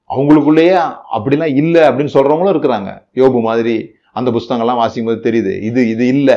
அவங்களுக்குள்ளேயே 0.09 0.95
அப்படிலாம் 1.13 1.55
இல்லை 1.55 1.82
அப்படின்னு 1.82 2.09
சொல்கிறவங்களும் 2.13 2.55
இருக்கிறாங்க. 2.55 3.07
யோபு 3.13 3.41
மாதிரி 3.41 3.91
அந்த 4.13 4.32
புஸ்தகங்கள்லாம் 4.32 4.75
வாசிக்கும் 4.75 5.15
போது 5.15 5.32
தெரியுது. 5.32 5.61
இது 5.61 5.89
இது 5.89 6.07
இல்லை. 6.07 6.36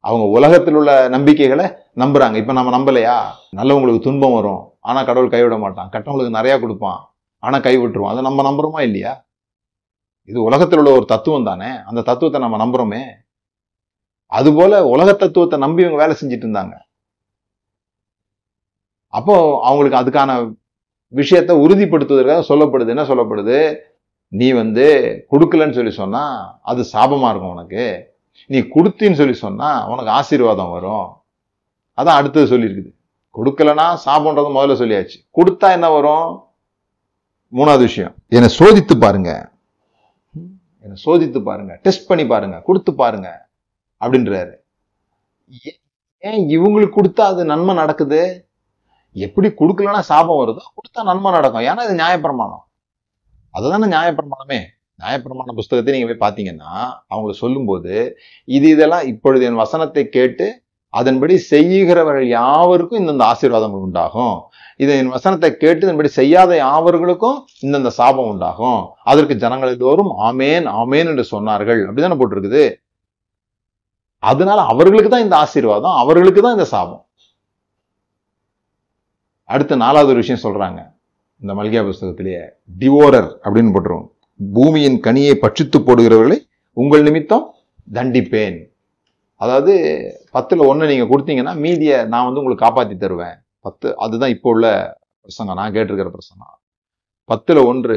அவங்க 0.00 0.26
உலகத்தில் 0.26 0.74
உள்ள 0.74 1.08
நம்பிக்கைகளை 1.08 1.64
நம்புறாங்க. 1.96 2.34
இப்போ 2.34 2.52
நம்ம 2.52 2.78
நம்பலையா? 2.78 3.20
நல்லவங்களுக்கு 3.56 4.00
துன்பம் 4.00 4.32
வரும். 4.32 4.75
ஆனால் 4.88 5.06
கடவுள் 5.08 5.34
கைவிட 5.34 5.56
மாட்டான். 5.64 5.90
கட்டவங்களுக்கு 5.94 6.38
நிறையா 6.38 6.56
கொடுப்பான். 6.64 7.00
ஆனால் 7.38 7.64
கை 7.66 7.74
விட்டுருவான் 7.78 8.12
அதை 8.14 8.22
நம்ம 8.28 8.44
நம்புறோமா 8.48 8.80
இல்லையா? 8.88 9.12
இது 10.24 10.38
உலகத்தில் 10.48 10.80
உள்ள 10.80 10.90
ஒரு 10.98 11.04
தத்துவம் 11.04 11.48
தானே? 11.50 11.70
அந்த 11.88 12.00
தத்துவத்தை 12.02 12.38
நம்ம 12.44 12.56
நம்புறோமே. 12.64 13.02
அதுபோல 14.26 14.86
உலக 14.94 15.10
தத்துவத்தை 15.12 15.58
நம்பி 15.64 15.82
இவங்க 15.82 15.98
வேலை 16.02 16.14
செஞ்சுட்டு 16.20 16.46
இருந்தாங்க. 16.46 16.74
அப்போ 19.08 19.34
அவங்களுக்கு 19.68 20.00
அதுக்கான 20.02 20.32
விஷயத்த 21.12 21.52
உறுதிப்படுத்துவதற்காக 21.64 22.44
சொல்லப்படுது. 22.52 22.92
என்ன 22.94 23.04
சொல்லப்படுது? 23.10 23.58
நீ 24.32 24.48
வந்து 24.52 24.86
கொடுக்கலன்னு 25.32 25.76
சொல்லி 25.78 25.92
சொன்னால் 26.02 26.38
அது 26.62 26.80
சாபமாக 26.92 27.30
இருக்கும் 27.32 27.54
உனக்கு. 27.56 27.84
நீ 28.46 28.58
கொடுத்தின்னு 28.74 29.20
சொல்லி 29.20 29.36
சொன்னால் 29.46 29.86
உனக்கு 29.88 30.10
ஆசீர்வாதம் 30.18 30.74
வரும். 30.76 31.08
அதான் 31.98 32.18
அடுத்தது 32.20 32.50
சொல்லியிருக்குது. 32.52 32.90
கொடுக்கலனா 33.36 33.98
சாபம்ன்றது 34.04 34.50
முதல்ல 34.56 34.76
சொல்லியாச்சு. 34.82 35.18
கொடுத்தா 35.36 35.70
என்ன 35.70 35.90
வரும்? 35.90 36.44
மூணாவது 37.52 37.78
விஷயம். 37.78 38.14
என்னை 38.28 38.48
சோதித்து 38.58 38.98
பாருங்க. 38.98 39.52
என்னை 40.80 41.02
சோதித்து 41.04 41.42
பாருங்க. 41.42 41.78
டெஸ்ட் 41.82 42.06
பண்ணி 42.06 42.26
பாருங்க. 42.26 42.60
கொடுத்து 42.60 42.94
பாருங்க. 42.94 43.48
அப்படின்றாரு. 44.00 44.54
ஏன் 45.48 45.80
ஏன் 46.18 46.48
இவங்களுக்கு 46.48 47.00
கொடுத்தா 47.00 47.20
அது 47.20 47.44
நன்மை 47.44 47.74
நடக்குது? 47.74 48.48
எப்படி 49.12 49.48
கொடுக்கலன்னா 49.48 49.98
சாபம் 49.98 50.40
வருதோ 50.40 50.62
கொடுத்தா 50.78 51.02
நன்மை 51.02 51.30
நடக்கும். 51.30 51.62
ஏன்னா 51.62 51.84
இது 51.84 51.94
நியாயப்பிரமாணம். 51.94 52.64
அதுதானே 53.50 53.96
நியாயப்பிரமாணமே. 53.96 54.64
நியாயப்பிரமாண 55.02 55.54
புஸ்தகத்தை 55.54 55.98
நீங்க 55.98 56.14
போய் 56.14 56.30
பார்த்தீங்கன்னா 56.30 56.90
அவங்கள 57.14 57.30
சொல்லும்போது 57.30 58.18
இது 58.44 58.68
இதெல்லாம் 58.68 59.06
இப்பொழுது 59.06 59.44
என் 59.44 59.54
வசனத்தை 59.54 60.08
கேட்டு 60.08 60.64
அதன்படி 60.98 61.34
செய்கிறவர்கள் 61.52 62.26
யாவருக்கும் 62.38 63.00
இந்தந்த 63.02 63.24
ஆசீர்வாதங்கள் 63.30 63.84
உண்டாகும். 63.86 64.36
இதை 64.82 64.94
என் 65.02 65.12
வசனத்தை 65.16 65.48
கேட்டு 65.62 65.84
இதன்படி 65.86 66.10
செய்யாத 66.18 66.50
யாவர்களுக்கும் 66.64 67.38
இந்தந்த 67.66 67.90
சாபம் 67.98 68.30
உண்டாகும். 68.32 68.80
அதற்கு 69.10 69.34
ஜனங்கள் 69.44 69.72
எல்லோரும் 69.74 70.12
ஆமேன் 70.28 70.66
ஆமேன் 70.80 71.10
என்று 71.12 71.24
சொன்னார்கள். 71.34 71.80
அப்படிதானே 71.88 72.18
போட்டிருக்குது? 72.20 72.64
அதனால 74.32 74.60
அவர்களுக்கு 74.72 75.10
தான் 75.14 75.26
இந்த 75.26 75.36
ஆசீர்வாதம் 75.44 75.96
அவர்களுக்கு 76.02 76.40
தான் 76.42 76.56
இந்த 76.58 76.68
சாபம். 76.74 77.02
அடுத்த 79.54 79.76
நாலாவது 79.84 80.12
ஒரு 80.12 80.22
விஷயம் 80.24 80.44
சொல்றாங்க. 80.44 80.80
இந்த 81.42 81.52
மல்கியா 81.56 81.80
புஸ்தகத்திலேயே 81.88 82.44
டிவோரர் 82.80 83.30
அப்படின்னு 83.44 83.72
போட்டுருவோம் 83.74 84.08
பூமியின் 84.40 84.98
கனியை 85.06 85.34
பட்சித்து 85.42 85.78
போடுகிறவர்களை 85.88 86.38
உங்கள் 86.82 87.04
நிமித்தம் 87.08 87.44
தண்டிப்பேன். 87.96 88.56
அதாவது 89.44 89.72
பத்தில் 90.36 90.62
ஒன்று 90.70 90.90
நீங்கள் 90.90 91.10
கொடுத்தீங்கன்னா 91.12 91.54
மீதியை 91.64 91.96
நான் 92.12 92.26
வந்து 92.26 92.40
உங்களுக்கு 92.42 92.64
காப்பாற்றி 92.66 92.94
தருவேன். 93.04 93.36
பத்து 93.66 93.88
அதுதான் 94.04 94.34
இப்போ 94.36 94.48
உள்ள 94.54 94.66
பிரசங்கம். 95.24 95.58
நான் 95.60 95.74
கேட்டிருக்கிற 95.76 96.10
பிரசங்கம். 96.16 96.54
பத்தில் 97.30 97.60
ஒன்று 97.70 97.96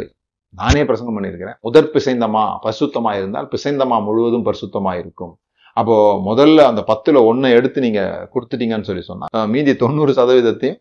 நானே 0.61 0.81
பிரசங்கம் 0.89 1.17
பண்ணியிருக்கிறேன். 1.17 1.57
முதற் 1.67 1.91
பிசைந்தமா 1.95 2.43
பரிசுத்தமாக 2.65 3.19
இருந்தால் 3.21 3.49
பிசைந்தமா 3.53 3.97
முழுவதும் 4.07 4.45
பரிசுத்தமாக 4.47 5.01
இருக்கும். 5.03 5.33
அப்போ 5.79 5.95
முதல்ல 6.29 6.59
அந்த 6.69 6.81
பத்தில் 6.91 7.19
ஒன்று 7.29 7.49
எடுத்து 7.57 7.79
நீங்கள் 7.87 8.27
கொடுத்துட்டீங்கன்னு 8.33 8.89
சொல்லி 8.89 9.03
சொன்னால் 9.09 9.49
மீதி 9.53 9.73
தொண்ணூறு 9.83 10.13
சதவீதத்தையும் 10.19 10.79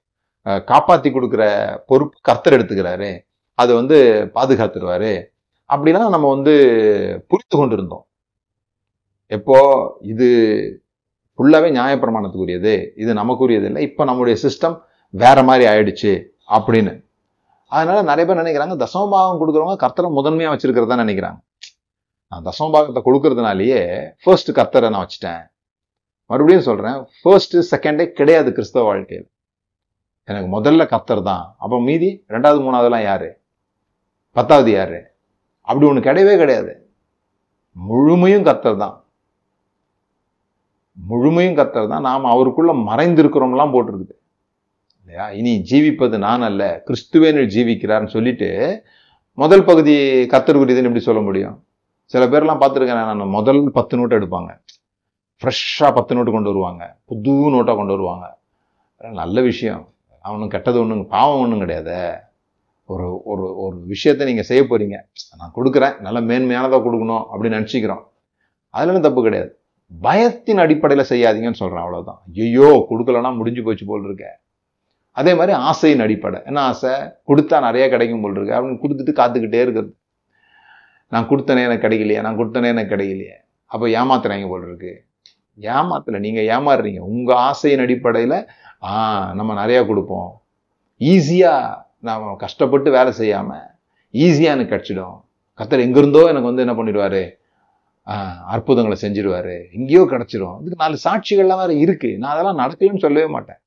காப்பாற்றி 0.71 1.09
கொடுக்குற 1.17 1.45
பொறுப்பு 1.91 2.17
கர்த்தர் 2.29 2.57
எடுத்துக்கிறாரு. 2.57 3.11
அது 3.63 3.71
வந்து 3.81 3.97
பாதுகாத்துருவாரு. 4.37 5.13
அப்படிலாம் 5.71 6.15
நம்ம 6.15 6.27
வந்து 6.35 6.55
புரிந்து 7.31 7.57
கொண்டிருந்தோம். 7.59 8.05
எப்போ 9.37 9.57
இது 10.13 10.29
ஃபுல்லாகவே 11.39 11.69
நியாயப்பிரமாணத்துக்குரியது 11.79 12.75
இது 13.03 13.11
நமக்குரியது 13.21 13.67
இல்லை 13.71 13.83
இப்போ 13.89 14.03
நம்முடைய 14.11 14.37
சிஸ்டம் 14.45 14.77
வேற 15.23 15.43
மாதிரி 15.49 15.65
ஆயிடுச்சு 15.73 16.13
அப்படின்னு. 16.57 16.93
அதனால 17.73 17.99
நிறைய 18.11 18.25
பேர் 18.29 18.41
நினைக்கிறாங்க 18.43 18.75
தசமபாகம் 18.85 19.41
கொடுக்குறவங்க 19.41 19.79
கர்த்தரை 19.85 20.09
முதன்மையாக 20.19 20.53
வச்சிருக்கிறதா 20.55 20.97
நினைக்கிறாங்க. 21.05 21.39
நான் 22.33 22.47
தசமபாகத்தை 22.49 23.01
கொடுக்கறதுனாலேயே 23.09 23.81
ஃபர்ஸ்ட் 24.23 24.51
கர்த்தரை 24.59 24.89
நான் 24.95 25.05
வச்சுட்டேன். 25.05 25.43
மறுபடியும் 26.31 26.67
சொல்கிறேன் 26.69 26.99
ஃபர்ஸ்ட்டு 27.21 27.67
செகண்டே 27.73 28.07
கிடையாது 28.19 28.49
கிறிஸ்தவ 28.57 28.85
வாழ்க்கையில். 28.91 29.29
எனக்கு 30.31 30.49
முதல்ல 30.57 30.83
கர்த்தர் 30.95 31.23
தான். 31.29 31.45
அப்போ 31.65 31.77
மீதி 31.89 32.11
ரெண்டாவது 32.35 32.61
மூணாவதுலாம் 32.65 33.07
யார்? 33.11 33.29
பத்தாவது 34.37 34.71
யார்? 34.79 34.99
அப்படி 35.69 35.87
ஒன்று 35.91 36.07
கிடையவே 36.09 36.35
கிடையாது. 36.43 36.73
முழுமையும் 37.77 38.47
கர்த்தர் 38.49 38.83
தான். 38.85 38.97
முழுமையும் 41.07 41.55
கத்தர் 41.55 41.89
தான். 41.89 42.01
நாம் 42.01 42.25
அவருக்குள்ளே 42.25 42.73
மறைந்திருக்கிறோம்லாம் 42.73 43.73
போட்டிருக்குது. 43.73 44.17
இல்லையா? 45.01 45.31
இனி 45.31 45.65
ஜீவிப்பது 45.71 46.19
நான் 46.19 46.43
அல்ல. 46.43 46.83
கிறிஸ்துவேனில் 46.87 47.51
ஜீவிக்கிறார்னு 47.55 48.07
சொல்லிட்டு 48.07 48.83
முதல் 49.35 49.65
பகுதி 49.65 49.95
கத்தருக்குரியதுன்னு 50.27 50.83
எப்படி 50.83 51.01
சொல்ல 51.01 51.21
முடியும்? 51.21 51.65
சில 52.05 52.27
பேர்லாம் 52.27 52.61
பார்த்துருக்கேன் 52.61 53.05
நான். 53.05 53.19
முதல் 53.19 53.71
பத்து 53.73 53.97
நோட்டு 53.97 54.19
எடுப்பாங்க. 54.19 54.61
ஃப்ரெஷ்ஷாக 55.43 55.95
பத்து 55.95 56.15
நோட்டு 56.15 56.31
கொண்டு 56.31 56.49
வருவாங்க. 56.49 56.97
புது 57.05 57.31
நோட்டாக 57.31 57.77
கொண்டு 57.77 57.93
வருவாங்க. 57.93 58.39
நல்ல 58.97 59.41
விஷயம். 59.41 59.89
அவனும் 60.21 60.49
கெட்டது 60.49 60.81
ஒன்றும் 60.81 61.07
பாவம் 61.07 61.41
ஒன்றும் 61.41 61.59
கிடையாது. 61.59 62.19
ஒரு 62.85 63.21
ஒரு 63.25 63.61
ஒரு 63.61 63.77
விஷயத்தை 63.77 64.27
நீங்கள் 64.27 64.45
செய்ய 64.45 64.63
போகிறீங்க 64.63 64.97
நான் 65.39 65.53
கொடுக்குறேன். 65.57 65.99
நல்ல 65.99 66.21
மேன்மையானதாக 66.21 66.81
கொடுக்கணும் 66.81 67.25
அப்படின்னு 67.33 67.59
நினச்சிக்கிறோம். 67.59 68.03
அதில் 68.69 69.01
தப்பு 69.01 69.23
கிடையாது. 69.23 69.59
பயத்தின் 69.91 70.63
அடிப்படையில் 70.65 71.11
செய்யாதீங்கன்னு 71.13 71.61
சொல்கிறேன் 71.63 71.85
அவ்வளோதான் 71.85 72.21
ஐயோ 72.47 72.69
கொடுக்கலன்னா 72.91 73.31
முடிஞ்சு 73.37 73.63
போச்சு 73.67 73.85
போல் 73.91 74.07
இருக்க 74.09 74.27
அதே 75.21 75.33
மாதிரி 75.39 75.53
ஆசையின் 75.69 76.03
அடிப்படை. 76.05 76.39
என்ன 76.49 76.61
ஆசை? 76.71 76.93
கொடுத்தா 77.29 77.57
நிறைய 77.67 77.85
கிடைக்கும் 77.95 78.23
போல் 78.25 78.37
இருக்கு 78.37 78.57
அப்படின்னு 78.57 78.83
கொடுத்துட்டு 78.83 79.13
காத்துக்கிட்டே 79.21 79.61
இருக்கிறது. 79.65 79.93
நான் 81.13 81.29
கொடுத்தனே 81.31 81.63
எனக்கு 81.69 81.85
கிடைக்கலையே. 81.87 82.21
நான் 82.27 82.39
கொடுத்தனே 82.41 82.69
எனக்கு 82.75 82.93
கிடைக்கலையே. 82.95 83.37
அப்போ 83.67 83.87
ஏமாத்துறாங்க 84.01 84.49
போல் 84.49 84.67
இருக்கு 84.69 84.93
ஏமாத்தல. 85.59 86.19
நீங்கள் 86.27 86.49
ஏமாறுறீங்க. 86.55 87.01
உங்கள் 87.15 87.41
ஆசையின் 87.49 87.83
அடிப்படையில் 87.85 88.39
ஆ 88.89 88.93
நம்ம 89.39 89.51
நிறையா 89.63 89.81
கொடுப்போம். 89.87 90.31
ஈஸியாக 91.01 91.79
நாம் 92.09 92.29
கஷ்டப்பட்டு 92.45 92.89
வேலை 92.97 93.13
செய்யாமல் 93.21 93.67
ஈஸியாக 94.15 94.57
எனக்கு 94.57 94.75
கிடச்சிடும். 94.75 95.17
கத்தர் 95.61 95.85
எங்கேருந்தோ 95.87 96.23
எனக்கு 96.33 96.51
வந்து 96.51 96.65
என்ன 96.67 96.75
பண்ணிடுவார்? 96.79 97.23
அற்புதங்களை 98.53 98.97
செஞ்சிருவாரு. 99.05 99.57
எங்கேயோ 99.77 100.03
கிடச்சிரும். 100.13 100.59
இதுக்கு 100.61 100.83
நாலு 100.85 100.99
சாட்சிகள்லாம் 101.07 101.61
வேறு 101.63 101.75
இருக்குது 101.85 102.19
நான் 102.21 102.33
அதெல்லாம் 102.35 102.61
நடக்கலன்னு 102.63 103.05
சொல்லவே 103.05 103.29
மாட்டேன். 103.35 103.61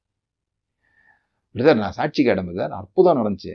பிரதர் 1.56 1.82
நான் 1.84 1.98
சாட்சி 2.00 2.22
கேட்டேன் 2.28 2.48
பிரதர். 2.50 2.74
அற்புதம் 2.80 3.20
நடந்துச்சு. 3.20 3.54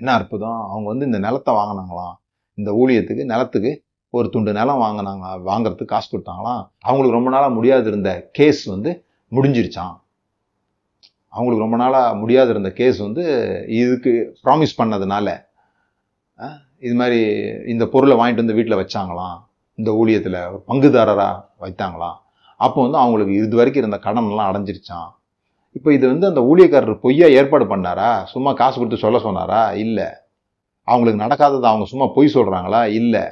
என்ன 0.00 0.12
அற்புதம்? 0.18 0.60
அவங்க 0.72 0.86
வந்து 0.92 1.06
இந்த 1.10 1.18
நிலத்தை 1.26 1.52
வாங்கினாங்களாம். 1.60 2.14
இந்த 2.58 2.70
ஊழியத்துக்கு 2.80 3.24
நிலத்துக்கு 3.32 3.72
ஒரு 4.18 4.28
துண்டு 4.34 4.52
நிலம் 4.58 4.82
வாங்கினாங்க 4.84 5.26
வாங்குறதுக்கு 5.48 5.92
காசு 5.92 6.08
கொடுத்தாங்களாம். 6.12 6.62
அவங்களுக்கு 6.86 7.18
ரொம்ப 7.18 7.30
நாளாக 7.34 7.52
முடியாது 7.58 7.86
இருந்த 7.92 8.12
கேஸ் 8.38 8.62
வந்து 8.74 8.92
முடிஞ்சிருச்சான் 9.32 9.94
அவங்களுக்கு 11.34 11.64
ரொம்ப 11.64 11.76
நாளாக 11.82 12.16
முடியாது 12.22 12.50
இருந்த 12.54 12.70
கேஸ் 12.80 12.98
வந்து 13.06 13.24
இதுக்கு 13.80 14.12
ப்ராமிஸ் 14.44 14.78
பண்ணதுனால 14.80 15.26
இது 16.86 16.94
மாதிரி 17.00 17.20
இந்த 17.72 17.84
பொருளை 17.92 18.14
வாங்கிட்டு 18.20 18.42
வந்து 18.42 18.58
வீட்டில் 18.58 18.80
வச்சாங்களாம். 18.82 19.38
இந்த 19.80 19.92
ஊழியத்தில் 20.00 20.40
பங்குதாரராக 20.70 21.30
வைத்தாங்களாம் 21.64 22.18
அப்போ 22.60 22.78
வந்து 22.86 23.00
அவங்களுக்கு 23.04 23.34
இது 23.46 23.56
வரைக்கும் 23.60 23.82
இருந்த 23.84 24.00
கடன்லாம் 24.06 24.50
அடைஞ்சிருச்சான் 24.50 25.08
இப்போ 25.76 25.90
இது 25.96 26.04
வந்து 26.12 26.26
அந்த 26.30 26.40
ஊழியக்காரர் 26.50 27.02
பொய்யா 27.02 27.26
ஏற்பாடு 27.40 27.64
பண்ணாரா? 27.72 28.08
சும்மா 28.32 28.50
காசு 28.60 28.76
கொடுத்து 28.78 29.04
சொல்ல 29.04 29.18
சொன்னாரா? 29.26 29.60
இல்லை. 29.84 30.06
அவங்களுக்கு 30.88 31.22
நடக்காதது 31.24 31.68
அவங்க 31.70 31.86
சும்மா 31.92 32.06
பொய் 32.16 32.34
சொல்கிறாங்களா 32.34 32.80
இல்லை. 33.00 33.24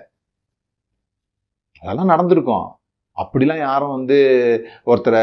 அதெல்லாம் 1.83 2.13
நடந்திருக்கும். 2.13 2.67
அப்படிலாம் 3.17 3.63
யாரும் 3.69 3.95
வந்து 3.97 4.19
ஒருத்தரை 4.91 5.23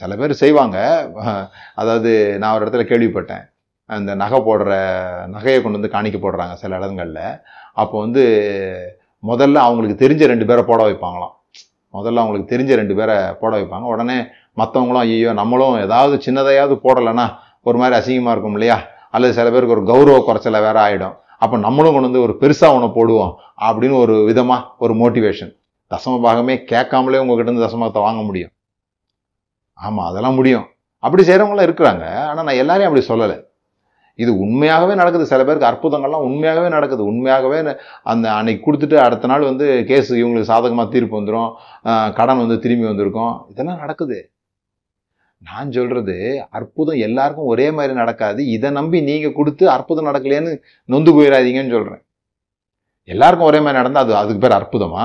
சில 0.00 0.16
பேர் 0.20 0.40
செய்வாங்க. 0.42 0.78
அதாவது 1.80 2.12
நான் 2.40 2.54
ஒரு 2.56 2.64
இடத்துல 2.66 2.84
கேள்விப்பட்டேன். 2.92 3.44
அந்த 3.90 4.10
நகை 4.22 4.38
போடுற 4.48 4.72
நகையை 5.34 5.58
கொண்டு 5.62 5.78
வந்து 5.78 5.94
காணிக்க 5.96 6.18
போடுறாங்க 6.20 6.54
சில 6.62 6.78
இடங்களில். 6.80 7.26
அப்போ 7.82 7.96
வந்து 8.04 8.24
முதல்ல 9.30 9.54
அவங்களுக்கு 9.54 10.08
தெரிஞ்ச 10.08 10.26
ரெண்டு 10.26 10.46
பேரை 10.46 10.62
போட 10.64 10.80
வைப்பாங்களாம். 10.88 11.34
முதல்ல 11.94 12.22
அவங்களுக்கு 12.22 12.56
தெரிஞ்ச 12.56 12.74
ரெண்டு 12.74 12.94
பேரை 12.94 13.16
போட 13.40 13.52
வைப்பாங்க. 13.56 13.86
உடனே 13.92 14.18
மற்றவங்களும் 14.60 15.04
ஐயோ 15.04 15.32
நம்மளும் 15.32 15.80
ஏதாவது 15.80 16.16
சின்னதையாவது 16.26 16.74
போடலைன்னா 16.86 17.26
ஒரு 17.62 17.78
மாதிரி 17.78 17.94
அசிங்கமாக 18.00 18.30
இருக்கும் 18.30 18.52
இல்லையா? 18.52 18.80
அல்லது 19.10 19.32
சில 19.34 19.50
பேருக்கு 19.50 19.74
ஒரு 19.76 19.84
கௌரவ 19.84 20.18
குறைச்சலை 20.26 20.60
வேற 20.60 20.76
ஆகிடும் 20.86 21.14
அப்போ 21.38 21.56
நம்மளும் 21.56 21.92
கொண்டு 21.92 22.08
வந்து 22.08 22.22
ஒரு 22.22 22.36
பெருசாக 22.40 22.76
ஒன்று 22.76 22.88
போடுவோம் 22.98 23.32
அப்படின்னு 23.66 23.96
ஒரு 23.98 24.24
விதமாக 24.24 24.66
ஒரு 24.78 24.94
மோட்டிவேஷன் 24.94 25.52
தசம 25.90 26.14
பாகமே 26.26 26.64
கேட்காமலே 26.64 27.18
உங்ககிட்ட 27.18 27.50
இருந்து 27.50 27.66
தசமத்தை 27.66 28.00
வாங்க 28.00 28.22
முடியும். 28.22 28.52
ஆமாம் 29.74 30.06
அதெல்லாம் 30.06 30.34
முடியும். 30.34 30.66
அப்படி 30.98 31.22
செய்கிறவங்களாம் 31.22 31.66
இருக்கிறாங்க. 31.68 32.04
ஆனால் 32.28 32.44
நான் 32.44 32.60
எல்லாரையும் 32.62 32.88
அப்படி 32.90 33.04
சொல்லலை. 33.08 33.45
இது 34.22 34.30
உண்மையாகவே 34.44 34.94
நடக்குது. 35.00 35.24
சில 35.32 35.40
பேருக்கு 35.46 35.70
அற்புதங்கள்லாம் 35.70 36.26
உண்மையாகவே 36.28 36.68
நடக்குது. 36.76 37.02
உண்மையாகவே 37.10 37.58
அந்த 38.12 38.26
அன்னைக்கு 38.36 38.62
கொடுத்துட்டு 38.66 38.96
அடுத்த 39.06 39.28
நாள் 39.32 39.48
வந்து 39.50 39.66
கேஸ் 39.90 40.12
இவங்களுக்கு 40.20 40.52
சாதகமாக 40.52 40.88
தீர்ப்பு 40.94 41.18
வந்துடும் 41.18 41.50
கடன் 42.18 42.42
வந்து 42.44 42.56
திரும்பி 42.64 42.88
வந்திருக்கும். 42.90 43.34
இதெல்லாம் 43.52 43.82
நடக்குது. 43.84 44.18
நான் 45.42 45.74
சொல்கிறது 45.76 46.14
அற்புதம் 46.58 47.02
எல்லாருக்கும் 47.06 47.50
ஒரே 47.52 47.66
மாதிரி 47.78 47.92
நடக்காது. 48.00 48.40
இதை 48.56 48.68
நம்பி 48.78 48.98
நீங்கள் 49.08 49.36
கொடுத்து 49.38 49.64
அற்புதம் 49.76 50.08
நடக்கலையேன்னு 50.10 50.52
நொந்து 50.92 51.10
போயிடாதீங்கன்னு 51.16 51.74
சொல்கிறேன் 51.76 52.02
எல்லாருக்கும் 53.08 53.48
ஒரே 53.50 53.58
மாதிரி 53.64 53.80
நடந்தால் 53.80 54.04
அது 54.06 54.14
அதுக்கு 54.20 54.42
பேர் 54.44 54.58
அற்புதமா? 54.58 55.04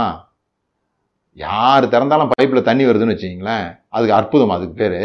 யார் 1.38 1.92
திறந்தாலும் 1.94 2.32
பைப்பில் 2.32 2.68
தண்ணி 2.70 2.84
வருதுன்னு 2.88 3.16
வச்சிங்களேன் 3.16 3.68
அதுக்கு 3.96 4.16
அற்புதம் 4.20 4.56
அதுக்கு 4.56 4.76
பேர். 4.82 4.98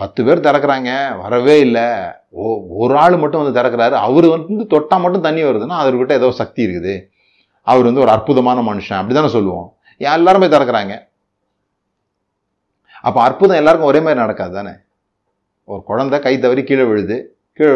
பத்து 0.00 0.20
பேர் 0.26 0.44
திறக்கிறாங்க 0.46 0.90
வரவே 1.22 1.54
இல்லை. 1.66 1.86
ஓ 2.40 2.42
ஒரு 2.82 2.94
ஆள் 3.02 3.16
மட்டும் 3.22 3.42
வந்து 3.42 3.56
திறக்கிறாரு. 3.58 3.94
அவர் 4.06 4.26
வந்து 4.34 4.64
தொட்டால் 4.74 5.02
மட்டும் 5.04 5.26
தண்ணி 5.26 5.42
வருதுன்னா 5.48 5.78
அவர்கிட்ட 5.82 6.12
ஏதோ 6.20 6.28
சக்தி 6.40 6.60
இருக்குது. 6.66 6.94
அவர் 7.66 7.88
வந்து 7.88 8.04
ஒரு 8.04 8.12
அற்புதமான 8.16 8.60
மனுஷன் 8.68 8.98
அப்படி 9.00 9.16
தானே 9.18 9.30
சொல்லுவோம். 9.36 9.68
எல்லாருமே 10.00 10.46
திறக்கிறாங்க. 10.54 10.94
அப்போ 13.08 13.18
அற்புதம் 13.26 13.60
எல்லாருக்கும் 13.60 13.90
ஒரே 13.90 14.00
மாதிரி 14.04 14.22
நடக்காது 14.24 14.52
தானே? 14.58 14.72
ஒரு 15.68 15.80
குழந்தை 15.90 16.16
கை 16.24 16.34
தவறி 16.44 16.62
கீழே 16.70 16.84
விழுது 16.90 17.16
கீழே 17.58 17.72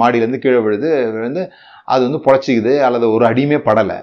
மாடியிலேருந்து 0.00 0.42
கீழே 0.44 0.60
விழுது 0.66 0.88
விழுந்து 1.16 1.42
அது 1.92 2.02
வந்து 2.06 2.20
பொழைச்சிக்குது 2.26 2.72
அல்லது 2.86 3.06
ஒரு 3.16 3.24
அடியுமே 3.30 3.58
படலை. 3.68 3.98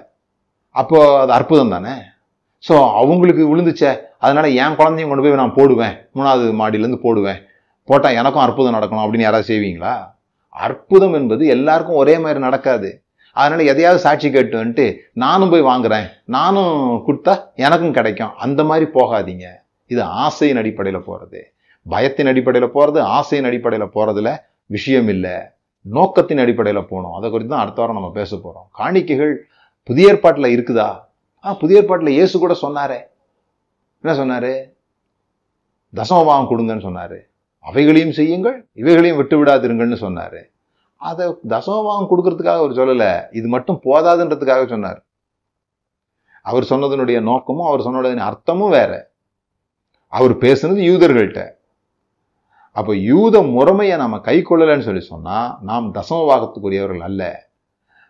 அப்போது 0.80 1.16
அது 1.22 1.32
அற்புதம் 1.38 1.74
தானே? 1.74 1.94
ஸோ 2.64 2.74
அவங்களுக்கு 3.00 3.44
விழுந்துச்சே 3.52 3.92
அதனால் 4.24 4.56
என் 4.62 4.78
குழந்தையும் 4.80 5.10
கொண்டு 5.10 5.24
போய் 5.24 5.42
நான் 5.42 5.58
போடுவேன். 5.60 5.94
மூணாவது 6.16 6.46
மாடியிலேருந்து 6.60 7.04
போடுவேன். 7.06 7.40
போட்டால் 7.90 8.18
எனக்கும் 8.20 8.44
அற்புதம் 8.46 8.76
நடக்கணும் 8.76 9.04
அப்படின்னு 9.04 9.26
யாராவது 9.26 9.50
செய்வீங்களா? 9.52 9.94
அற்புதம் 10.64 11.14
என்பது 11.18 11.42
எல்லாருக்கும் 11.56 12.00
ஒரே 12.02 12.14
மாதிரி 12.24 12.40
நடக்காது. 12.46 12.90
அதனால் 13.36 13.68
எதையாவது 13.72 14.00
சாட்சி 14.04 14.28
கேட்டு 14.30 14.56
வந்துட்டு 14.60 14.86
நானும் 15.24 15.52
போய் 15.52 15.68
வாங்குறேன். 15.70 16.06
நானும் 16.36 16.74
கொடுத்தா 17.06 17.34
எனக்கும் 17.66 17.96
கிடைக்கும். 17.98 18.32
அந்த 18.44 18.60
மாதிரி 18.70 18.86
போகாதீங்க. 18.98 19.46
இது 19.92 20.02
ஆசையின் 20.24 20.60
அடிப்படையில் 20.62 21.06
போகிறது 21.08 21.40
பயத்தின் 21.86 22.30
அடிப்படையில் 22.30 22.74
போகிறது 22.74 22.98
ஆசையின் 23.18 23.48
அடிப்படையில் 23.50 23.92
போகிறதுல 23.94 24.30
விஷயம் 24.76 25.08
இல்லை. 25.14 25.36
நோக்கத்தின் 25.96 26.42
அடிப்படையில் 26.44 26.88
போகணும். 26.90 27.14
அதை 27.18 27.26
குறித்து 27.30 27.52
தான் 27.52 27.64
அடுத்த 27.64 27.80
வாரம் 27.80 27.98
நம்ம 27.98 28.10
பேச 28.18 28.30
போகிறோம் 28.36 28.66
காணிக்கைகள் 28.80 29.32
புதிய 29.88 30.12
ஏற்பாட்டில் 30.12 30.54
இருக்குதா? 30.56 30.88
ஆ 31.44 31.54
புதிய 31.62 31.80
ஏற்பாட்டில் 31.80 32.16
இயேசு 32.16 32.34
கூட 32.38 32.54
சொன்னாரே. 32.64 33.00
என்ன 34.02 34.12
சொன்னார்? 34.20 34.52
தசமபாவம் 35.94 36.50
கொடுங்கன்னு 36.50 36.86
சொன்னார். 36.88 37.18
அவைகளையும் 37.60 38.12
செய்யுங்கள் 38.12 38.68
இவைகளையும் 38.72 39.16
விட்டு 39.16 39.44
விடாதிருங்கள்னு 39.44 39.94
சொன்னார். 39.94 40.40
அதை 40.96 41.28
தசமபாகம் 41.48 42.10
கொடுக்கறதுக்காக 42.10 42.60
அவர் 42.62 42.70
சொல்லலை 42.70 43.24
இது 43.32 43.48
மட்டும் 43.48 43.80
போதாதுன்றதுக்காக 43.84 44.68
சொன்னார். 44.68 45.04
அவர் 46.42 46.62
சொன்னதனுடைய 46.62 47.20
நோக்கமும் 47.20 47.66
அவர் 47.66 47.80
சொன்னதனுடைய 47.80 48.26
அர்த்தமும் 48.30 48.68
வேற. 48.68 49.10
அவர் 50.06 50.34
பேசுனது 50.36 50.80
யூதர்கள்ட்ட. 50.90 51.50
அப்போ 52.72 52.96
யூத 52.96 53.42
முறைமையை 53.42 53.96
நம்ம 53.96 54.18
கை 54.18 54.42
கொள்ளலைன்னு 54.42 54.80
சொல்லி 54.80 55.00
சொன்னால் 55.00 55.56
நாம் 55.62 55.94
தசமபாகத்துக்குரியவர்கள் 55.94 56.98
அல்ல. 56.98 57.48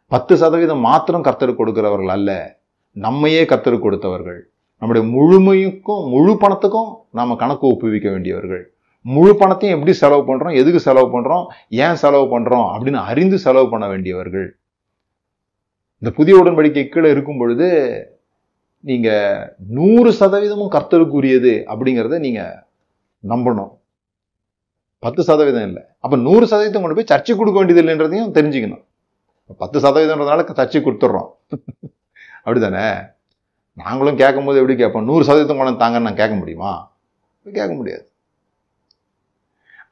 பத்து 0.06 0.36
சதவீதம் 0.36 0.78
மாத்திரம் 0.78 1.24
கத்தர் 1.24 1.58
கொடுக்கிறவர்கள் 1.60 2.08
அல்ல. 2.08 2.58
நம்மையே 2.92 3.44
கத்தர் 3.44 3.84
கொடுத்தவர்கள். 3.84 4.40
நம்முடைய 4.78 5.08
முழுமைக்கும் 5.16 6.08
முழு 6.08 6.32
பணத்துக்கும் 6.32 6.94
நாம் 7.10 7.36
கணக்கு 7.36 7.66
ஒப்புவிக்க 7.66 8.10
வேண்டியவர்கள். 8.10 8.72
முழு 9.00 9.36
பணத்தையும் 9.36 9.78
எப்படி 9.78 9.96
செலவு 9.96 10.36
பண்றோம்? 10.36 10.54
எதுக்கு 10.54 10.80
செலவு 10.80 11.20
பண்றோம்? 11.20 11.46
ஏன் 11.68 11.94
செலவு 11.94 12.38
பண்றோம்? 12.38 12.76
அப்படின்னு 12.76 12.94
அறிந்து 12.94 13.38
செலவு 13.38 13.70
பண்ண 13.70 13.88
வேண்டியவர்கள். 13.88 14.58
இந்த 15.98 16.16
புதிய 16.16 16.42
உடன்படிக்கை 16.42 16.88
கீழே 16.88 17.10
இருக்கும் 17.10 17.38
பொழுது 17.38 17.68
நீங்கள் 18.80 19.56
நூறு 19.68 20.10
சதவீதமும் 20.12 20.72
கர்த்தருக்குரியது 20.72 21.64
அப்படிங்கிறத 21.66 22.18
நீங்கள் 22.18 22.64
நம்பணும். 23.28 23.78
பத்து 24.98 25.22
சதவீதம் 25.22 25.66
இல்லை. 25.66 25.82
அப்போ 26.00 26.16
நூறு 26.16 26.46
சதவீதம் 26.46 26.82
கொண்டு 26.82 27.04
போய் 27.04 27.18
சர்ச்சை 27.18 27.36
கொடுக்க 27.36 27.64
வேண்டியது 27.64 27.82
இல்லைன்றதையும் 27.82 28.30
தெரிஞ்சுக்கணும். 28.30 28.84
பத்து 29.58 29.80
சதவீதம்ன்றதுனால 29.80 30.42
சர்ச்சை 30.52 30.80
கொடுத்துட்றோம். 30.80 31.30
அப்படிதானே 32.44 33.14
நாங்களும் 33.72 34.16
கேட்கும்போது 34.16 34.58
எப்படி 34.58 34.78
கேட்போம்? 34.78 35.04
நூறு 35.04 35.24
சதவீதம் 35.24 35.56
கொண்டு 35.56 35.84
தாங்கன்னு 35.84 36.00
நான் 36.00 36.16
கேட்க 36.16 36.34
முடியுமா? 36.34 36.92
கேட்க 37.44 37.72
முடியாது. 37.72 38.09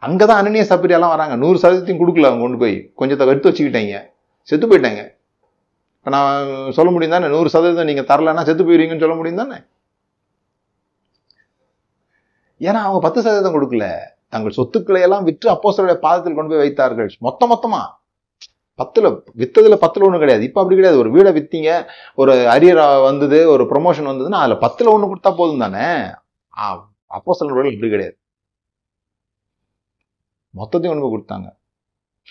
அங்கதான் 0.06 0.40
அனனிய 0.40 0.64
சப்பரியாலாம் 0.70 1.12
வராங்க. 1.14 1.36
நூறு 1.36 1.58
சதவீதத்தையும் 1.58 2.00
கொடுக்கல 2.00 2.26
அவங்க 2.26 2.42
கொண்டு 2.46 2.58
போய். 2.58 2.76
கொஞ்சத்தை 2.98 3.26
எடுத்து 3.26 3.50
வச்சுக்கிட்டீங்க. 3.50 3.94
செத்து 4.48 4.66
போயிட்டாங்க. 4.66 5.00
இப்போ 5.98 6.10
நான் 6.16 6.72
சொல்ல 6.72 6.90
முடியும் 6.90 7.20
தானே? 7.20 7.32
நூறு 7.34 7.48
சதவீதம் 7.48 7.88
நீங்கள் 7.90 8.08
தரலன்னா 8.10 8.42
செத்து 8.42 8.64
போயிடுவீங்கன்னு 8.64 9.04
சொல்ல 9.04 9.14
முடியும் 9.14 9.40
தானே? 9.42 9.56
ஏன்னா 12.60 12.80
அவங்க 12.86 13.00
பத்து 13.06 13.22
சதவீதம் 13.22 13.56
கொடுக்கல. 13.56 13.86
தங்கள் 14.28 14.56
சொத்துக்களை 14.58 15.00
எல்லாம் 15.02 15.24
விற்று 15.24 15.48
அப்போசருடைய 15.52 15.94
பாதத்தில் 15.94 16.34
கொண்டு 16.34 16.50
போய் 16.50 16.64
வைத்தார்கள். 16.64 17.10
மொத்த 17.18 17.40
மொத்தமா. 17.52 17.82
பத்துல 18.80 19.06
வித்ததுல 19.36 19.76
பத்துல 19.84 20.06
ஒண்ணு 20.06 20.18
கிடையாது. 20.22 20.44
இப்ப 20.44 20.60
அப்படி 20.62 20.80
கிடையாது. 20.80 20.98
ஒரு 20.98 21.10
வீடை 21.14 21.32
வித்தீங்க 21.38 21.70
ஒரு 22.14 22.32
அரியர் 22.32 23.02
வந்தது 23.02 23.48
ஒரு 23.50 23.64
ப்ரொமோஷன் 23.64 24.10
வந்ததுன்னா 24.10 24.40
அதுல 24.44 24.58
பத்துல 24.60 24.92
ஒண்ணு 24.94 25.10
கொடுத்தா 25.10 25.34
போதும் 25.36 25.64
தானே? 25.64 25.86
அப்போஸ்தலர்கள் 27.06 27.72
இப்படி 27.72 27.90
கிடையாது. 27.90 28.16
மொத்தத்தையும் 30.54 30.92
கொண்டு 30.92 31.04
போய் 31.04 31.14
கொடுத்தாங்க. 31.16 31.48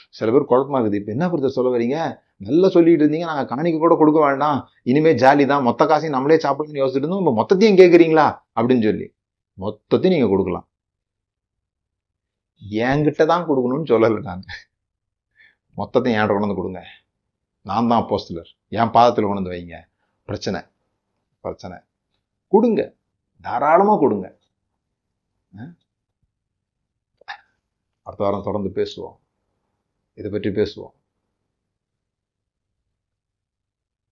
சில 0.09 0.32
பேர் 0.32 0.49
குழப்பமாகுது 0.51 0.93
இப்போ 0.93 1.11
என்ன 1.11 1.30
பொறுத்த 1.30 1.49
சொல்ல 1.49 1.78
வரீங்க? 1.78 1.97
நல்லா 2.38 2.68
சொல்லிட்டு 2.70 3.03
இருந்தீங்க. 3.03 3.26
நாங்கள் 3.26 3.49
காணிக்க 3.51 3.78
கூட 3.78 3.95
கொடுக்க 3.95 4.20
வேண்டாம். 4.20 4.70
இனிமே 4.84 5.13
ஜாலி 5.13 5.45
தான். 5.45 5.63
மொத்த 5.63 5.86
காசையும் 5.86 6.15
நம்மளே 6.18 6.36
சாப்பிடணும்னு 6.36 6.82
யோசிச்சுட்டு 6.84 7.07
இருந்தோம். 7.07 7.24
இப்போ 7.24 7.34
மொத்தத்தையும் 7.41 7.80
கேட்குறீங்களா 7.82 8.28
அப்படின்னு 8.55 8.84
சொல்லி. 8.84 9.13
மொத்தத்தையும் 9.57 10.15
நீங்கள் 10.15 10.34
கொடுக்கலாம். 10.34 10.68
என்கிட்ட 12.61 13.26
தான் 13.26 13.47
கொடுக்கணும்னு 13.49 13.89
சொல்லலை 13.93 14.22
நாங்கள் 14.30 14.61
மொத்தத்தையும் 15.78 16.18
என்கிட்ட 16.18 16.36
கொண்டு 16.36 16.47
வந்து 16.47 16.61
கொடுங்க. 16.61 16.82
நான் 17.61 17.88
தான் 17.88 18.01
அப்போஸ்தலர். 18.03 18.49
என் 18.70 18.91
பாதத்தில் 18.91 19.28
கொண்டு 19.28 19.41
வந்து 19.41 19.55
வைங்க. 19.55 19.78
பிரச்சனை. 20.26 20.61
பிரச்சனை. 21.39 21.78
கொடுங்க. 22.47 22.95
தாராளமாக 23.41 23.99
கொடுங்க. 23.99 24.28
அடுத்த 28.08 28.24
வாரம் 28.26 28.47
தொடர்ந்து 28.47 28.72
பேசுவோம். 28.78 29.18
இதை 30.14 30.30
பற்றி 30.32 30.49
பேசுவோம். 30.49 30.95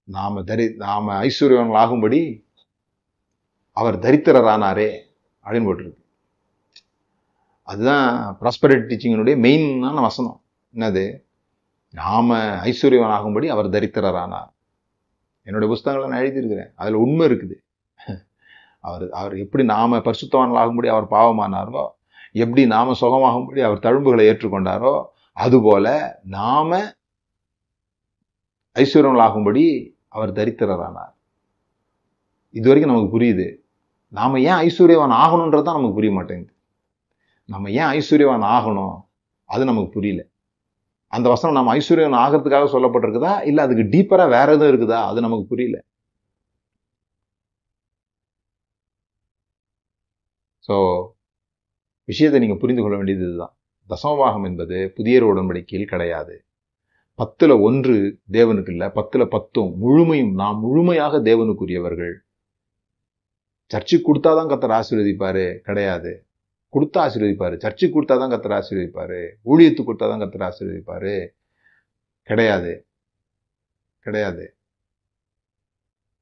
நாம் 0.03 0.45
தரி 0.47 0.65
நாம 0.75 1.23
ஐஸ்வர்யவான்கள் 1.23 1.81
ஆகும்படி 1.83 2.19
அவர் 3.71 3.99
தரித்திரரானாரே 3.99 4.89
அப்படின்னு 5.43 5.67
போட்டிருக்கு. 5.67 6.03
அதுதான் 7.63 8.37
ப்ராஸ்பரிட்டி 8.41 8.85
டீச்சிங்கினுடைய 8.89 9.35
மெயினான 9.45 10.01
வசனம். 10.01 10.39
என்னது? 10.73 11.05
நாம் 11.91 12.29
ஐஸ்வர்யவன் 12.69 13.15
ஆகும்படி 13.17 13.49
அவர் 13.49 13.73
தரித்திரரானார். 13.75 14.51
என்னுடைய 15.41 15.73
புஸ்தகங்களை 15.73 16.11
நான் 16.11 16.23
எழுதியிருக்கிறேன். 16.23 16.71
அதில் 16.75 17.01
உண்மை 17.03 17.27
இருக்குது. 17.27 17.55
அவர் 18.79 19.05
அவர் 19.09 19.33
எப்படி 19.37 19.63
நாம் 19.63 19.93
பரிசுத்தவான்கள் 19.93 20.61
ஆகும்படி 20.61 20.87
அவர் 20.87 21.13
பாவமானாரோ 21.15 21.85
எப்படி 22.41 22.61
நாம் 22.75 22.99
சுகமாகும்படி 23.01 23.61
அவர் 23.67 23.83
தழும்புகளை 23.85 24.23
ஏற்றுக்கொண்டாரோ 24.31 24.93
அதுபோல 25.37 25.87
நாம 26.37 26.79
ஐஸ்வர்யங்களாகும்படி 28.75 29.63
அவர் 30.15 30.31
தரித்திரரானார். 30.39 31.13
இது 32.53 32.67
வரைக்கும் 32.69 32.93
நமக்கு 32.93 33.13
புரியுது. 33.15 33.47
நாம 34.13 34.39
ஏன் 34.49 34.59
ஐஸ்வர்யவான் 34.67 35.15
ஆகணுன்றது 35.23 35.65
தான் 35.67 35.77
நமக்கு 35.79 35.97
புரிய 35.99 36.11
மாட்டேங்குது. 36.13 36.53
நம்ம 37.49 37.71
ஏன் 37.79 37.91
ஐஸ்வர்யவான் 37.97 38.45
ஆகணும்? 38.57 38.95
அது 39.49 39.63
நமக்கு 39.65 39.91
புரியல. 39.97 40.21
அந்த 41.13 41.27
வசனம் 41.33 41.57
நம்ம 41.57 41.73
ஐஸ்வர்யன் 41.79 42.19
ஆகிறதுக்காக 42.23 42.67
சொல்லப்பட்டிருக்குதா? 42.75 43.33
இல்லை 43.49 43.61
அதுக்கு 43.65 43.83
டீப்பராக 43.93 44.33
வேற 44.37 44.47
எதுவும் 44.55 44.71
இருக்குதா? 44.73 44.99
அது 45.11 45.19
நமக்கு 45.27 45.45
புரியல. 45.53 45.77
ஸோ 50.67 50.75
விஷயத்தை 52.05 52.41
நீங்க 52.41 52.55
புரிந்து 52.55 52.81
கொள்ள 52.81 52.97
வேண்டியது 52.97 53.25
இதுதான். 53.27 53.55
தசமபாகம் 53.89 54.45
என்பது 54.45 54.91
புதிய 54.95 55.23
உடன்படிக்கையில் 55.23 55.91
கிடையாது. 55.93 56.43
பத்துல 57.17 57.61
ஒன்று 57.61 58.19
தேவனுக்கு 58.31 58.69
இல்ல 58.69 58.87
பத்துல 58.87 59.25
பத்தும் 59.25 59.77
முழுமையும் 59.77 60.33
நாம் 60.33 60.59
முழுமையாக 60.59 61.19
தேவனுக்குரியவர்கள். 61.19 62.15
சர்ச்சுக்கு 63.65 64.15
கொடுத்தாதான் 64.15 64.51
கத்தர் 64.51 64.75
ஆசீர்வதிப்பார் 64.79 65.57
கிடையாது. 65.57 66.25
கொடுத்தா 66.73 66.97
ஆசீர்வதிப்பார் 66.97 67.57
சர்ச்சுக்கு 67.57 68.01
கொடுத்தாதான் 68.01 68.33
கத்தர் 68.33 68.55
ஆசீர்வதிப்பார் 68.59 69.17
ஊழியத்துக்கு 69.45 69.87
கொடுத்தாதான் 69.87 70.23
கத்தர் 70.23 70.49
ஆசீர்வதிப்பார் 70.49 71.27
கிடையாது. 72.21 72.85
கிடையாது. 73.99 74.55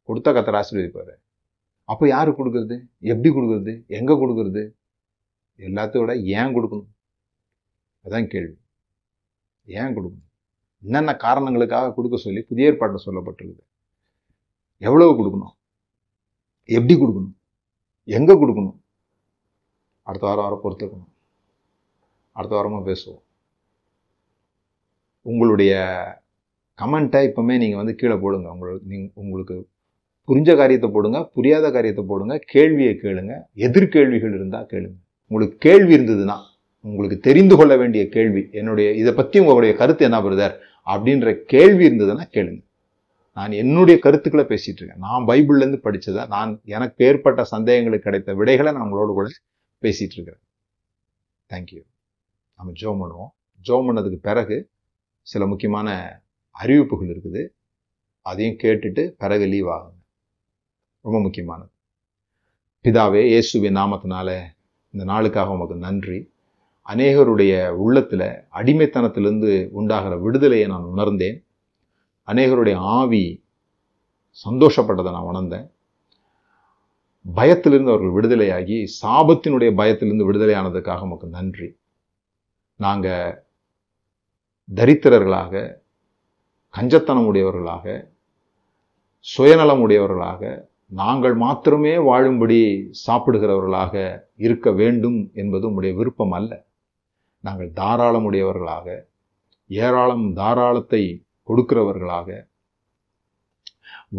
கொடுத்தா 0.07 0.31
கத்தர் 0.37 0.61
ஆசீர்வதிப்பார். 0.61 1.13
அப்போ 1.83 2.07
யாரு 2.07 2.31
கொடுக்கறது? 2.31 2.75
எப்படி 2.99 3.35
கொடுக்கறது? 3.35 3.87
எங்க 3.87 4.13
கொடுக்குறது? 4.13 4.63
எல்லாத்தையும் 5.59 6.03
விட 6.03 6.15
ஏன் 6.15 6.53
கொடுக்கணும்? 6.55 6.91
அதான் 8.05 8.29
கேள்வி. 8.33 8.55
ஏன் 9.65 9.93
கொடுக்கணும்? 9.95 10.29
என்னென்ன 10.83 11.15
காரணங்களுக்காக 11.15 11.93
கொடுக்க 11.93 12.17
சொல்லி 12.17 12.41
புதிய 12.41 12.69
ஏற்பாட்டில் 12.71 13.05
சொல்லப்பட்டிருக்குது? 13.05 13.63
எவ்வளவு 14.77 15.11
கொடுக்கணும்? 15.19 15.53
எப்படி 16.65 16.95
கொடுக்கணும்? 16.95 17.35
எங்கே 18.05 18.33
கொடுக்கணும்? 18.33 18.77
அடுத்த 20.03 20.27
வாரம் 20.27 20.45
வர 20.47 20.55
பொறுத்துக்கணும். 20.63 21.11
அடுத்த 22.31 22.53
வாரமாக 22.55 22.83
பேசுவோம். 22.89 23.23
உங்களுடைய 25.21 25.73
கமெண்ட்டை 26.81 27.21
இப்போமே 27.29 27.57
நீங்கள் 27.57 27.81
வந்து 27.81 27.95
கீழே 27.95 28.15
போடுங்க. 28.15 28.47
உங்களுக்கு 28.51 28.87
நீங்கள் 28.87 29.13
உங்களுக்கு 29.23 29.55
புரிஞ்ச 30.27 30.55
காரியத்தை 30.55 30.89
போடுங்க 30.91 31.19
புரியாத 31.35 31.71
காரியத்தை 31.71 32.03
போடுங்க 32.05 32.35
கேள்வியை 32.53 32.93
கேளுங்க 33.03 33.33
எதிர்கேள்விகள் 33.65 34.35
இருந்தால் 34.37 34.65
கேளுங்க. 34.65 34.97
உங்களுக்கு 35.33 35.57
கேள்வி 35.65 35.93
இருந்ததுன்னா 35.97 36.37
உங்களுக்கு 36.85 37.17
தெரிந்து 37.27 37.55
கொள்ள 37.59 37.73
வேண்டிய 37.81 38.03
கேள்வி 38.15 38.41
என்னுடைய 38.59 38.87
இதை 39.01 39.11
பற்றி 39.19 39.37
உங்களுடைய 39.43 39.73
கருத்து 39.81 40.03
என்ன 40.07 40.17
பிரதர் 40.25 40.55
அப்படின்ற 40.93 41.27
கேள்வி 41.53 41.83
இருந்ததுன்னா 41.89 42.25
கேளுங்க. 42.35 42.61
நான் 43.37 43.53
என்னுடைய 43.59 43.95
கருத்துக்களை 44.05 44.45
பேசிட்டு 44.49 44.79
இருக்கேன். 44.79 45.03
நான் 45.05 45.27
பைபிள்லேருந்து 45.29 45.79
படித்ததை 45.85 46.23
நான் 46.33 46.51
எனக்கு 46.75 47.05
ஏற்பட்ட 47.05 47.45
சந்தேகங்களுக்கு 47.51 48.07
கிடைத்த 48.07 48.33
விடைகளை 48.39 48.71
நான் 48.73 48.85
உங்களோட 48.87 49.13
கூட 49.19 49.27
பேசிகிட்டு 49.83 50.15
இருக்கிறேன். 50.17 50.43
தேங்க்யூ 51.51 51.81
நம்ம 52.57 52.73
ஜோம் 52.81 53.01
பண்ணுவோம். 53.01 53.31
ஜோம் 53.67 53.87
பண்ணதுக்கு 53.87 54.19
பிறகு 54.29 54.57
சில 55.27 55.45
முக்கியமான 55.51 55.89
அறிவிப்புகள் 56.55 57.11
இருக்குது. 57.13 57.43
அதையும் 58.25 58.59
கேட்டுட்டு 58.63 59.03
பிறகு 59.23 59.45
லீவ் 59.53 59.69
ஆகுங்க. 59.75 59.99
ரொம்ப 61.05 61.17
முக்கியமானது. 61.25 61.71
பிதாவே 62.85 63.21
இயேசுவின் 63.33 63.79
நாமத்தினால 63.81 64.29
இந்த 64.93 65.11
நாளுக்காக 65.11 65.49
உமக்கு 65.49 65.75
நன்றி. 65.75 66.31
அநேகருடைய 66.87 67.69
உள்ளத்தில் 67.69 68.25
அடிமைத்தனத்திலிருந்து 68.53 69.69
உண்டாகிற 69.71 70.17
விடுதலையை 70.17 70.67
நான் 70.67 70.81
உணர்ந்தேன். 70.81 71.45
அநேகருடைய 72.27 72.75
ஆவி 72.75 73.43
சந்தோஷப்பட்டதை 74.45 75.11
நான் 75.11 75.29
உணர்ந்தேன். 75.31 75.71
பயத்திலிருந்து 77.35 77.91
அவர்கள் 77.91 78.15
விடுதலையாகி 78.17 78.87
சாபத்தினுடைய 79.01 79.73
பயத்திலிருந்து 79.75 80.31
விடுதலையானதுக்காக 80.31 81.01
உமக்கு 81.01 81.27
நன்றி. 81.27 81.77
நாங்கள் 82.75 83.43
தரித்திரர்களாக 84.75 85.75
கஞ்சத்தனம் 86.77 87.25
உடையவர்களாக 87.25 88.11
சுயநலம் 89.19 89.81
உடையவர்களாக 89.81 90.71
நாங்கள் 90.91 91.35
மாத்திரமே 91.35 91.93
வாழும்படி 92.07 92.59
சாப்பிடுகிறவர்களாக 93.05 93.93
இருக்க 94.45 94.71
வேண்டும் 94.71 95.19
என்பது 95.33 95.63
உம்முடைய 95.69 95.93
விருப்பம் 95.99 96.31
அல்ல. 96.31 96.51
நாங்கள் 97.43 97.71
தாராளமுடையவர்களாக 97.79 98.87
ஏராளம் 99.69 100.25
தாராளத்தை 100.33 101.01
கொடுக்கிறவர்களாக 101.49 102.27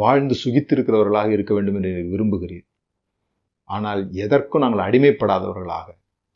வாழ்ந்து 0.00 0.34
சுகித்திருக்கிறவர்களாக 0.44 1.30
இருக்க 1.30 1.52
வேண்டும் 1.54 1.76
என்று 1.80 1.92
விரும்புகிறீர். 2.12 2.66
ஆனால் 3.70 4.02
எதற்கும் 4.24 4.62
நாங்கள் 4.62 4.86
அடிமைப்படாதவர்களாக 4.86 5.88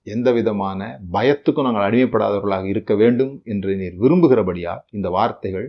எந்த 0.07 0.29
விதமான 0.33 0.81
பயத்துக்கும் 1.13 1.67
நாங்கள் 1.67 1.87
அடிமைப்படாதவர்களாக 1.89 2.67
இருக்க 2.67 2.93
வேண்டும் 2.95 3.35
என்று 3.45 3.73
நீர் 3.77 3.97
விரும்புகிறபடியால் 4.05 4.85
இந்த 4.91 5.09
வார்த்தைகள் 5.11 5.69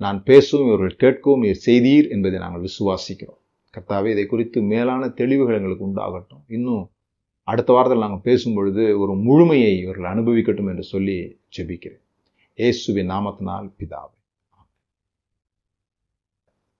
நான் 0.00 0.18
பேசவும் 0.22 0.68
இவர்கள் 0.68 1.00
கேட்கவும் 1.04 1.44
நீர் 1.46 1.64
செய்தீர் 1.66 2.08
என்பதை 2.08 2.38
நாங்கள் 2.38 2.66
விசுவாசிக்கிறோம். 2.68 3.40
கர்த்தாவே 3.74 4.10
இதை 4.10 4.26
குறித்து 4.26 4.62
மேலான 4.62 5.06
தெளிவுகள் 5.06 5.58
எங்களுக்கு 5.58 5.86
உண்டாகட்டும். 5.86 6.44
இன்னும் 6.46 6.90
அடுத்த 7.42 7.72
வாரத்தில் 7.72 8.00
நாங்கள் 8.00 8.26
பேசும் 8.28 8.54
பொழுது 8.54 8.98
ஒரு 8.98 9.14
முழுமையை 9.14 9.80
இவர்கள் 9.80 10.10
அனுபவிக்கட்டும் 10.14 10.70
என்று 10.72 10.82
சொல்லி 10.82 11.40
ஜெபிக்கிறேன். 11.56 12.02
இயேசுவின் 12.54 13.10
நாமத்தினால் 13.10 13.68
பிதாவே. 13.78 14.18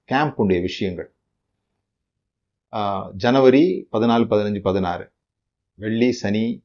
கேம்ப் 0.05 0.41
உடைய 0.41 0.61
விஷயங்கள். 0.63 1.11
ஜனவரி 3.17 3.89
பதினாலு 3.93 4.25
பதினஞ்சு 4.33 4.61
பதினாறு. 4.61 5.07
வெள்ளி 5.75 6.11
சனி 6.13 6.63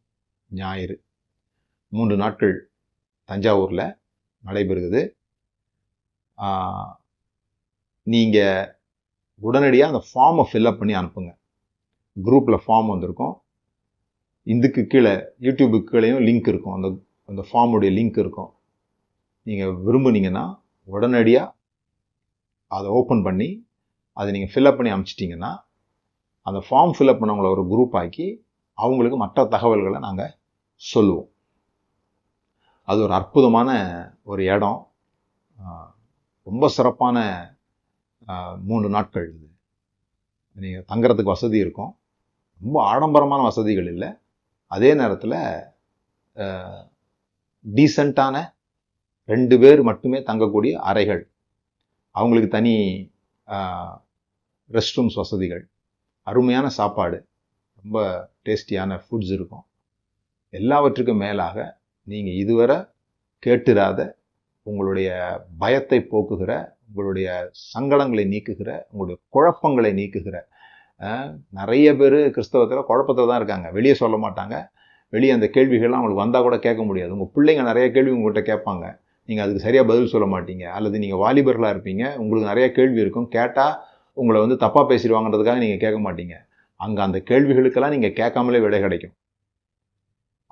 ஞாயிறு. 0.50 0.96
மூன்று 1.88 2.16
நாட்கள் 2.18 2.56
தஞ்சாவூரில் 3.30 3.98
நடைபெறுகிறது. 4.46 5.02
நீங்கள் 8.04 8.79
உடனடியாக 9.40 9.92
அந்த 9.94 10.02
ஃபார்மை 10.10 10.46
ஃபில்அப் 10.52 10.78
பண்ணி 10.78 10.94
அனுப்புங்க. 10.94 11.32
குரூப்பில் 12.26 12.60
ஃபார்ம் 12.66 12.90
வந்திருக்கும். 12.94 13.36
இதுக்கு 14.48 14.82
கீழே 14.92 15.14
யூடியூபுக்கு 15.46 15.90
கீழேயும் 15.92 16.24
லிங்க் 16.28 16.48
இருக்கும். 16.52 16.76
அந்த 16.78 16.88
அந்த 17.26 17.42
ஃபார்முடைய 17.50 17.90
லிங்க் 17.98 18.20
இருக்கும். 18.24 18.52
நீங்கள் 19.44 19.74
விரும்புனீங்கன்னா 19.86 20.46
உடனடியாக 20.84 21.56
அதை 22.68 22.88
ஓப்பன் 22.90 23.24
பண்ணி 23.24 23.50
அதை 24.14 24.30
நீங்கள் 24.32 24.52
ஃபில்அப் 24.54 24.78
பண்ணி 24.78 24.92
அனுப்பிச்சிட்டிங்கன்னா 24.94 25.52
அந்த 26.42 26.60
ஃபார்ம் 26.70 26.94
ஃபில்அப் 26.98 27.22
பண்ணவங்கள 27.22 27.50
ஒரு 27.56 27.64
குரூப் 27.72 27.98
ஆக்கி 28.02 28.28
அவங்களுக்கு 28.74 29.18
மற்ற 29.18 29.46
தகவல்களை 29.46 30.00
நாங்கள் 30.00 30.34
சொல்லுவோம். 30.76 31.30
அது 32.84 33.00
ஒரு 33.02 33.14
அற்புதமான 33.14 33.70
ஒரு 34.24 34.44
இடம். 34.46 34.80
ரொம்ப 36.44 36.68
சிறப்பான 36.68 37.18
மூன்று 38.70 38.90
நாட்கள் 38.96 39.28
இது. 39.36 39.48
நீங்கள் 40.64 40.88
தங்குறதுக்கு 40.92 41.34
வசதி 41.36 41.58
இருக்கும். 41.66 41.92
ரொம்ப 42.62 42.78
ஆடம்பரமான 42.92 43.42
வசதிகள் 43.50 43.90
இல்லை. 43.94 44.10
அதே 44.72 44.90
நேரத்தில் 45.00 45.38
டீசெண்டான 47.66 48.36
ரெண்டு 49.30 49.56
பேர் 49.62 49.82
மட்டுமே 49.90 50.20
தங்கக்கூடிய 50.30 50.74
அறைகள். 50.90 51.24
அவங்களுக்கு 52.16 52.50
தனி 52.58 52.76
ரெஸ்ட் 54.72 54.98
ரூம்ஸ் 54.98 55.20
வசதிகள். 55.22 55.64
அருமையான 56.28 56.68
சாப்பாடு. 56.80 57.18
ரொம்ப 57.84 57.98
டேஸ்டியான 58.46 59.00
ஃபுட்ஸ் 59.04 59.34
இருக்கும். 59.38 59.66
எல்லாவற்றுக்கும் 60.54 61.22
மேலாக 61.26 61.58
நீங்கள் 62.12 62.40
இதுவரை 62.44 62.78
கேட்டுராத 63.44 64.00
உங்களுடைய 64.68 65.10
பயத்தை 65.62 66.00
போக்குகிற 66.12 66.52
உங்களுடைய 66.90 67.28
சங்கடங்களை 67.74 68.26
நீக்குகிற 68.34 68.72
உங்களுடைய 68.92 69.18
குழப்பங்களை 69.36 69.92
நீக்குகிற 70.00 70.38
நிறைய 71.60 71.88
பேர் 72.00 72.18
கிறிஸ்தவத்தில் 72.36 72.88
குழப்பத்தில் 72.90 73.30
தான் 73.32 73.40
இருக்காங்க. 73.42 73.68
வெளியே 73.78 73.96
சொல்ல 74.02 74.16
மாட்டாங்க. 74.24 74.56
வெளியே 75.14 75.34
அந்த 75.36 75.48
கேள்விகள்லாம் 75.56 76.00
அவங்களுக்கு 76.00 76.24
வந்தால் 76.24 76.46
கூட 76.48 76.58
கேட்க 76.66 76.82
முடியாது. 76.90 77.12
உங்கள் 77.18 77.32
பிள்ளைங்க 77.36 77.64
நிறைய 77.70 77.86
கேள்வி 77.96 78.12
உங்கள்கிட்ட 78.16 78.42
கேட்பாங்க. 78.50 78.86
நீங்கள் 79.30 79.46
அதுக்கு 79.46 79.64
சரியாக 79.66 79.86
பதில் 79.92 80.12
சொல்ல 80.14 80.28
மாட்டீங்க. 80.34 80.66
அல்லது 80.78 80.98
நீங்கள் 81.04 81.22
வாலிபர்களாக 81.24 81.74
இருப்பீங்க. 81.76 82.04
உங்களுக்கு 82.24 82.52
நிறைய 82.52 82.68
கேள்வி 82.78 83.00
இருக்கும். 83.06 83.30
கேட்டால் 83.38 83.76
உங்களை 84.22 84.40
வந்து 84.44 84.58
தப்பாக 84.66 84.86
பேசிடுவாங்கன்றதுக்காக 84.92 85.62
நீங்கள் 85.64 85.82
கேட்க 85.86 86.00
மாட்டீங்க. 86.08 86.36
அங்கே 86.86 87.02
அந்த 87.08 87.18
கேள்விகளுக்கெல்லாம் 87.30 87.96
நீங்கள் 87.96 88.16
கேட்காமலே 88.20 88.62
விடை 88.66 88.80
கிடைக்கும். 88.86 89.16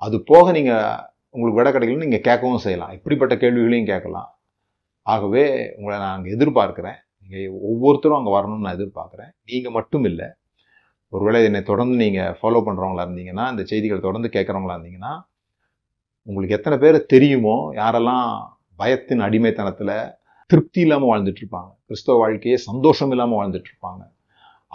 அது 0.06 0.16
போக 0.30 0.46
நீங்கள் 0.58 0.98
உங்களுக்கு 1.34 1.58
விடை 1.60 1.70
கிடைக்கலன்னு 1.74 2.06
நீங்கள் 2.06 2.26
கேட்கவும் 2.28 2.64
செய்யலாம். 2.66 2.92
இப்படிப்பட்ட 2.98 3.34
கேள்விகளையும் 3.44 3.90
கேட்கலாம். 3.92 4.28
ஆகவே 5.12 5.44
உங்களை 5.78 5.96
நான் 6.02 6.16
அங்கே 6.16 6.30
எதிர்பார்க்குறேன். 6.36 6.98
நீங்கள் 7.22 7.54
ஒவ்வொருத்தரும் 7.70 8.18
அங்கே 8.18 8.32
வரணும்னு 8.36 8.66
நான் 8.66 8.76
எதிர்பார்க்குறேன். 8.78 9.32
நீங்கள் 9.50 9.74
மட்டும் 9.78 10.06
இல்லை. 10.10 10.28
ஒருவேளை 11.12 11.38
என்னை 11.48 11.60
தொடர்ந்து 11.70 11.96
நீங்கள் 12.04 12.34
ஃபாலோ 12.38 12.60
பண்ணுறவங்களா 12.66 13.04
இருந்தீங்கன்னா 13.06 13.44
இந்த 13.52 13.62
செய்திகளை 13.70 14.00
தொடர்ந்து 14.06 14.28
கேட்குறவங்களா 14.36 14.76
இருந்தீங்கன்னா 14.76 15.12
உங்களுக்கு 16.28 16.56
எத்தனை 16.58 16.76
பேர் 16.82 16.98
தெரியுமோ 17.12 17.56
யாரெல்லாம் 17.80 18.26
பயத்தின் 18.80 19.24
அடிமைத்தனத்தில் 19.26 19.94
திருப்தி 20.50 20.80
இல்லாமல் 20.84 21.10
வாழ்ந்துட்டுருப்பாங்க 21.10 21.70
கிறிஸ்தவ 21.86 22.16
வாழ்க்கையே 22.22 22.56
சந்தோஷம் 22.68 23.12
இல்லாமல் 23.14 23.38
வாழ்ந்துட்டு 23.40 23.70
இருப்பாங்க 23.72 24.02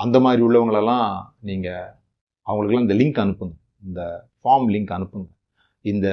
அந்த 0.03 0.17
மாதிரி 0.25 0.41
உள்ளவங்களெல்லாம் 0.47 1.07
நீங்கள் 1.49 1.89
அவங்களுக்கெல்லாம் 2.47 2.87
இந்த 2.87 2.97
லிங்க் 3.01 3.21
அனுப்புங்க. 3.23 3.55
இந்த 3.87 4.01
ஃபார்ம் 4.41 4.67
லிங்க் 4.73 4.93
அனுப்புங்க. 4.97 5.27
இந்த 5.85 6.07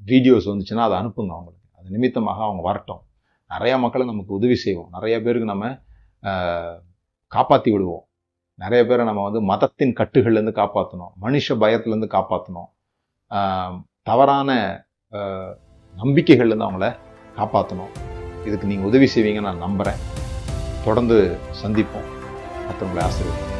வீடியோஸ் 0.00 0.48
வந்துச்சுன்னா 0.50 0.86
அதை 0.88 0.96
அனுப்புங்க 1.02 1.32
அவங்களுக்கு. 1.36 1.64
அது 1.78 1.94
நிமித்தமாக 1.96 2.40
அவங்க 2.46 2.62
வரட்டும். 2.68 3.02
நிறைய 3.50 3.74
மக்களை 3.84 4.04
நமக்கு 4.10 4.32
உதவி 4.38 4.56
செய்வோம். 4.64 4.90
நிறைய 4.96 5.16
பேருக்கு 5.24 5.52
நம்ம 5.52 5.66
காப்பாற்றி 7.32 7.70
விடுவோம். 7.74 8.04
நிறைய 8.58 8.82
பேரை 8.88 9.02
நம்ம 9.08 9.24
வந்து 9.28 9.40
மதத்தின் 9.50 9.94
கட்டுகள்லேருந்து 10.00 10.54
காப்பாற்றணும் 10.60 11.12
மனுஷ 11.24 11.56
பயத்துலேருந்து 11.62 12.08
காப்பாற்றணும் 12.16 12.68
தவறான 14.08 14.50
நம்பிக்கைகள்லேருந்து 15.94 16.68
அவங்கள 16.68 16.88
காப்பாற்றணும் 17.38 17.92
இதுக்கு 18.46 18.70
நீங்கள் 18.70 18.90
உதவி 18.92 19.08
செய்வீங்கன்னு 19.14 19.48
நான் 19.50 19.64
நம்புகிறேன் 19.66 20.00
தொடர்ந்து 20.86 21.18
சந்திப்போம். 21.62 22.08
மற்றவங்களை 22.68 23.02
ஆசிரியர் 23.08 23.55